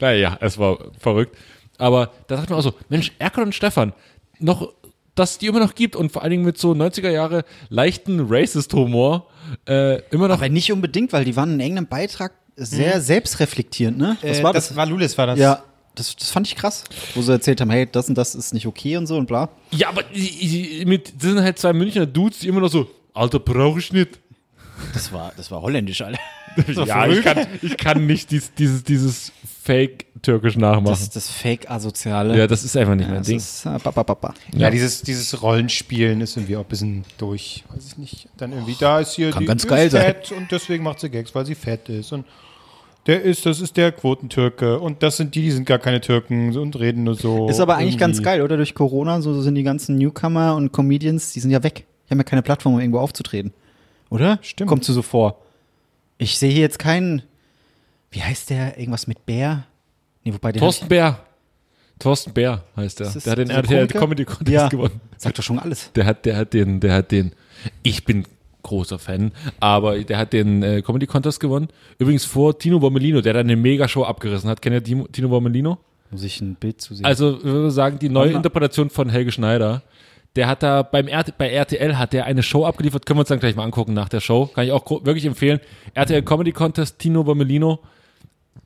[0.00, 1.36] Naja, es war verrückt.
[1.78, 3.92] Aber da dachte man auch so, Mensch, Erkon und Stefan,
[4.38, 4.72] noch,
[5.14, 8.26] dass es die immer noch gibt und vor allen Dingen mit so 90er Jahre leichten
[8.28, 9.26] Racist-Humor
[9.68, 14.16] äh, immer noch Aber nicht unbedingt, weil die waren in irgendeinem Beitrag sehr selbstreflektierend, ne?
[14.22, 14.68] Was Äh, war das?
[14.68, 14.76] das?
[14.76, 15.38] war Lulis, war das.
[15.38, 15.62] ja,
[15.94, 16.84] das, das fand ich krass.
[17.14, 19.48] Wo sie erzählt haben, hey, das und das ist nicht okay und so und bla.
[19.70, 20.02] Ja, aber
[20.84, 24.18] mit, das sind halt zwei Münchner Dudes, die immer noch so, Alter, brauche ich nicht.
[24.94, 26.18] Das war, das war holländisch, Alter.
[26.86, 29.32] ja, ich kann, ich kann nicht dies, dieses, dieses
[29.62, 30.90] Fake-Türkisch nachmachen.
[30.90, 32.36] Das, das Fake-Asoziale.
[32.36, 33.36] ja, das ist einfach nicht mein das Ding.
[33.36, 34.34] ist, äh, ba, ba, ba, ba.
[34.52, 37.62] Ja, dieses, dieses Rollenspielen ist irgendwie auch ein bisschen durch.
[37.72, 38.28] Weiß ich nicht.
[38.36, 40.02] Dann irgendwie, da ist hier Kann die, ganz geil ist sein.
[40.02, 42.12] fett und deswegen macht sie Gags, weil sie fett ist.
[42.12, 42.24] Und
[43.06, 44.80] der ist, das ist der Quotentürke.
[44.80, 47.48] Und das sind die, die sind gar keine Türken und reden nur so.
[47.48, 48.24] Ist aber eigentlich ganz irgendwie.
[48.24, 48.56] geil, oder?
[48.56, 51.86] Durch Corona, so sind die ganzen Newcomer und Comedians, die sind ja weg.
[52.06, 53.52] Die haben ja keine Plattform, um irgendwo aufzutreten.
[54.10, 54.40] Oder?
[54.42, 54.68] Stimmt.
[54.68, 55.38] Kommt so so vor.
[56.18, 57.22] Ich sehe hier jetzt keinen,
[58.12, 59.64] wie heißt der, irgendwas mit Bär?
[60.24, 61.18] Nee, wobei der Thorsten Bär.
[61.98, 63.86] Thorsten Bär heißt das Der hat den RTL?
[63.88, 64.68] Comedy Contest Ja.
[64.68, 65.00] gewonnen.
[65.16, 65.90] sagt doch schon alles.
[65.94, 67.32] Der hat, der hat den, der hat den,
[67.82, 68.24] ich bin
[68.62, 71.68] großer Fan, aber der hat den äh, Comedy Contest gewonnen.
[71.98, 74.62] Übrigens vor Tino Bommelino, der dann eine Mega-Show abgerissen hat.
[74.62, 75.78] Kennt ihr Timo, Tino Bommelino?
[76.10, 77.04] Muss ich ein Bild zu sehen.
[77.06, 79.82] Also, ich würde sagen, die neue Interpretation von Helge Schneider.
[80.36, 83.28] Der hat da beim RT, bei RTL hat der eine Show abgeliefert, können wir uns
[83.28, 84.46] dann gleich mal angucken nach der Show.
[84.46, 85.60] Kann ich auch wirklich empfehlen.
[85.94, 87.80] RTL Comedy Contest, Tino Bommelino.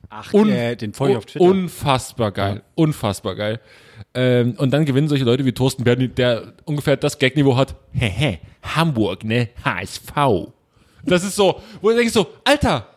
[0.09, 1.45] Ach, un- äh, den folge ich auf Twitter.
[1.45, 2.61] Unfassbar geil.
[2.75, 3.59] Unfassbar geil.
[4.13, 7.75] Ähm, und dann gewinnen solche Leute wie Thorsten Berni, der ungefähr das Gagniveau hat.
[7.93, 9.49] Hehe, Hamburg, ne?
[9.65, 10.11] HSV.
[11.03, 12.87] Das ist so, wo du denkst so, Alter,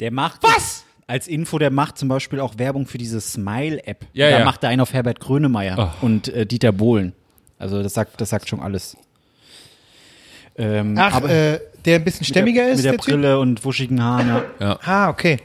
[0.00, 0.84] Der macht Was?
[1.06, 4.04] Als Info, der macht zum Beispiel auch Werbung für diese Smile-App.
[4.12, 4.44] Ja, da ja.
[4.44, 6.02] macht er einen auf Herbert Grönemeyer Ach.
[6.02, 7.14] und äh, Dieter Bohlen.
[7.58, 8.96] Also das sagt, das sagt schon alles.
[10.56, 13.14] Ähm, Ach, aber äh, der ein bisschen stämmiger mit der, ist, mit der der Typ?
[13.14, 14.42] Brille und wuschigen Haaren.
[14.60, 14.78] Ja.
[14.84, 15.38] Ah, okay.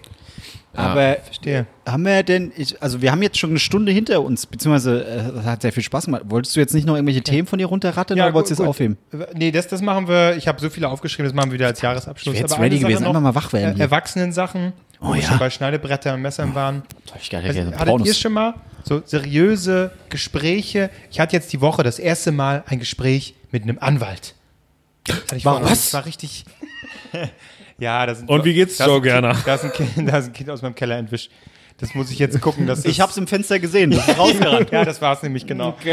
[0.75, 1.65] Aber Verstehe.
[1.87, 5.31] haben wir denn, ich, also wir haben jetzt schon eine Stunde hinter uns, beziehungsweise äh,
[5.35, 6.23] das hat sehr viel Spaß gemacht.
[6.25, 8.97] Wolltest du jetzt nicht noch irgendwelche Themen von dir runterrattern oder wolltest du es aufheben?
[9.35, 10.35] Nee, das, das machen wir.
[10.35, 12.33] Ich habe so viele aufgeschrieben, das machen wir wieder als Jahresabschluss.
[12.33, 13.83] Ich jetzt ready gewesen, einfach mal wach werden Äh, hier.
[13.83, 15.27] Erwachsenen-Sachen, wo Oh wir ja.
[15.27, 16.81] schon bei Schneidebrettern und Messern waren.
[17.21, 20.89] Ich gerne, Also, gerne hattet ihr schon mal so seriöse Gespräche?
[21.11, 24.33] Ich hatte jetzt die Woche das erste Mal ein Gespräch mit einem Anwalt.
[25.05, 25.63] Das hatte ich Warum?
[25.63, 25.69] Was?
[25.69, 26.45] Das war richtig.
[27.79, 29.37] ja, das sind, Und wie geht's Joe ein Kind- Gerner?
[29.45, 31.31] Da ist, ein kind, da ist ein Kind aus meinem Keller entwischt.
[31.79, 32.67] Das muss ich jetzt gucken.
[32.67, 34.69] Dass Ich das- hab's im Fenster gesehen, das ist rausgerannt.
[34.71, 35.75] ja, das war es nämlich genau.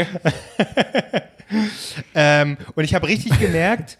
[2.15, 3.97] ähm, und ich habe richtig gemerkt,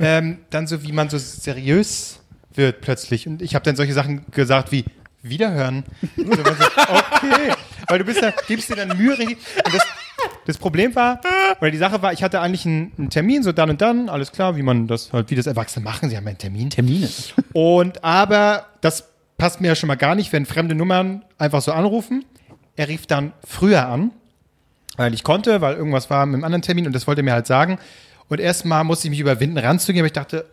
[0.00, 2.20] ähm, dann so, wie man so seriös
[2.54, 3.26] wird plötzlich.
[3.28, 4.84] Und ich habe dann solche Sachen gesagt wie
[5.22, 5.84] Wiederhören.
[6.16, 7.52] So, okay,
[7.88, 9.14] weil du bist da, gibst dir dann Mühe.
[9.16, 9.36] Und
[9.74, 9.82] das,
[10.46, 11.20] das Problem war,
[11.60, 14.32] weil die Sache war, ich hatte eigentlich einen, einen Termin, so dann und dann, alles
[14.32, 16.08] klar, wie man das halt, wie das Erwachsene machen.
[16.10, 16.70] Sie haben einen Termin.
[16.70, 17.08] Termine.
[17.52, 19.04] Und aber das
[19.36, 22.24] passt mir ja schon mal gar nicht, wenn fremde Nummern einfach so anrufen.
[22.76, 24.10] Er rief dann früher an,
[24.96, 27.32] weil ich konnte, weil irgendwas war mit einem anderen Termin und das wollte er mir
[27.32, 27.78] halt sagen.
[28.28, 30.44] Und erstmal musste ich mich überwinden, ranzugehen, aber ich dachte,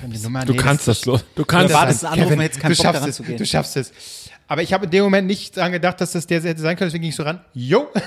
[0.00, 2.00] fremde Nummer, du nee, kannst das, Lo- du kannst das.
[2.00, 3.92] das Anrufen, Kevin, keinen du Bock, schaffst es, du schaffst es.
[4.48, 6.88] Aber ich habe in dem Moment nicht daran gedacht, dass das der hätte sein können,
[6.88, 7.40] deswegen ging ich so ran.
[7.52, 7.88] Jo.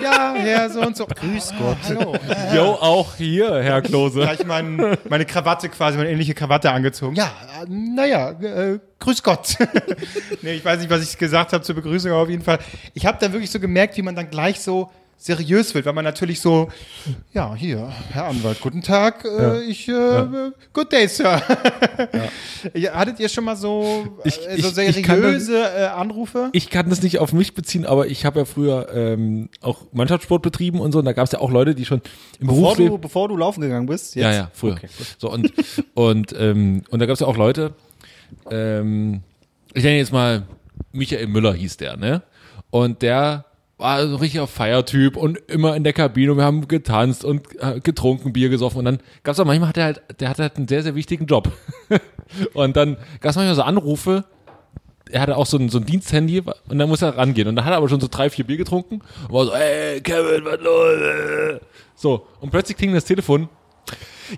[0.00, 1.06] Ja, ja, so und so.
[1.06, 1.76] Grüß Gott.
[1.88, 2.14] Hallo.
[2.54, 4.20] Jo, auch hier, Herr Klose.
[4.20, 7.16] gleich mein, meine Krawatte quasi, meine ähnliche Krawatte angezogen.
[7.16, 7.32] Ja,
[7.66, 9.56] naja, äh, grüß Gott.
[10.42, 12.58] nee, ich weiß nicht, was ich gesagt habe zur Begrüßung, aber auf jeden Fall.
[12.94, 14.90] Ich habe dann wirklich so gemerkt, wie man dann gleich so
[15.20, 16.68] seriös wird, weil man natürlich so,
[17.32, 21.42] ja, hier, Herr Anwalt, guten Tag, äh, ich, äh, good day, Sir.
[22.74, 22.94] Ja.
[22.94, 26.50] Hattet ihr schon mal so, Ich- äh, so ich- ich kann seriöse äh, Anrufe?
[26.52, 30.40] Ich kann das nicht auf mich beziehen, aber ich habe ja früher ähm, auch Mannschaftssport
[30.42, 31.00] betrieben und so.
[31.00, 32.00] Und da gab es ja auch Leute, die schon
[32.40, 32.92] im Bevor Berufsleben.
[32.92, 34.14] du, bevor du laufen gegangen bist?
[34.14, 34.24] Jetzt?
[34.24, 34.78] Ja, ja, früher.
[35.18, 35.52] so und
[35.94, 37.74] und ähm, und da gab es ja auch Leute.
[38.50, 39.22] Ähm,
[39.74, 40.44] ich nenne jetzt mal
[40.92, 42.22] Michael Müller hieß der, ne?
[42.70, 43.44] Und der
[43.78, 46.36] war so ein richtiger Feiertyp und immer in der Kabine.
[46.36, 48.78] Wir haben getanzt und äh, getrunken, Bier gesoffen.
[48.80, 50.96] Und dann gab es auch manchmal, hat er halt, der hatte halt einen sehr, sehr
[50.96, 51.52] wichtigen Job.
[52.54, 54.24] und dann gab es manchmal so Anrufe,
[55.10, 57.48] er hatte auch so ein, so ein Diensthandy und dann muss er rangehen.
[57.48, 60.00] Und dann hat er aber schon so drei, vier Bier getrunken und war so, ey,
[60.00, 61.00] Kevin, was los?
[61.00, 61.60] äh?"
[61.94, 63.48] So, und plötzlich klingt das Telefon.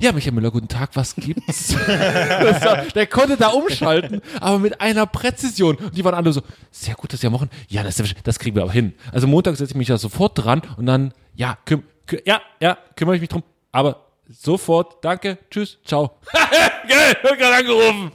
[0.01, 1.74] Ja, Michael Müller, guten Tag, was gibt's?
[1.86, 5.76] war, der konnte da umschalten, aber mit einer Präzision.
[5.76, 7.51] Und die waren alle so, sehr gut, dass Sie machen.
[7.68, 8.94] Ja, das, das kriegen wir aber hin.
[9.12, 12.78] Also Montag setze ich mich da sofort dran und dann, ja, küm, kü- ja, ja,
[12.94, 13.42] kümmere ich mich drum.
[13.72, 16.12] Aber sofort, danke, tschüss, ciao.
[16.88, 18.12] Geil, hab gerade angerufen.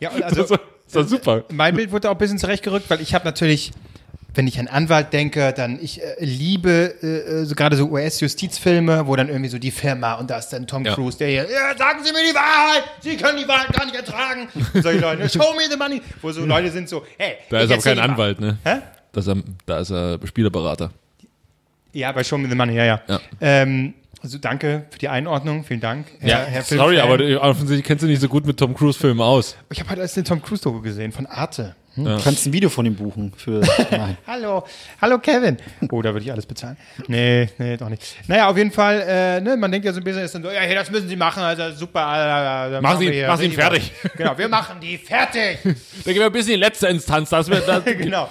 [0.00, 1.44] Ja, und also, das, war, das war super.
[1.52, 3.72] Mein Bild wurde auch ein bisschen zurechtgerückt, weil ich habe natürlich,
[4.34, 9.16] wenn ich an Anwalt denke, dann ich äh, liebe äh, so gerade so US-Justizfilme, wo
[9.16, 10.94] dann irgendwie so die Firma und da ist dann Tom Ja.
[10.94, 13.96] Cruise, der hier, ja, sagen Sie mir die Wahrheit, Sie können die Wahrheit gar nicht
[13.96, 14.48] ertragen.
[14.74, 17.72] Und solche Leute, show me the money, wo so Leute sind so, hey, Da ist
[17.72, 18.58] aber kein Anwalt, ne?
[18.64, 18.76] Hä?
[19.12, 20.90] Das ist da ist er Spielerberater.
[21.92, 23.00] Ja, bei Show me the money, ja, ja.
[23.08, 23.20] Ja.
[23.40, 26.06] Ähm, also danke für die Einordnung, vielen Dank.
[26.20, 29.56] Herr, Herr sorry, aber du- offensichtlich kennst du nicht so gut mit Tom Cruise-Filmen aus.
[29.70, 31.74] ich habe heute erst den Tom Cruise-Doku gesehen von Arte.
[32.04, 33.32] Du kannst ein Video von ihm buchen.
[33.36, 33.60] Für.
[34.26, 34.64] Hallo,
[35.02, 35.56] hallo Kevin.
[35.90, 36.76] Oh, da würde ich alles bezahlen.
[37.08, 38.02] Nee, nee, doch nicht.
[38.28, 40.50] Naja, auf jeden Fall, äh, ne, man denkt ja so ein bisschen, ist dann so,
[40.50, 42.00] ja, hey, das müssen Sie machen, also super.
[42.68, 43.92] Äh, dann Machen Sie- wir hier machen Sie ihn fertig.
[44.02, 44.12] was.
[44.12, 45.58] Genau, wir machen die fertig.
[46.04, 47.30] Da gehen wir bis in die letzte Instanz.
[47.30, 48.28] Das wird, das, genau.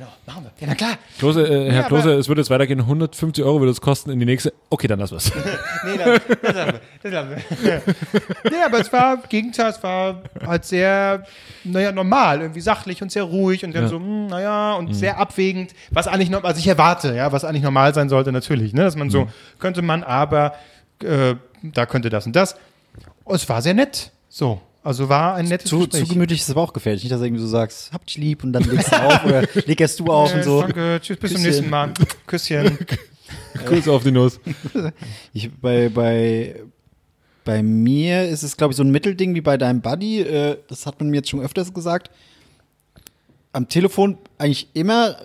[0.00, 0.50] Genau, machen wir.
[0.60, 0.96] Ja, na klar.
[1.18, 2.80] Klose, äh, Herr Ja, Klose, es würde jetzt weitergehen.
[2.80, 4.54] 150 Euro würde es kosten in die nächste.
[4.70, 5.30] Okay, dann lass was.
[5.84, 6.80] Nee, das, das lassen wir.
[7.02, 7.82] Das lassen wir.
[8.50, 11.24] nee, aber es war, im Gegenteil, es war halt sehr,
[11.64, 13.88] naja, normal, irgendwie sachlich und sehr ruhig und dann Ja.
[13.90, 17.62] so, hm, naja, und sehr abwägend, was eigentlich, noch, was ich erwarte, ja, was eigentlich
[17.62, 19.28] normal sein sollte, natürlich, ne, dass man so,
[19.58, 20.54] könnte man, aber,
[21.04, 22.56] äh, da könnte das und das.
[23.24, 24.62] Und es war sehr nett, so.
[24.82, 26.08] Also war ein nettes Zu, zu Gespräch.
[26.08, 27.02] gemütlich ist es aber auch gefährlich.
[27.02, 29.42] Nicht, dass du irgendwie so sagst, hab dich lieb und dann legst du auf oder
[29.66, 30.62] leg erst du auf und so.
[30.62, 31.50] Danke, tschüss, bis zum Küsschen.
[31.50, 31.92] nächsten Mal.
[32.26, 32.78] Küsschen.
[33.66, 34.40] Kuss auf die Nuss.
[35.32, 36.56] Ich, bei, bei,
[37.44, 40.22] bei mir ist es, glaube ich, so ein Mittelding wie bei deinem Buddy.
[40.22, 42.10] Äh, das hat man mir jetzt schon öfters gesagt.
[43.52, 45.16] Am Telefon eigentlich immer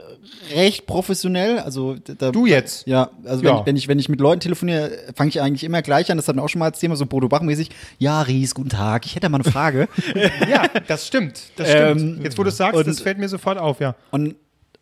[0.54, 1.60] recht professionell.
[1.60, 2.88] Also da, Du jetzt?
[2.88, 3.52] Ja, also Ja.
[3.52, 6.18] Wenn, ich, wenn, ich, wenn ich mit Leuten telefoniere, fange ich eigentlich immer gleich an.
[6.18, 7.70] Das hatten wir auch schon mal als Thema, so Bodo Bach-mäßig.
[7.98, 9.06] Ja, Ries, guten Tag.
[9.06, 9.88] Ich hätte mal eine Frage.
[10.50, 11.40] Ja, das stimmt.
[11.56, 12.02] Das stimmt.
[12.02, 13.96] Ähm, Jetzt, wo du es sagst, und- das fällt mir sofort auf, ja.
[14.12, 14.36] Und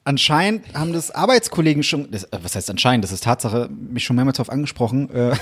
[0.06, 4.16] anscheinend haben das Arbeitskollegen schon, das, äh, was heißt anscheinend, das ist Tatsache, mich schon
[4.16, 5.36] mehrmals darauf angesprochen, äh,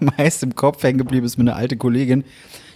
[0.18, 2.24] meist im Kopf hängen geblieben ist mir eine alte Kollegin.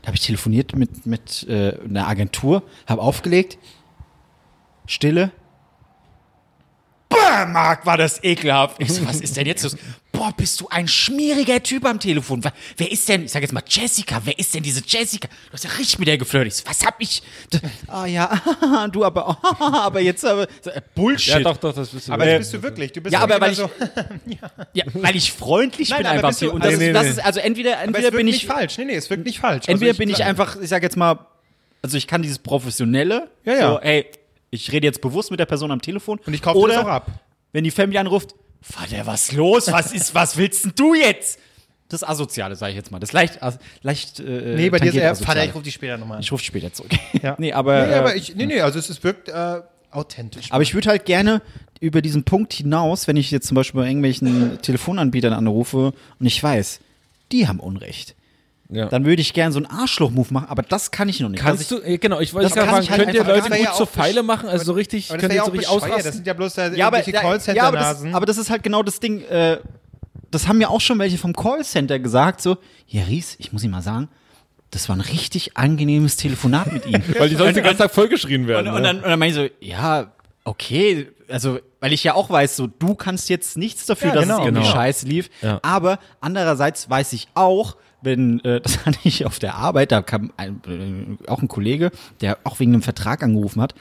[0.03, 3.59] Da habe ich telefoniert mit, mit äh, einer Agentur, habe aufgelegt,
[4.87, 5.33] Stille.
[7.09, 8.77] Boah, Marc, war das ekelhaft.
[8.81, 9.77] Ich so, was ist denn jetzt los?
[10.13, 12.41] Boah, bist du ein schmieriger Typ am Telefon.
[12.79, 15.29] Wer ist denn, ich sag jetzt mal Jessica, wer ist denn diese Jessica?
[15.29, 16.53] Du hast ja richtig mit der geflirtet.
[16.53, 17.23] Ich so, was hab ich?
[17.87, 18.31] Ah ja,
[18.93, 21.35] du aber, aber jetzt aber, so, äh, Bullshit.
[21.35, 22.13] Ja, doch, doch, das bist du.
[22.13, 22.93] Aber Äh, das bist du wirklich.
[22.93, 23.71] Du bist Ja, aber weil ich, so,
[24.73, 26.29] ja, weil ich freundlich Nein, bin einfach.
[26.31, 27.11] bist du- und das, also, ist, nee, das nee.
[27.11, 28.79] ist, also entweder, aber es entweder bin nicht ich, falsch.
[28.79, 29.69] Nee, nee, es wirkt nicht falsch.
[29.69, 31.19] entweder Also bin ich einfach, ich sag jetzt mal,
[31.83, 33.69] also ich kann dieses Professionelle, Ja, ja.
[33.73, 34.07] so, ey,
[34.51, 36.19] ich rede jetzt bewusst mit der Person am Telefon.
[36.27, 37.11] Und ich kaufe oder das auch ab.
[37.53, 39.71] wenn die Family anruft, Vater, was los?
[39.71, 41.39] Was ist, was willst denn du jetzt?
[41.89, 42.99] Das Asoziale, sage ich jetzt mal.
[42.99, 43.39] Das leicht,
[43.83, 45.15] leicht, äh, Nee, bei dir ist eher.
[45.15, 46.23] Vater, ich rufe dich später nochmal an.
[46.23, 46.91] Ich rufe später zurück.
[47.23, 47.37] Ja.
[47.39, 49.61] Nee, aber, nee, äh, aber ich, nee, nee, also es, es wirkt äh,
[49.93, 50.51] authentisch.
[50.51, 51.43] Aber ich würde halt gerne
[51.79, 56.43] über diesen Punkt hinaus, wenn ich jetzt zum Beispiel bei irgendwelchen Telefonanbietern anrufe und ich
[56.43, 56.81] weiß,
[57.31, 58.17] die haben Unrecht,
[58.69, 58.87] ja.
[58.87, 61.41] dann würde ich gerne so einen Arschloch-Move machen, aber das kann ich noch nicht.
[61.41, 63.87] Kannst Dass du, genau, ich wollte gerade ich halt könnt ihr Leute gut ja zur
[63.87, 64.49] Pfeile machen?
[64.49, 66.05] Also so richtig, aber das könnt ihr ja so richtig ausrasten?
[66.05, 67.23] Das sind ja bloß da ja, aber, irgendwelche ja,
[67.55, 68.15] ja, aber, das, Callcenter-Nasen.
[68.15, 69.59] aber das ist halt genau das Ding, äh,
[70.31, 73.73] das haben mir auch schon welche vom Callcenter gesagt, so, ja Ries, ich muss Ihnen
[73.73, 74.09] mal sagen,
[74.71, 77.03] das war ein richtig angenehmes Telefonat mit Ihnen.
[77.19, 78.69] Weil die sonst den ganzen Tag vollgeschrien werden.
[78.69, 78.89] Und, und, ne?
[78.89, 80.13] dann, und dann meine ich so, ja,
[80.45, 84.25] okay, also, weil ich ja auch weiß, so, du kannst jetzt nichts dafür, Ja, dass
[84.25, 84.75] genau, es irgendwie genau.
[84.75, 85.31] scheiße lief.
[85.43, 85.61] Ja.
[85.63, 87.77] Aber andererseits weiß ich auch,
[88.07, 91.91] wenn, äh, das hatte ich auf der Arbeit, da kam ein, äh, auch ein Kollege,
[92.23, 93.75] der auch wegen einem Vertrag angerufen hat.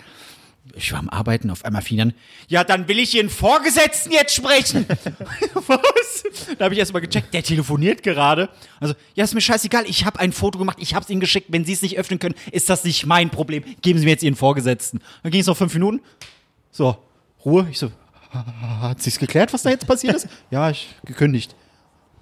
[0.73, 2.13] Ich war am Arbeiten, auf einmal fiel dann,
[2.47, 4.85] ja, dann will ich Ihren Vorgesetzten jetzt sprechen.
[5.53, 6.23] Was?
[6.57, 8.49] Da habe ich erst mal gecheckt, der telefoniert gerade.
[8.79, 11.47] Also, ja, ist mir scheißegal, ich habe ein Foto gemacht, ich habe es Ihnen geschickt,
[11.51, 13.63] wenn Sie es nicht öffnen können, ist das nicht mein Problem.
[13.83, 15.01] Geben Sie mir jetzt Ihren Vorgesetzten.
[15.21, 16.01] Dann ging es noch fünf Minuten.
[16.71, 16.97] So,
[17.45, 17.67] Ruhe.
[17.69, 17.91] Ich so,
[18.81, 20.27] hat sich's geklärt, was da jetzt passiert ist?
[20.51, 21.55] ja, ich gekündigt.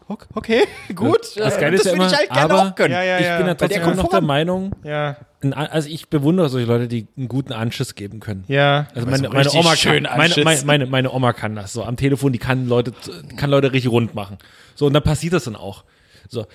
[0.07, 0.63] Ok- Okay,
[0.95, 1.19] gut.
[1.35, 2.93] Das Geile ist ja immer, ich halt gerne aber auch können.
[2.93, 3.37] Ja, ja, ich ja.
[3.37, 4.21] bin ja trotzdem immer noch der.
[4.21, 8.43] Meinung, ja, ein, also ich bewundere solche Leute, die einen guten Anschiss geben können.
[8.47, 8.87] ja.
[8.95, 11.83] Also meine, so meine, Oma schön kann, meine, meine, meine, meine Oma kann das so
[11.83, 12.93] am Telefon, die kann Leute,
[13.37, 14.37] kann Leute richtig rund machen.
[14.75, 15.83] So, und dann passiert das dann auch.
[16.29, 16.45] So.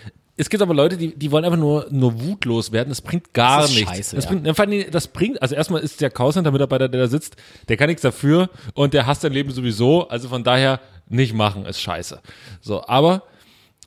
[0.40, 2.90] Es gibt aber Leute, die, die wollen einfach nur, nur wutlos werden.
[2.90, 3.90] Das bringt gar Das ist nichts.
[3.90, 4.30] scheiße, das, ja.
[4.30, 7.34] bringt, allem, das bringt, also erstmal ist der Callcenter-Mitarbeiter, der da sitzt,
[7.68, 10.08] der kann nichts dafür und der hasst sein Leben sowieso.
[10.08, 10.78] Also von daher
[11.08, 12.20] nicht machen, ist scheiße.
[12.60, 13.24] So, aber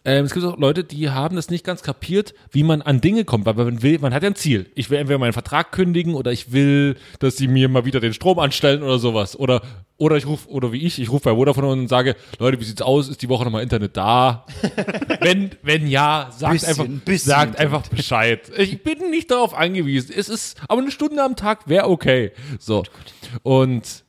[0.04, 3.24] ähm, es gibt auch Leute, die haben das nicht ganz kapiert, wie man an Dinge
[3.24, 4.72] kommt, weil man will, man hat ja ein Ziel.
[4.74, 8.14] Ich will entweder meinen Vertrag kündigen oder ich will, dass sie mir mal wieder den
[8.14, 9.38] Strom anstellen oder sowas.
[9.38, 9.62] Oder,
[9.97, 12.82] oder ich rufe, oder wie ich, ich rufe bei Vodafone und sage, Leute, wie sieht's
[12.82, 13.10] aus?
[13.10, 14.47] Ist die Woche nochmal Internet da?
[15.22, 18.52] wenn, wenn ja, sagt Bisschen, einfach, bisschen sagt einfach Bescheid.
[18.58, 20.14] Ich bin nicht darauf angewiesen.
[20.18, 22.32] Es ist, aber eine Stunde am Tag wäre okay.
[22.58, 22.82] So.
[23.43, 24.04] Und,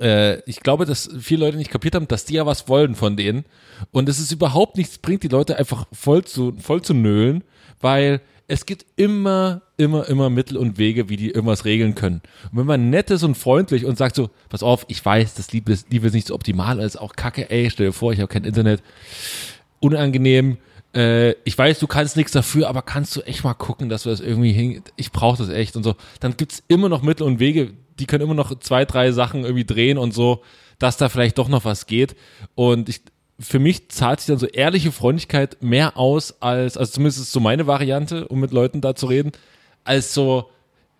[0.00, 3.16] äh, ich glaube, dass viele Leute nicht kapiert haben, dass die ja was wollen von
[3.16, 3.44] denen.
[3.90, 7.44] Und es ist überhaupt nichts bringt, die Leute einfach voll zu, voll zu nölen,
[7.80, 12.20] weil es gibt immer, immer, immer Mittel und Wege, wie die irgendwas regeln können.
[12.52, 15.52] Und wenn man nett ist und freundlich und sagt so, pass auf, ich weiß, das
[15.52, 18.20] Liebe ist, Liebe ist nicht so optimal, ist auch kacke, ey, stell dir vor, ich
[18.20, 18.82] habe kein Internet,
[19.80, 20.58] unangenehm,
[20.94, 24.10] äh, ich weiß, du kannst nichts dafür, aber kannst du echt mal gucken, dass wir
[24.10, 25.96] das irgendwie hin, ich brauche das echt und so.
[26.20, 29.64] Dann gibt's immer noch Mittel und Wege, die können immer noch zwei, drei Sachen irgendwie
[29.64, 30.42] drehen und so,
[30.78, 32.16] dass da vielleicht doch noch was geht.
[32.54, 33.02] Und ich,
[33.38, 37.40] für mich zahlt sich dann so ehrliche Freundlichkeit mehr aus als, also zumindest ist so
[37.40, 39.32] meine Variante, um mit Leuten da zu reden,
[39.84, 40.50] als so,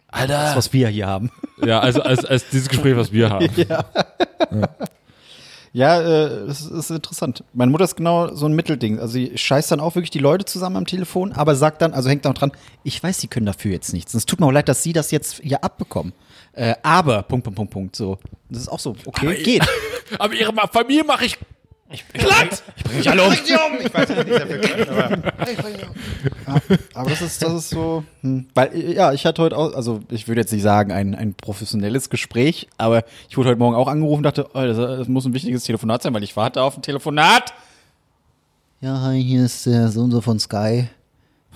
[0.08, 1.30] Alter, Das, was wir hier haben.
[1.64, 3.48] ja, also als, als dieses Gespräch, was wir haben.
[5.74, 7.42] Ja, äh, das ist interessant.
[7.52, 9.00] Meine Mutter ist genau so ein Mittelding.
[9.00, 12.08] Also sie scheißt dann auch wirklich die Leute zusammen am Telefon, aber sagt dann, also
[12.08, 12.52] hängt auch dran,
[12.84, 14.14] ich weiß, sie können dafür jetzt nichts.
[14.14, 16.12] Es tut mir auch leid, dass sie das jetzt hier abbekommen.
[16.54, 18.18] Äh, aber, Punkt, Punkt, Punkt, Punkt, so.
[18.48, 19.66] Das ist auch so, okay, geht.
[20.18, 21.38] Aber ihre Familie mache ich
[22.12, 22.62] platt.
[22.98, 23.32] Ich alle um.
[23.32, 25.18] Ich weiß nicht, dafür kann, aber
[26.94, 28.46] Aber das ist, das ist so, hm.
[28.54, 32.10] weil, ja, ich hatte heute auch, also ich würde jetzt nicht sagen, ein, ein professionelles
[32.10, 35.34] Gespräch, aber ich wurde heute Morgen auch angerufen und dachte, oh, das, das muss ein
[35.34, 37.54] wichtiges Telefonat sein, weil ich warte auf ein Telefonat.
[38.80, 40.88] Ja, hi, hier ist der so und so von Sky.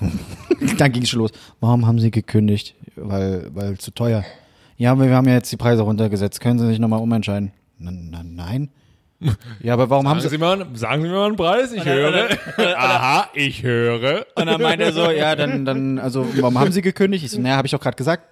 [0.78, 1.32] dann ging es schon los.
[1.60, 2.74] Warum haben Sie gekündigt?
[2.96, 4.24] Weil, weil zu teuer.
[4.78, 6.40] Ja, aber wir haben ja jetzt die Preise runtergesetzt.
[6.40, 7.52] Können Sie sich nochmal umentscheiden?
[7.78, 8.70] Na, nein.
[9.60, 10.36] Ja, aber warum haben Sagen Sie.
[10.36, 12.28] Sie, mal, sagen Sie mir mal einen Preis, ich höre.
[12.56, 14.24] Aha, ich höre.
[14.36, 17.24] Und dann meinte er so, ja, dann, dann, also, warum haben Sie gekündigt?
[17.24, 18.22] Ich so, naja, habe ich doch gerade gesagt.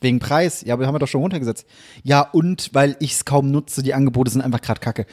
[0.00, 0.62] Wegen Preis.
[0.62, 1.66] Ja, aber haben wir doch schon runtergesetzt.
[2.02, 5.04] Ja, und weil ich es kaum nutze, die Angebote sind einfach gerade kacke.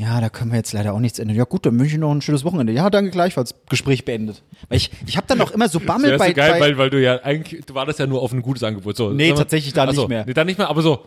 [0.00, 1.36] Ja, da können wir jetzt leider auch nichts ändern.
[1.36, 2.72] Ja, gut, dann wünsche ich noch ein schönes Wochenende.
[2.72, 3.54] Ja, danke gleichfalls.
[3.68, 4.42] Gespräch beendet.
[4.70, 6.78] Weil ich, ich habe dann noch immer so Bammel Das bei, so geil, bei weil,
[6.78, 8.96] weil du ja eigentlich, du wartest ja nur auf ein gutes Angebot.
[8.96, 10.24] So, Nee, tatsächlich da Ach so, nicht mehr.
[10.26, 11.06] Nee, dann nicht mehr, aber so.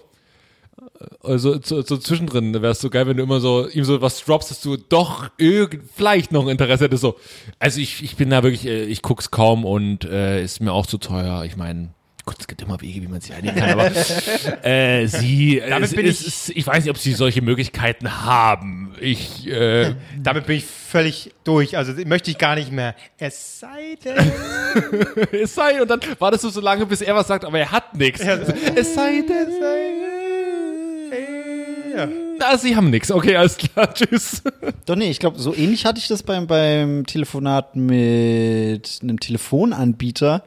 [1.23, 4.23] Also so, so zwischendrin wäre es so geil, wenn du immer so ihm so was
[4.23, 7.01] droppst, dass du doch irgend, vielleicht noch ein Interesse hättest.
[7.01, 7.15] So,
[7.57, 10.85] also ich, ich bin da wirklich, äh, ich guck's kaum und äh, ist mir auch
[10.85, 11.45] zu teuer.
[11.45, 11.89] Ich meine,
[12.25, 13.91] gut, es gibt immer Wege, wie man sich einigen kann, aber
[14.65, 18.23] äh, sie, Damit es, bin es, ich- ist- ich weiß nicht, ob sie solche Möglichkeiten
[18.25, 18.93] haben.
[19.01, 21.75] Ich, äh, Damit bin ich völlig durch.
[21.77, 22.95] Also möchte ich gar nicht mehr.
[23.17, 24.31] Es sei denn.
[25.31, 27.95] es sei, und dann wartest du so lange, bis er was sagt, aber er hat
[27.97, 28.21] nichts.
[28.21, 29.47] Es sei denn,
[31.95, 32.07] Ja.
[32.39, 33.11] na, sie haben nichts.
[33.11, 34.41] Okay, alles klar, tschüss.
[34.85, 40.43] Doch nee, ich glaube, so ähnlich hatte ich das beim, beim Telefonat mit einem Telefonanbieter,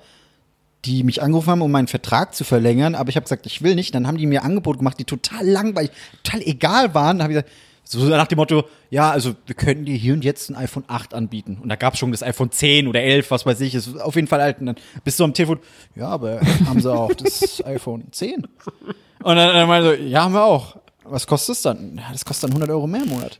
[0.86, 3.74] die mich angerufen haben, um meinen Vertrag zu verlängern, aber ich habe gesagt, ich will
[3.74, 3.94] nicht.
[3.94, 5.90] Dann haben die mir Angebote gemacht, die total langweilig,
[6.22, 7.18] total egal waren.
[7.18, 7.52] Dann habe ich gesagt,
[7.88, 11.14] so nach dem Motto, ja, also wir können dir hier und jetzt ein iPhone 8
[11.14, 11.58] anbieten.
[11.62, 14.16] Und da gab es schon das iPhone 10 oder 11, was weiß ich, ist auf
[14.16, 14.58] jeden Fall alt.
[14.60, 15.60] Und dann bist du am Telefon,
[15.94, 18.42] ja, aber haben sie auch das iPhone 10?
[18.42, 20.76] Und dann, dann meinte so, ja, haben wir auch.
[21.04, 21.96] Was kostet es dann?
[21.98, 23.38] Ja, das kostet dann 100 Euro mehr im Monat.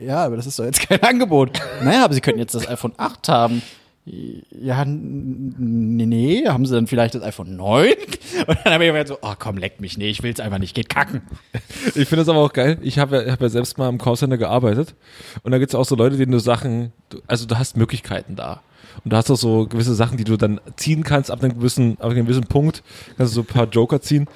[0.00, 1.60] Ja, aber das ist doch jetzt kein Angebot.
[1.82, 3.62] Naja, aber Sie könnten jetzt das iPhone 8 haben.
[4.04, 7.92] Ja, nee, nee, haben Sie dann vielleicht das iPhone 9?
[8.48, 10.74] Und dann habe ich mir so, oh komm, leck mich, nee, ich will's einfach nicht,
[10.74, 11.22] geht kacken.
[11.94, 12.78] Ich finde das aber auch geil.
[12.82, 14.94] Ich habe ja, hab ja selbst mal im Callcenter gearbeitet.
[15.42, 16.92] Und da gibt es auch so Leute, denen du Sachen,
[17.26, 18.62] also du hast Möglichkeiten da.
[19.04, 21.96] Und du hast auch so gewisse Sachen, die du dann ziehen kannst ab einem gewissen,
[22.00, 22.82] ab einem gewissen Punkt.
[23.16, 24.28] Kannst du so ein paar Joker ziehen.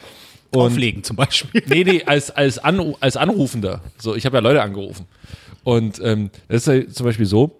[0.50, 1.62] Und Auflegen zum Beispiel.
[1.66, 3.80] Nee, nee, als, als, Anru als Anrufender.
[3.98, 5.06] So, ich habe ja Leute angerufen.
[5.64, 7.58] Und ähm, das ist ja zum Beispiel so,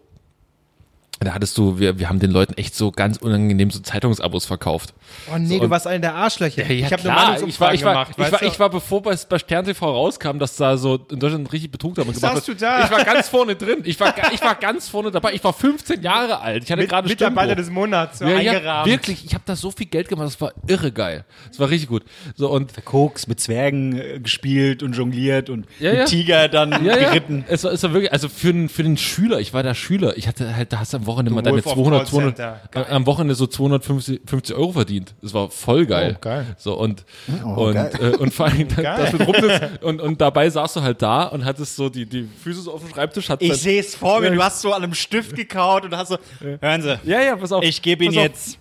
[1.21, 4.93] da hattest du, wir, wir haben den Leuten echt so ganz unangenehm so Zeitungsabos verkauft.
[5.33, 6.69] Oh nee, So, du warst einer der Arschlöcher.
[6.69, 8.11] ich habe eine Meinungsumfrage ich war, ich war, gemacht.
[8.13, 8.47] ich weißt war, du?
[8.47, 11.95] ich war, bevor bei, bei Stern TV rauskam, dass da so in Deutschland richtig Betrug
[11.95, 12.49] damit gemacht wird.
[12.49, 12.85] du da?
[12.85, 13.79] Ich war ganz vorne drin.
[13.85, 15.33] Ich war, ich war ganz vorne dabei.
[15.33, 16.65] Ich war 15 Jahre alt.
[16.65, 17.65] Ich hatte Mit, gerade Mitarbeiter Stimmbruch.
[17.65, 18.87] des Monats so ja, ja, eingerahmt.
[18.87, 19.25] wirklich.
[19.25, 20.27] Ich habe da so viel Geld gemacht.
[20.27, 21.25] Das war irre geil.
[21.49, 22.05] Das war richtig gut.
[22.35, 26.05] So und Koks mit Zwergen äh, gespielt und jongliert und Ja, mit ja.
[26.05, 27.09] Tiger dann ja, ja.
[27.09, 27.45] geritten.
[27.49, 30.17] Es war, es war wirklich, also für den, für den Schüler, ich war da Schüler,
[30.19, 32.91] ich hatte halt, da hast du am Wochenende mal deine Wolf of 200, 200 Callcenter.
[32.91, 35.15] äh, am Wochenende so 250 50 Euro verdient.
[35.23, 36.15] Das war voll geil.
[36.17, 36.47] Oh, geil.
[36.59, 37.05] So und,
[37.45, 37.91] Oh, und, geil.
[38.01, 38.97] äh, und vor allem, Geil.
[38.99, 42.29] dass du rumsitzt und, und dabei saßt du halt da und hattest so die, die
[42.43, 44.83] Füße so auf dem Schreibtisch, hat Ich sehe es vor mir, du hast so an
[44.83, 46.19] einem Stift gekaut und hast so,
[46.61, 47.63] hören Sie, ja, ja, pass auf.
[47.65, 48.59] ich gebe Ihnen jetzt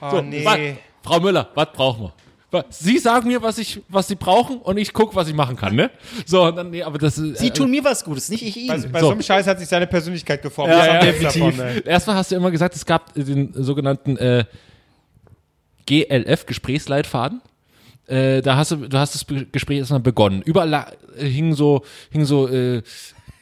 [0.00, 0.76] Oh So, nee.
[1.02, 2.12] Frau Müller, was brauchen wir?
[2.70, 5.74] Sie sagen mir, was ich, was Sie brauchen und ich gucke, was ich machen kann,
[5.74, 5.90] ne?
[6.26, 7.38] So, und dann, nee, aber das ist.
[7.38, 8.92] Sie äh, tun mir was Gutes, nicht ich Bei, Ihnen.
[8.92, 9.06] bei So.
[9.06, 9.12] so.
[9.12, 10.72] einem Scheiß hat sich seine Persönlichkeit geformt.
[10.72, 11.56] Ja, ja, definitiv.
[11.56, 11.82] davon.
[11.84, 14.44] Erstmal hast du immer gesagt, es gab den sogenannten äh,
[15.86, 17.40] GLF, Gesprächsleitfaden.
[18.06, 20.42] Äh, da hast du, du hast das Gespräch erstmal begonnen.
[20.42, 20.72] Überall
[21.16, 22.82] äh, hingen so, hingen so äh,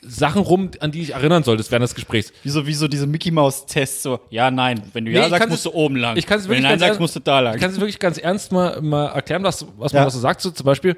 [0.05, 2.33] Sachen rum, an die ich erinnern solltest während des Gesprächs.
[2.43, 4.83] Wie so, wie so diese Mickey Maus Tests, so, ja, nein.
[4.93, 6.17] Wenn du Nee, ja sagst, musst du oben lang.
[6.17, 7.55] Ich kann es Wenn wirklich du nein sagst, musst du da lang.
[7.55, 10.05] Ich kann es wirklich ganz ernst mal, mal erklären, was, was man Ja.
[10.07, 10.41] da so sagt.
[10.41, 10.97] So zum Beispiel,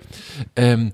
[0.56, 0.92] ähm,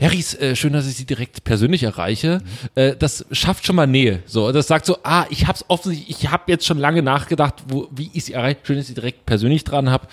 [0.00, 2.40] Harrys, äh, schön, dass ich Sie direkt persönlich erreiche.
[2.76, 4.22] Äh, das schafft schon mal Nähe.
[4.26, 7.88] So, das sagt so, ah, ich hab's offensichtlich, ich habe jetzt schon lange nachgedacht, wo,
[7.90, 8.60] wie ich Sie erreiche.
[8.62, 10.06] Schön, dass ich Sie direkt persönlich dran habe.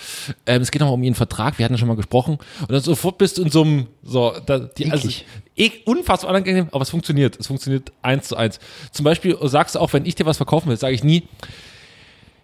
[0.47, 1.59] Ähm, es geht nochmal um Ihren Vertrag.
[1.59, 2.39] Wir hatten ja schon mal gesprochen.
[2.61, 5.25] Und dann sofort bist du in so einem, so, da, die, also, Eklig.
[5.55, 7.39] eh, unfassbar unangenehm, aber es funktioniert.
[7.39, 8.59] Es funktioniert eins zu eins.
[8.91, 11.23] Zum Beispiel sagst du auch, wenn ich dir was verkaufen will, sage ich nie,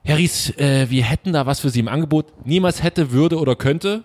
[0.03, 2.25] Herr Ries, äh, wir hätten da was für Sie im Angebot.
[2.45, 4.03] Niemals hätte, würde oder könnte.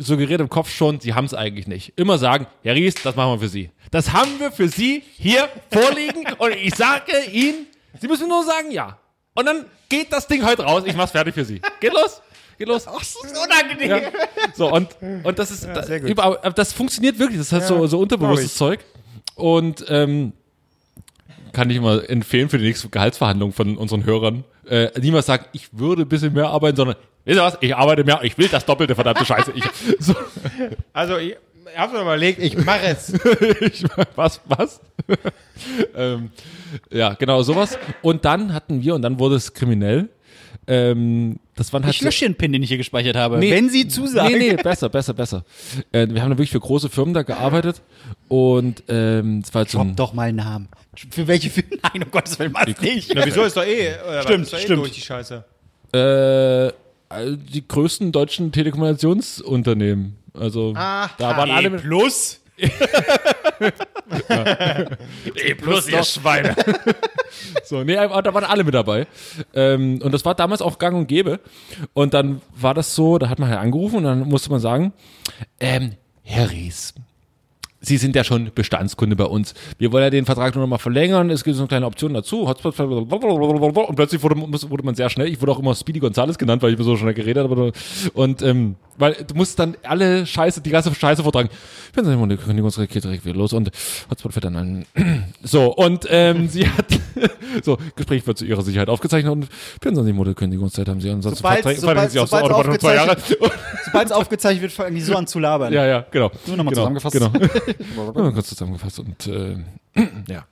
[0.00, 1.92] Suggeriert im Kopf schon, Sie haben es eigentlich nicht.
[1.96, 3.70] Immer sagen, Herr Ries, das machen wir für Sie.
[3.90, 7.66] Das haben wir für Sie hier vorliegen und ich sage Ihnen,
[8.00, 8.98] Sie müssen nur sagen ja.
[9.34, 11.60] Und dann geht das Ding heute raus, ich mach's fertig für Sie.
[11.80, 12.20] Geht los?
[12.58, 12.86] Geht los?
[12.88, 13.90] Ach, so unangenehm.
[13.90, 14.10] Ja.
[14.54, 16.10] So, und, und das ist, da, sehr gut.
[16.10, 17.38] überall, das funktioniert wirklich.
[17.38, 18.80] Das hat so, so unterbewusstes Zeug.
[19.36, 20.32] Und, ähm,
[21.52, 24.44] kann ich immer empfehlen für die nächste Gehaltsverhandlung von unseren Hörern.
[24.68, 26.96] Äh, niemals sagen, ich würde ein bisschen mehr arbeiten, sondern,
[27.28, 29.52] wisst ihr was, ich arbeite mehr, ich will das Doppelte, verdammte Scheiße.
[29.54, 29.64] Ich,
[29.98, 30.14] so,
[30.92, 31.36] Also, ich
[31.76, 33.12] habe mir überlegt, ich mache es.
[33.60, 33.84] ich,
[34.16, 34.80] was, was?
[35.96, 36.30] ähm,
[36.90, 37.78] ja, genau, sowas.
[38.02, 40.08] Und dann hatten wir, und dann wurde es kriminell,
[40.66, 43.38] ähm, das waren halt Ich lösche den Pin, den ich hier gespeichert habe.
[43.38, 43.50] Nee.
[43.50, 44.36] Wenn Sie zusagen.
[44.36, 45.44] Nee, nee, besser, besser, besser.
[45.92, 47.80] Äh, wir haben da wirklich für große Firmen da gearbeitet
[48.28, 50.68] Und ähm, es war halt so ein, doch mal einen Namen.
[51.10, 51.78] Für welche Filme?
[51.82, 53.12] Nein, um Gottes Willen, was nicht.
[53.14, 54.80] Na, wieso ist doch eh, äh, Stimmt, ist doch eh stimmt.
[54.80, 55.44] durch die Scheiße.
[55.94, 60.16] äh, die größten deutschen Telekommunikationsunternehmen.
[60.34, 62.40] Also Ah, da waren alle mit, Plus.
[65.34, 66.56] E plus ihr Schweine.
[67.64, 69.06] so, nee, da waren alle mit dabei.
[69.54, 71.40] Ähm, und das war damals auch gang und gäbe.
[71.94, 74.92] Und dann war das so, da hat man halt angerufen und dann musste man sagen,
[75.60, 76.94] ähm, Herr Ries,
[77.80, 79.54] Sie sind ja schon Bestandskunde bei uns.
[79.78, 81.30] Wir wollen ja den Vertrag nur noch mal verlängern.
[81.30, 82.48] Es gibt so eine kleine Option dazu.
[82.48, 85.28] Hotspot und plötzlich wurde, wurde man sehr schnell.
[85.28, 87.72] Ich wurde auch immer Speedy Gonzales genannt, weil ich mir so schnell geredet habe.
[88.14, 91.50] Und ähm, weil du musst dann alle Scheiße, die ganze Scheiße vortragen.
[91.94, 93.70] Wenn Sie eine Kündigungsrecht geht direkt wieder los und
[94.10, 94.84] Hotspot wird dann an.
[95.42, 96.86] So und ähm, sie hat
[97.62, 99.48] so Gespräch wird zu ihrer Sicherheit aufgezeichnet und
[99.82, 103.16] 24 Monate Kündigungszeit haben sie ansonsten Sobald- verträgt- sobald- sie aufs sobald zwei Jahre.
[103.84, 105.72] Sobald es aufgezeichnet wird, fangen die so an zu labern.
[105.72, 106.30] Ja, ja, genau.
[106.46, 107.14] Nur noch mal genau, zusammengefasst.
[107.14, 107.30] Genau.
[107.96, 109.56] Mal kurz zusammengefasst und äh,
[110.28, 110.46] ja.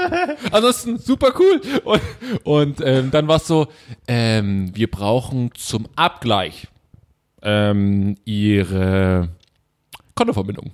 [0.52, 1.60] Ansonsten super cool.
[1.84, 2.00] Und,
[2.44, 3.68] und ähm, dann war es so,
[4.06, 6.68] ähm, wir brauchen zum Abgleich
[7.42, 9.28] ähm, ihre
[10.14, 10.70] Kontoverbindung.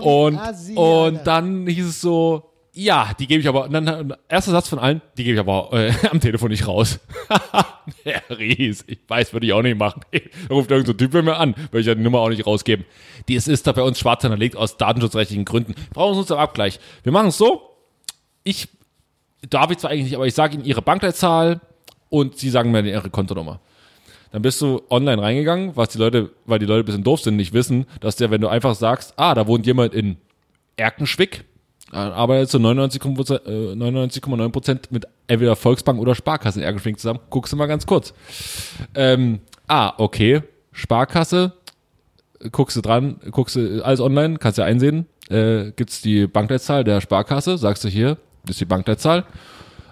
[0.00, 0.40] und,
[0.76, 2.47] und dann hieß es so,
[2.80, 5.92] ja, die gebe ich aber, dann erster Satz von allen, die gebe ich aber äh,
[6.12, 7.00] am Telefon nicht raus.
[8.04, 10.02] Herr Ries, ich weiß, würde ich auch nicht machen.
[10.12, 10.20] Da
[10.54, 12.84] ruft irgendein so Typ bei mir an, würde ich ja die Nummer auch nicht rausgeben.
[13.26, 15.74] Die es ist da bei uns schwarz hinterlegt aus datenschutzrechtlichen Gründen.
[15.92, 16.78] Brauchen Sie uns zum Abgleich.
[17.02, 17.62] Wir machen es so,
[18.44, 18.68] ich
[19.50, 21.60] darf ich zwar eigentlich nicht, aber ich sage Ihnen Ihre Bankleitzahl
[22.10, 23.58] und Sie sagen mir Ihre Kontonummer.
[24.30, 27.34] Dann bist du online reingegangen, was die Leute, weil die Leute ein bisschen doof sind,
[27.34, 30.16] nicht wissen, dass der, wenn du einfach sagst, ah, da wohnt jemand in
[30.76, 31.44] Erkenschwick,
[31.92, 37.20] äh, arbeitet zu 99,9 äh, 99,9 Prozent mit entweder Volksbank oder Sparkasse in Erkenschwick zusammen,
[37.30, 38.12] guckst du mal ganz kurz.
[38.94, 40.42] Ähm, ah, okay,
[40.72, 41.52] Sparkasse,
[42.52, 47.00] guckst du dran, guckst du alles online, kannst ja einsehen, äh, gibt's die Bankleitzahl der
[47.00, 49.24] Sparkasse, sagst du hier, das ist die Bankleitzahl.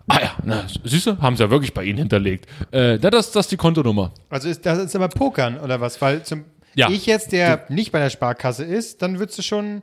[0.09, 2.47] Ah ja, na, siehst du, haben sie ja wirklich bei Ihnen hinterlegt.
[2.71, 4.13] Äh, das, das ist die Kontonummer.
[4.31, 6.01] Also ist, das ist aber Pokern oder was?
[6.01, 6.45] Weil zum
[6.77, 6.89] Ja.
[6.89, 9.83] ich jetzt, der nicht bei der Sparkasse ist, dann würdest du schon.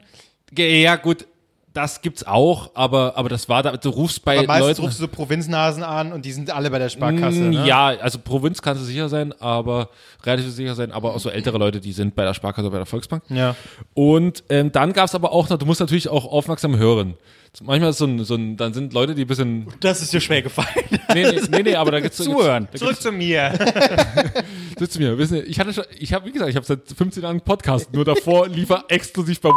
[0.57, 1.26] Ja, gut,
[1.74, 4.82] das gibt's auch, aber, aber das war da, du rufst bei Aber meistens Leuten.
[4.82, 7.40] rufst du so Provinznasen an und die sind alle bei der Sparkasse.
[7.40, 7.68] Mm, Ne?
[7.68, 9.90] Ja, also Provinz kannst du sicher sein, aber
[10.24, 12.86] relativ sicher sein, aber auch so ältere Leute, die sind bei der Sparkasse, bei der
[12.86, 13.24] Volksbank.
[13.30, 13.56] Ja.
[13.95, 17.16] Und ähm, dann gab's aber auch noch, du musst natürlich auch aufmerksam hören.
[17.62, 20.22] Manchmal ist so ein, so ein, dann sind Leute, die ein bisschen, Das ist dir
[20.22, 20.68] schwer gefallen.
[21.14, 22.68] nee, nee, nee, nee aber da gibt's Zuhören.
[22.72, 23.52] Da Zurück zu mir.
[24.80, 27.22] Sitzt mir, wissen Sie, ich hatte schon, ich habe, wie gesagt, ich habe seit 15
[27.24, 29.52] Jahren einen Podcast, nur davor lief er exklusiv bei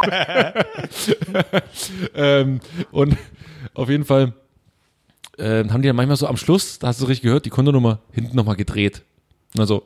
[2.14, 2.60] ähm,
[2.90, 3.16] und
[3.74, 4.32] auf jeden Fall
[5.38, 8.00] ähm, haben die dann manchmal so am Schluss, da hast du richtig gehört, die Kontonummer
[8.12, 9.02] hinten nochmal gedreht.
[9.56, 9.78] Also,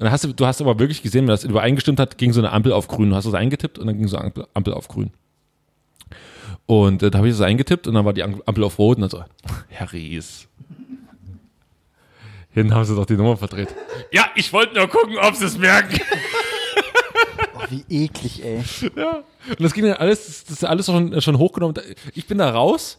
[0.00, 2.40] und dann hast du, du hast aber wirklich gesehen, wenn das übereingestimmt hat, ging so
[2.40, 3.10] eine Ampel auf grün.
[3.10, 5.10] Du hast das eingetippt und dann ging so eine Ampel, Ampel auf grün.
[6.66, 9.02] Und äh, da habe ich das eingetippt und dann war die Ampel auf rot und
[9.02, 9.24] dann so,
[9.68, 10.48] Herr Ries.
[12.52, 13.68] Hinten haben sie doch die Nummer verdreht.
[14.10, 16.00] Ja, ich wollte nur gucken, ob sie es merken.
[17.70, 18.58] Wie eklig, ey.
[19.48, 21.74] Und das ging dann alles, das das ist alles schon, schon hochgenommen.
[22.14, 22.98] Ich bin da raus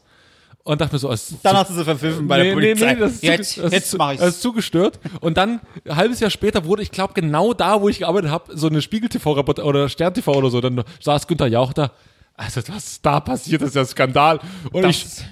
[0.63, 2.95] und dachte mir so, es Dann hast du sie verpfiffen bei der Polizei.
[2.95, 4.21] das ist jetzt, zu, das jetzt ist, zu- mach ich's.
[4.21, 4.99] Das ist zugestört.
[5.19, 8.55] Und dann, ein halbes Jahr später, wurde, ich glaube, genau da, wo ich gearbeitet habe,
[8.57, 11.91] so eine Spiegel-TV-Reportage oder Stern-TV oder so, dann saß Günther Jauch da.
[12.37, 14.39] Also, was da passiert, ist ja Skandal.
[14.71, 15.23] Und ich, Das,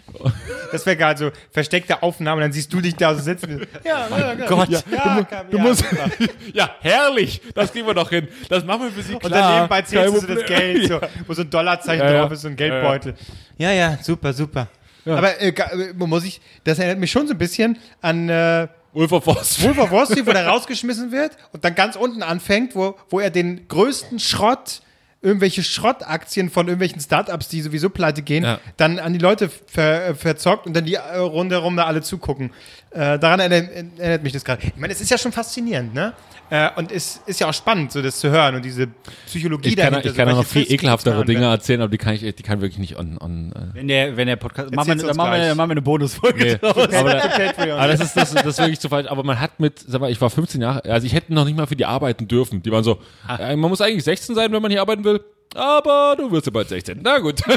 [0.72, 3.66] das wäre geil, so versteckte Aufnahme, dann siehst du dich da so sitzen.
[3.84, 4.46] Ja, ja, ja.
[4.48, 5.86] Gott, ja, du, kann- du ja, musst,
[6.54, 8.28] ja, herrlich, das kriegen wir doch hin.
[8.48, 9.32] Das machen wir für Sie Und klar.
[9.42, 10.46] dann nebenbei zählst du so das.
[10.46, 12.22] Geld, so, wo so ein Dollarzeichen Ja, ja.
[12.22, 13.16] drauf ist, so ein Geldbeutel.
[13.58, 14.68] Ja, ja, super, super.
[15.06, 19.12] Aber äh, äh, muss ich, das erinnert mich schon so ein bisschen an äh, Wolf
[19.14, 19.68] of Wall Street.
[19.70, 23.20] Wolf of Wall Street, wo der rausgeschmissen wird und dann ganz unten anfängt, wo, wo
[23.20, 24.82] er den größten Schrott,
[25.22, 28.60] irgendwelche Schrottaktien von irgendwelchen Startups, die sowieso pleite gehen, Ja.
[28.78, 32.52] dann an die Leute ver, äh, verzockt und dann die äh, rundherum da alle zugucken.
[32.91, 34.64] Äh, daran erinnert, erinnert mich das gerade.
[34.66, 36.14] Ich meine, es ist ja schon faszinierend, ne?
[36.52, 38.88] Äh, und es ist ja auch spannend, so das zu hören und diese
[39.28, 40.10] Psychologie Ich kann, dahinter.
[40.10, 41.52] ich kann so ja noch viel ekelhaftere Dinge werden.
[41.52, 44.26] erzählen, aber die kann ich, die kann wirklich nicht on, on äh, Wenn der, wenn
[44.26, 44.74] der Podcast.
[44.74, 46.44] Machen wir, dann machen wir, dann machen wir eine Bonusfolge.
[46.44, 46.91] Nee, draus.
[46.91, 49.08] aber, da, aber das ist das, das ist wirklich zu falsch.
[49.12, 51.56] Aber man hat mit, sag mal, ich war 15 Jahre, also ich hätte noch nicht
[51.56, 52.64] mal für die arbeiten dürfen.
[52.64, 52.98] Die waren so,
[53.38, 55.19] äh, man muss eigentlich 16 sein, wenn man hier arbeiten will.
[55.56, 57.00] Aber du wirst ja bald 16.
[57.02, 57.42] Na gut.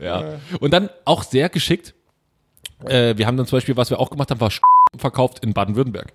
[0.00, 0.40] ja.
[0.60, 1.94] Und dann auch sehr geschickt.
[2.84, 4.50] Äh, wir haben dann zum Beispiel, was wir auch gemacht haben, war
[4.96, 6.12] verkauft in Baden-Württemberg.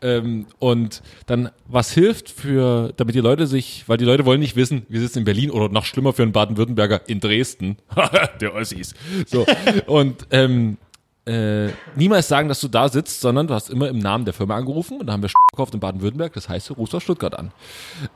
[0.00, 4.56] Ähm, und dann, was hilft für, damit die Leute sich, weil die Leute wollen nicht
[4.56, 7.78] wissen, wir sitzen in Berlin oder noch schlimmer für einen Baden-Württemberger in Dresden.
[8.40, 8.94] Der Ossis.
[9.26, 9.46] So.
[9.86, 10.78] und ähm,
[11.26, 14.56] äh, niemals sagen, dass du da sitzt, sondern du hast immer im Namen der Firma
[14.56, 17.52] angerufen und da haben wir gekauft in Baden-Württemberg, das heißt, du rufst aus Stuttgart an.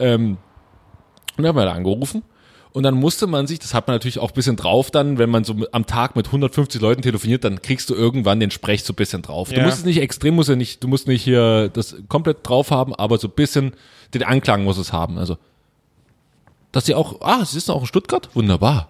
[0.00, 0.38] Ähm,
[1.36, 2.22] und dann haben wir da angerufen
[2.72, 5.30] und dann musste man sich, das hat man natürlich auch ein bisschen drauf dann, wenn
[5.30, 8.92] man so am Tag mit 150 Leuten telefoniert, dann kriegst du irgendwann den Sprech so
[8.92, 9.50] ein bisschen drauf.
[9.50, 9.64] Du Ja.
[9.64, 12.94] musst es nicht extrem, musst ja nicht, du musst nicht hier das komplett drauf haben,
[12.94, 13.72] aber so ein bisschen
[14.14, 15.16] den Anklang muss es haben.
[15.18, 15.38] Also,
[16.72, 18.28] dass sie auch, ah, sie sitzen auch in Stuttgart?
[18.34, 18.88] Wunderbar.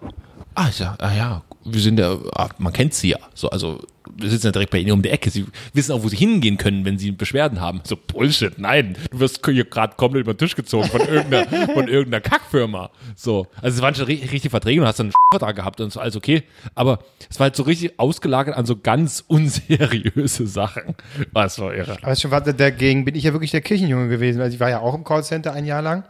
[0.55, 3.19] Ah, ist ja, ah ja, wir sind ja, ah, man kennt sie ja.
[3.35, 3.79] So, also,
[4.15, 5.29] wir sitzen ja direkt bei ihnen um die Ecke.
[5.29, 7.81] Sie wissen auch, wo sie hingehen können, wenn sie Beschwerden haben.
[7.83, 8.95] So, Bullshit, nein.
[9.11, 12.89] Du wirst hier gerade komplett über den Tisch gezogen von irgendeiner, von irgendeiner Kackfirma.
[13.15, 13.47] So.
[13.61, 15.99] Also, es waren schon ri- richtig Verträge und hast dann einen Vertrag gehabt und so,
[15.99, 16.43] alles okay.
[16.75, 20.95] Aber es war halt so richtig ausgelagert an so ganz unseriöse Sachen.
[21.31, 21.97] Was war irre.
[22.01, 24.41] Aber schon warte, dagegen bin ich ja wirklich der Kirchenjunge gewesen.
[24.41, 26.03] Also ich war ja auch im Callcenter ein Jahr lang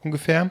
[0.00, 0.50] ungefähr.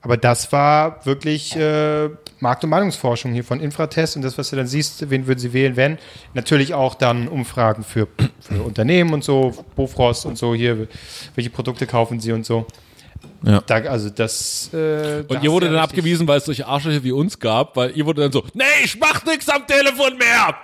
[0.00, 2.08] Aber das war wirklich äh,
[2.40, 5.52] Markt- und Meinungsforschung hier von Infratest und das, was du dann siehst, wen würden sie
[5.52, 5.98] wählen, wenn.
[6.34, 8.06] Natürlich auch dann Umfragen für,
[8.40, 10.86] für Unternehmen und so, Bofrost und so hier,
[11.34, 12.66] welche Produkte kaufen sie und so.
[13.42, 13.60] Ja.
[13.66, 14.70] Da, also das.
[14.72, 18.06] Äh, Und ihr wurde dann abgewiesen, weil es solche Arschlöcher wie uns gab, weil ihr
[18.06, 20.54] wurde dann so, nee, ich mach nix am Telefon mehr.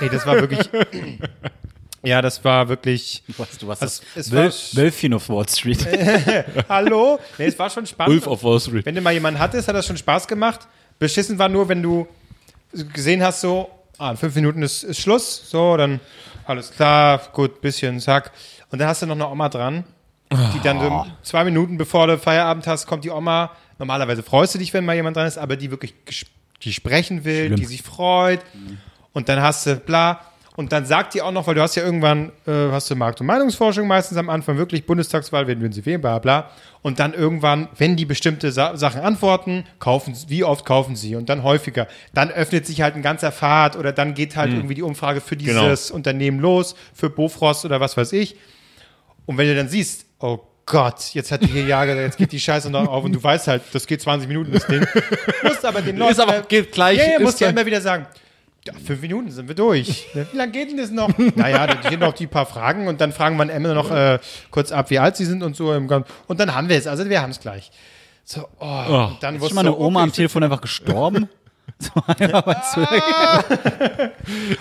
[0.00, 0.68] Ey, das war wirklich.
[2.02, 3.22] ja, das war wirklich.
[3.38, 5.86] Was, du warst Also, das es war- Wölf, Wölfchen auf Wall Street.
[6.68, 7.18] Hallo?
[7.38, 8.14] Nee, es war schon spannend.
[8.14, 8.84] Wolf of Wall Street.
[8.84, 10.68] Wenn du mal jemanden hattest, hat das schon Spaß gemacht.
[10.98, 12.06] Beschissen war nur, wenn du
[12.92, 16.00] gesehen hast, so, ah, in fünf Minuten ist, ist Schluss, so, dann
[16.46, 18.32] alles klar, gut, bisschen, zack.
[18.70, 19.84] Und dann hast du noch eine Oma dran,
[20.54, 23.52] die dann so zwei Minuten bevor du Feierabend hast, kommt die Oma.
[23.78, 25.94] Normalerweise freust du dich, wenn mal jemand dran ist, aber die wirklich,
[26.62, 28.40] die sprechen will, die sich freut.
[29.12, 30.20] Und dann hast du bla.
[30.56, 33.20] Und dann sagt die auch noch, weil du hast ja irgendwann, äh, hast du Markt-
[33.20, 36.50] und Meinungsforschung meistens am Anfang, wirklich Bundestagswahl, wen würden sie wählen, bla bla.
[36.80, 41.16] Und dann irgendwann, wenn die bestimmte Sa Sachen antworten, kaufen sie, wie oft kaufen sie?
[41.16, 41.88] Und dann häufiger.
[42.12, 45.36] Dann öffnet sich halt ein ganzer Pfad oder dann geht halt irgendwie die Umfrage für
[45.36, 48.36] dieses Unternehmen los, für Bofrost oder was weiß ich.
[49.26, 52.40] Und wenn du dann siehst, oh Gott, jetzt hat die hier Jahre, jetzt geht die
[52.40, 54.86] Scheiße noch auf und du weißt halt, das geht 20 Minuten, das Ding.
[55.42, 56.98] musst aber den Leuten, Ist aber, geht gleich.
[56.98, 58.06] ja, ja, musst ja immer wieder sagen,
[58.66, 60.06] ja, fünf Minuten sind wir durch.
[60.14, 61.10] Ja, Wie lange geht denn das noch?
[61.36, 64.18] naja, dann sind noch die paar Fragen und dann fragen wir Emma noch äh,
[64.50, 65.72] kurz ab, wie alt sie sind und so.
[65.74, 65.88] Im
[66.26, 67.70] Und dann haben wir es, also wir haben es gleich.
[68.24, 68.64] So, oh,
[69.10, 71.28] und dann Ist wusste schon mal eine so, Oma okay, am Telefon einfach gestorben?
[71.78, 71.90] So
[72.74, 72.86] zu-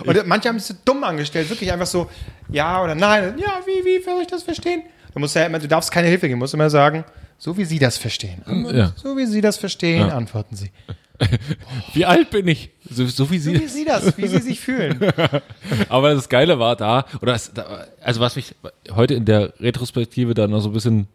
[0.05, 2.09] Und manche haben es so dumm angestellt, wirklich einfach so,
[2.49, 3.37] ja oder nein.
[3.37, 4.83] Ja, wie, wie soll ich das verstehen?
[5.13, 7.03] Du musst ja immer, du darfst keine Hilfe geben, du musst immer sagen,
[7.37, 8.41] so wie sie das verstehen.
[8.73, 8.93] Ja.
[8.95, 10.71] So wie sie das verstehen, antworten sie.
[11.93, 12.71] Wie alt bin ich?
[12.89, 13.67] So, so wie Wie sie.
[13.67, 14.99] sie das, wie sie sich fühlen.
[15.89, 18.55] Aber das Geile war da, oder das, da, also was mich
[18.91, 21.07] heute in der Retrospektive da noch so ein bisschen,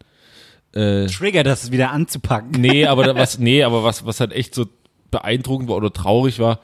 [0.71, 2.51] Trigger, das wieder anzupacken.
[2.61, 4.67] nee, aber da, was, nee, aber was, was halt echt so
[5.09, 6.59] beeindruckend war oder traurig war,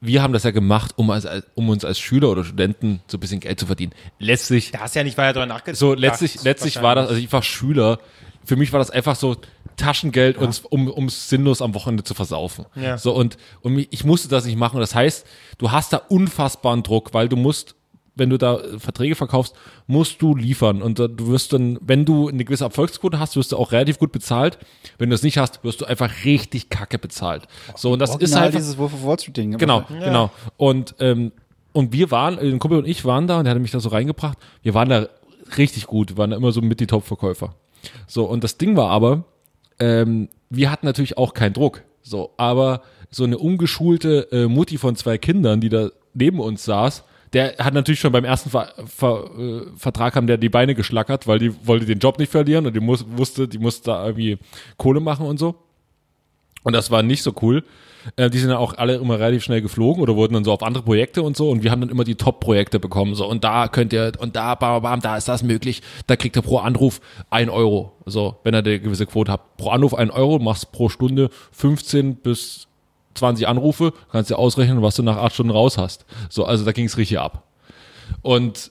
[0.00, 3.20] wir haben das ja gemacht, um, als, um uns als Schüler oder Studenten so ein
[3.20, 3.92] bisschen Geld zu verdienen.
[4.18, 5.78] Letztlich, Da hast du ja nicht weiter drüber nachgedacht.
[5.78, 7.98] so letztlich, letztlich war das, also ich war Schüler,
[8.44, 9.36] für mich war das einfach so
[9.78, 12.66] Taschengeld, uns, um es sinnlos am Wochenende zu versaufen.
[12.74, 12.98] Ja.
[12.98, 14.80] So und, und ich musste das nicht machen.
[14.80, 15.26] Das heißt,
[15.56, 17.76] du hast da unfassbaren Druck, weil du musst,
[18.14, 19.54] wenn du da äh, Verträge verkaufst,
[19.86, 20.82] musst du liefern.
[20.82, 23.98] Und äh, du wirst dann, wenn du eine gewisse Erfolgsquote hast, wirst du auch relativ
[23.98, 24.58] gut bezahlt.
[24.98, 27.46] Wenn du es nicht hast, wirst du einfach richtig kacke bezahlt.
[27.76, 28.54] So, und das ist Original halt.
[28.54, 29.56] dieses Wolf of Wall Street Ding.
[29.56, 30.30] Genau, genau.
[30.56, 31.32] Und, ähm,
[31.72, 33.80] und wir waren, äh, ein Kumpel und ich waren da und der hatte mich da
[33.80, 34.36] so reingebracht.
[34.62, 35.08] Wir waren da
[35.56, 36.10] richtig gut.
[36.10, 37.54] Wir waren da immer so mit die Top-Verkäufer.
[38.06, 39.24] So, und das Ding war aber,
[39.80, 41.82] ähm, wir hatten natürlich auch keinen Druck.
[42.02, 47.04] So, aber so eine ungeschulte äh, Mutti von zwei Kindern, die da neben uns saß,
[47.32, 51.26] der hat natürlich schon beim ersten Ver Ver äh, Vertrag haben der die Beine geschlackert,
[51.26, 54.38] weil die wollte den Job nicht verlieren und die muss, wusste, die musste da irgendwie
[54.76, 55.54] Kohle machen und so.
[56.62, 57.64] Und das war nicht so cool.
[58.16, 60.62] Äh, die sind dann auch alle immer relativ schnell geflogen oder wurden dann so auf
[60.62, 61.50] andere Projekte und so.
[61.50, 63.14] Und wir haben dann immer die Top-Projekte bekommen.
[63.14, 65.82] So, und da könnt ihr, und da, bam, bam, da ist das möglich.
[66.06, 67.92] Da kriegt ihr pro Anruf ein Euro.
[68.06, 69.56] So, wenn ihr eine gewisse Quote habt.
[69.56, 72.68] Pro Anruf ein Euro, machst pro Stunde 15 bis
[73.14, 76.06] 20 Anrufe, kannst dir ausrechnen, was du nach acht Stunden raus hast.
[76.30, 77.44] So, also da ging es richtig ab.
[78.22, 78.70] Und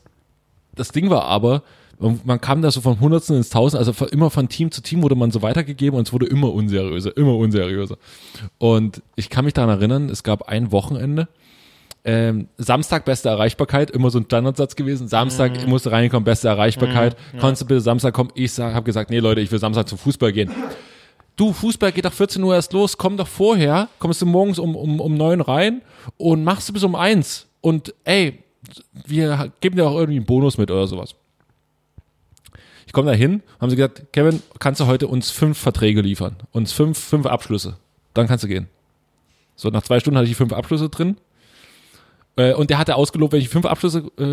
[0.75, 1.63] das Ding war aber,
[1.99, 5.01] man man kam da so von Hundertsten ins Tausend, also immer von Team zu Team
[5.03, 7.97] wurde man so weitergegeben und es wurde immer unseriöser, immer unseriöser.
[8.57, 11.27] Und ich kann mich daran erinnern, es gab ein Wochenende,
[12.05, 15.07] ähm, Samstag beste Erreichbarkeit, immer so ein Standardsatz gewesen.
[15.07, 15.69] Samstag Mhm.
[15.69, 17.17] musste reinkommen, beste Erreichbarkeit.
[17.39, 18.31] Konntest du bitte Samstag kommen?
[18.35, 20.51] Ich habe gesagt, nee Leute, ich will Samstag zum Fußball gehen.
[21.35, 24.75] Du, Fußball geht doch 14 Uhr erst los, komm doch vorher, kommst du morgens um,
[24.75, 25.81] um, um neun rein
[26.17, 27.47] und machst du bis um eins.
[27.61, 28.39] Und ey,
[29.05, 31.13] wir geben dir auch irgendwie einen Bonus mit oder sowas.
[32.87, 36.37] Ich komme da hin, haben sie gesagt, Kevin, kannst du heute uns fünf Verträge liefern?
[36.51, 37.77] Uns fünf, fünf Abschlüsse.
[38.15, 38.67] Dann kannst du gehen.
[39.55, 41.17] So, nach zwei Stunden hatte ich fünf Abschlüsse drin.
[42.37, 44.23] Äh, und der hatte ausgelobt, wenn ich fünf Abschlüsse äh,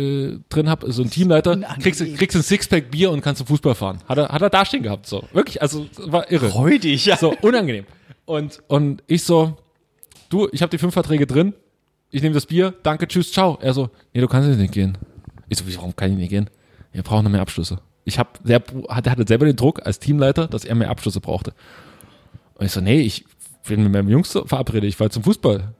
[0.00, 3.46] äh, drin habe, so ein Teamleiter, kriegst, du- kriegst ein Sixpack Bier und kannst zum
[3.48, 3.98] Fußball fahren.
[4.08, 5.24] Hat er, hat er da stehen gehabt, so.
[5.32, 6.48] Wirklich, also war irre.
[6.48, 7.16] Freudig, ja.
[7.16, 7.84] So, unangenehm.
[8.24, 9.56] Und, und ich so,
[10.28, 11.52] du, ich habe die fünf Verträge drin,
[12.12, 13.58] ich nehme das Bier, danke, tschüss, ciao.
[13.60, 14.96] Er so, nee, du kannst jetzt nicht gehen.
[15.48, 16.48] Ich so, warum kann ich nicht gehen?
[16.92, 17.80] Wir brauchen noch mehr Abschlüsse.
[18.04, 21.52] Ich habe, der hatte, hatte selber den Druck als Teamleiter, dass er mehr Abschlüsse brauchte.
[22.54, 23.24] Und ich so, nee, ich
[23.66, 25.74] bin mit meinem Jungs verabredet, ich war zum Fußball.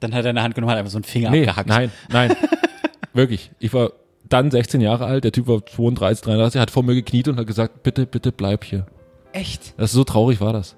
[0.00, 1.68] Dann hat er eine Hand genommen, hat einfach so einen Finger Nee, abgehackt.
[1.68, 2.36] nein, nein.
[3.12, 3.50] Wirklich.
[3.58, 3.92] Ich war
[4.28, 7.46] dann 16 Jahre alt, der Typ war 32, 33, hat vor mir gekniet und hat
[7.46, 8.86] gesagt, bitte, bitte bleib hier.
[9.32, 9.74] Echt?
[9.78, 10.76] Das ist so traurig war das.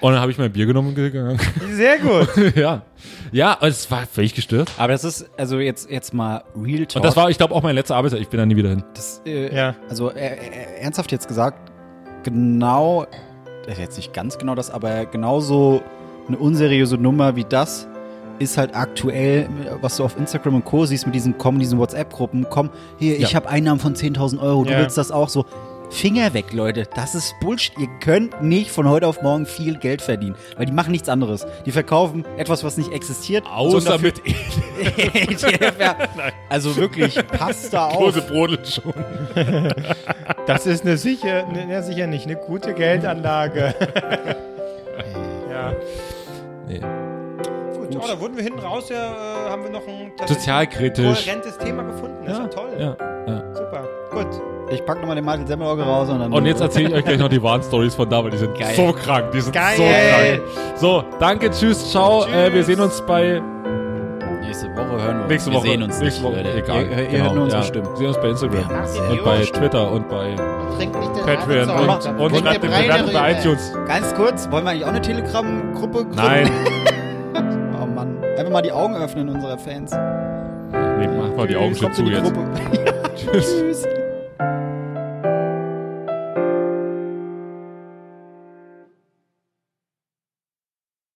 [0.00, 1.38] Und dann habe ich mein Bier genommen und gegangen.
[1.72, 2.28] Sehr gut.
[2.56, 2.82] ja.
[3.32, 4.70] Ja, es war völlig gestört.
[4.78, 6.96] Aber das ist, also jetzt, jetzt mal Real Talk.
[6.96, 8.20] Und das war, ich glaube, auch mein letzter Arbeitstag.
[8.20, 8.84] Ich bin da nie wieder hin.
[8.94, 9.74] Das, äh, Ja.
[9.88, 11.70] Also äh, äh, ernsthaft jetzt gesagt,
[12.24, 13.06] genau,
[13.64, 15.82] das ist jetzt nicht ganz genau das, aber genauso
[16.26, 17.86] eine unseriöse Nummer wie das
[18.38, 19.48] ist halt aktuell,
[19.80, 20.86] was du auf Instagram und Co.
[20.86, 23.34] siehst mit diesen, kommen diesen WhatsApp-Gruppen, komm, hier, ich Ja.
[23.34, 24.78] habe Einnahmen von 10.000 Euro, du Ja.
[24.78, 25.44] willst das auch so.
[25.90, 26.84] Finger weg, Leute.
[26.94, 27.76] Das ist Bullshit.
[27.78, 31.46] Ihr könnt nicht von heute auf morgen viel Geld verdienen, weil die machen nichts anderes.
[31.64, 33.46] Die verkaufen etwas, was nicht existiert.
[33.46, 34.20] Außer mit
[35.78, 35.96] ja,
[36.48, 37.96] also wirklich, passt da auf.
[37.96, 38.92] große Brodeln schon.
[40.46, 43.74] Das ist eine sicher, ne, ja, sicher nicht eine gute Geldanlage.
[45.50, 45.72] ja.
[46.66, 46.80] Nee.
[46.80, 51.24] Gut, oh, da wurden wir hinten raus, ja, äh, haben wir noch ein Sozialkritisch.
[51.24, 52.24] kohärentes Thema gefunden.
[52.26, 52.76] Das ist ja toll.
[52.78, 52.96] Ja,
[53.26, 53.54] ja.
[53.54, 53.88] Super.
[54.10, 54.57] Gut.
[54.70, 56.32] Ich pack nochmal den Martin Semmelauge raus und dann.
[56.32, 58.58] Und jetzt erzähle ich euch gleich noch die wahren Stories von da, weil die sind
[58.58, 58.74] Geil.
[58.74, 59.30] so krank.
[59.32, 59.76] Die sind Geil.
[59.76, 60.76] so krank.
[60.76, 62.24] So, danke, tschüss, ciao.
[62.26, 63.40] Äh, wir sehen uns bei
[64.42, 65.28] Nächste Woche hören wir uns.
[65.30, 65.66] nächste wir Woche.
[65.68, 66.56] sehen uns nächste nicht, Woche.
[66.56, 66.82] Egal.
[66.82, 67.24] Ihr, ihr genau.
[67.24, 67.68] hört nur unsere ja.
[67.68, 67.86] Stimmen.
[67.86, 70.34] Wir sehen uns bei Instagram und bei Twitter und bei
[70.76, 73.72] Trink nicht den Patreon und, und schreibt den Bewertung bei iTunes.
[73.86, 76.16] Ganz kurz, wollen wir eigentlich auch eine Telegram-Gruppe gründen?
[76.16, 76.50] Nein.
[77.80, 78.16] Oh Mann.
[78.36, 79.92] Einfach mal die Augen öffnen unserer Fans.
[79.92, 82.32] nee, mach mal die Augen schon zu jetzt.
[83.16, 83.56] Tschüss.
[83.60, 83.77] Tschüss.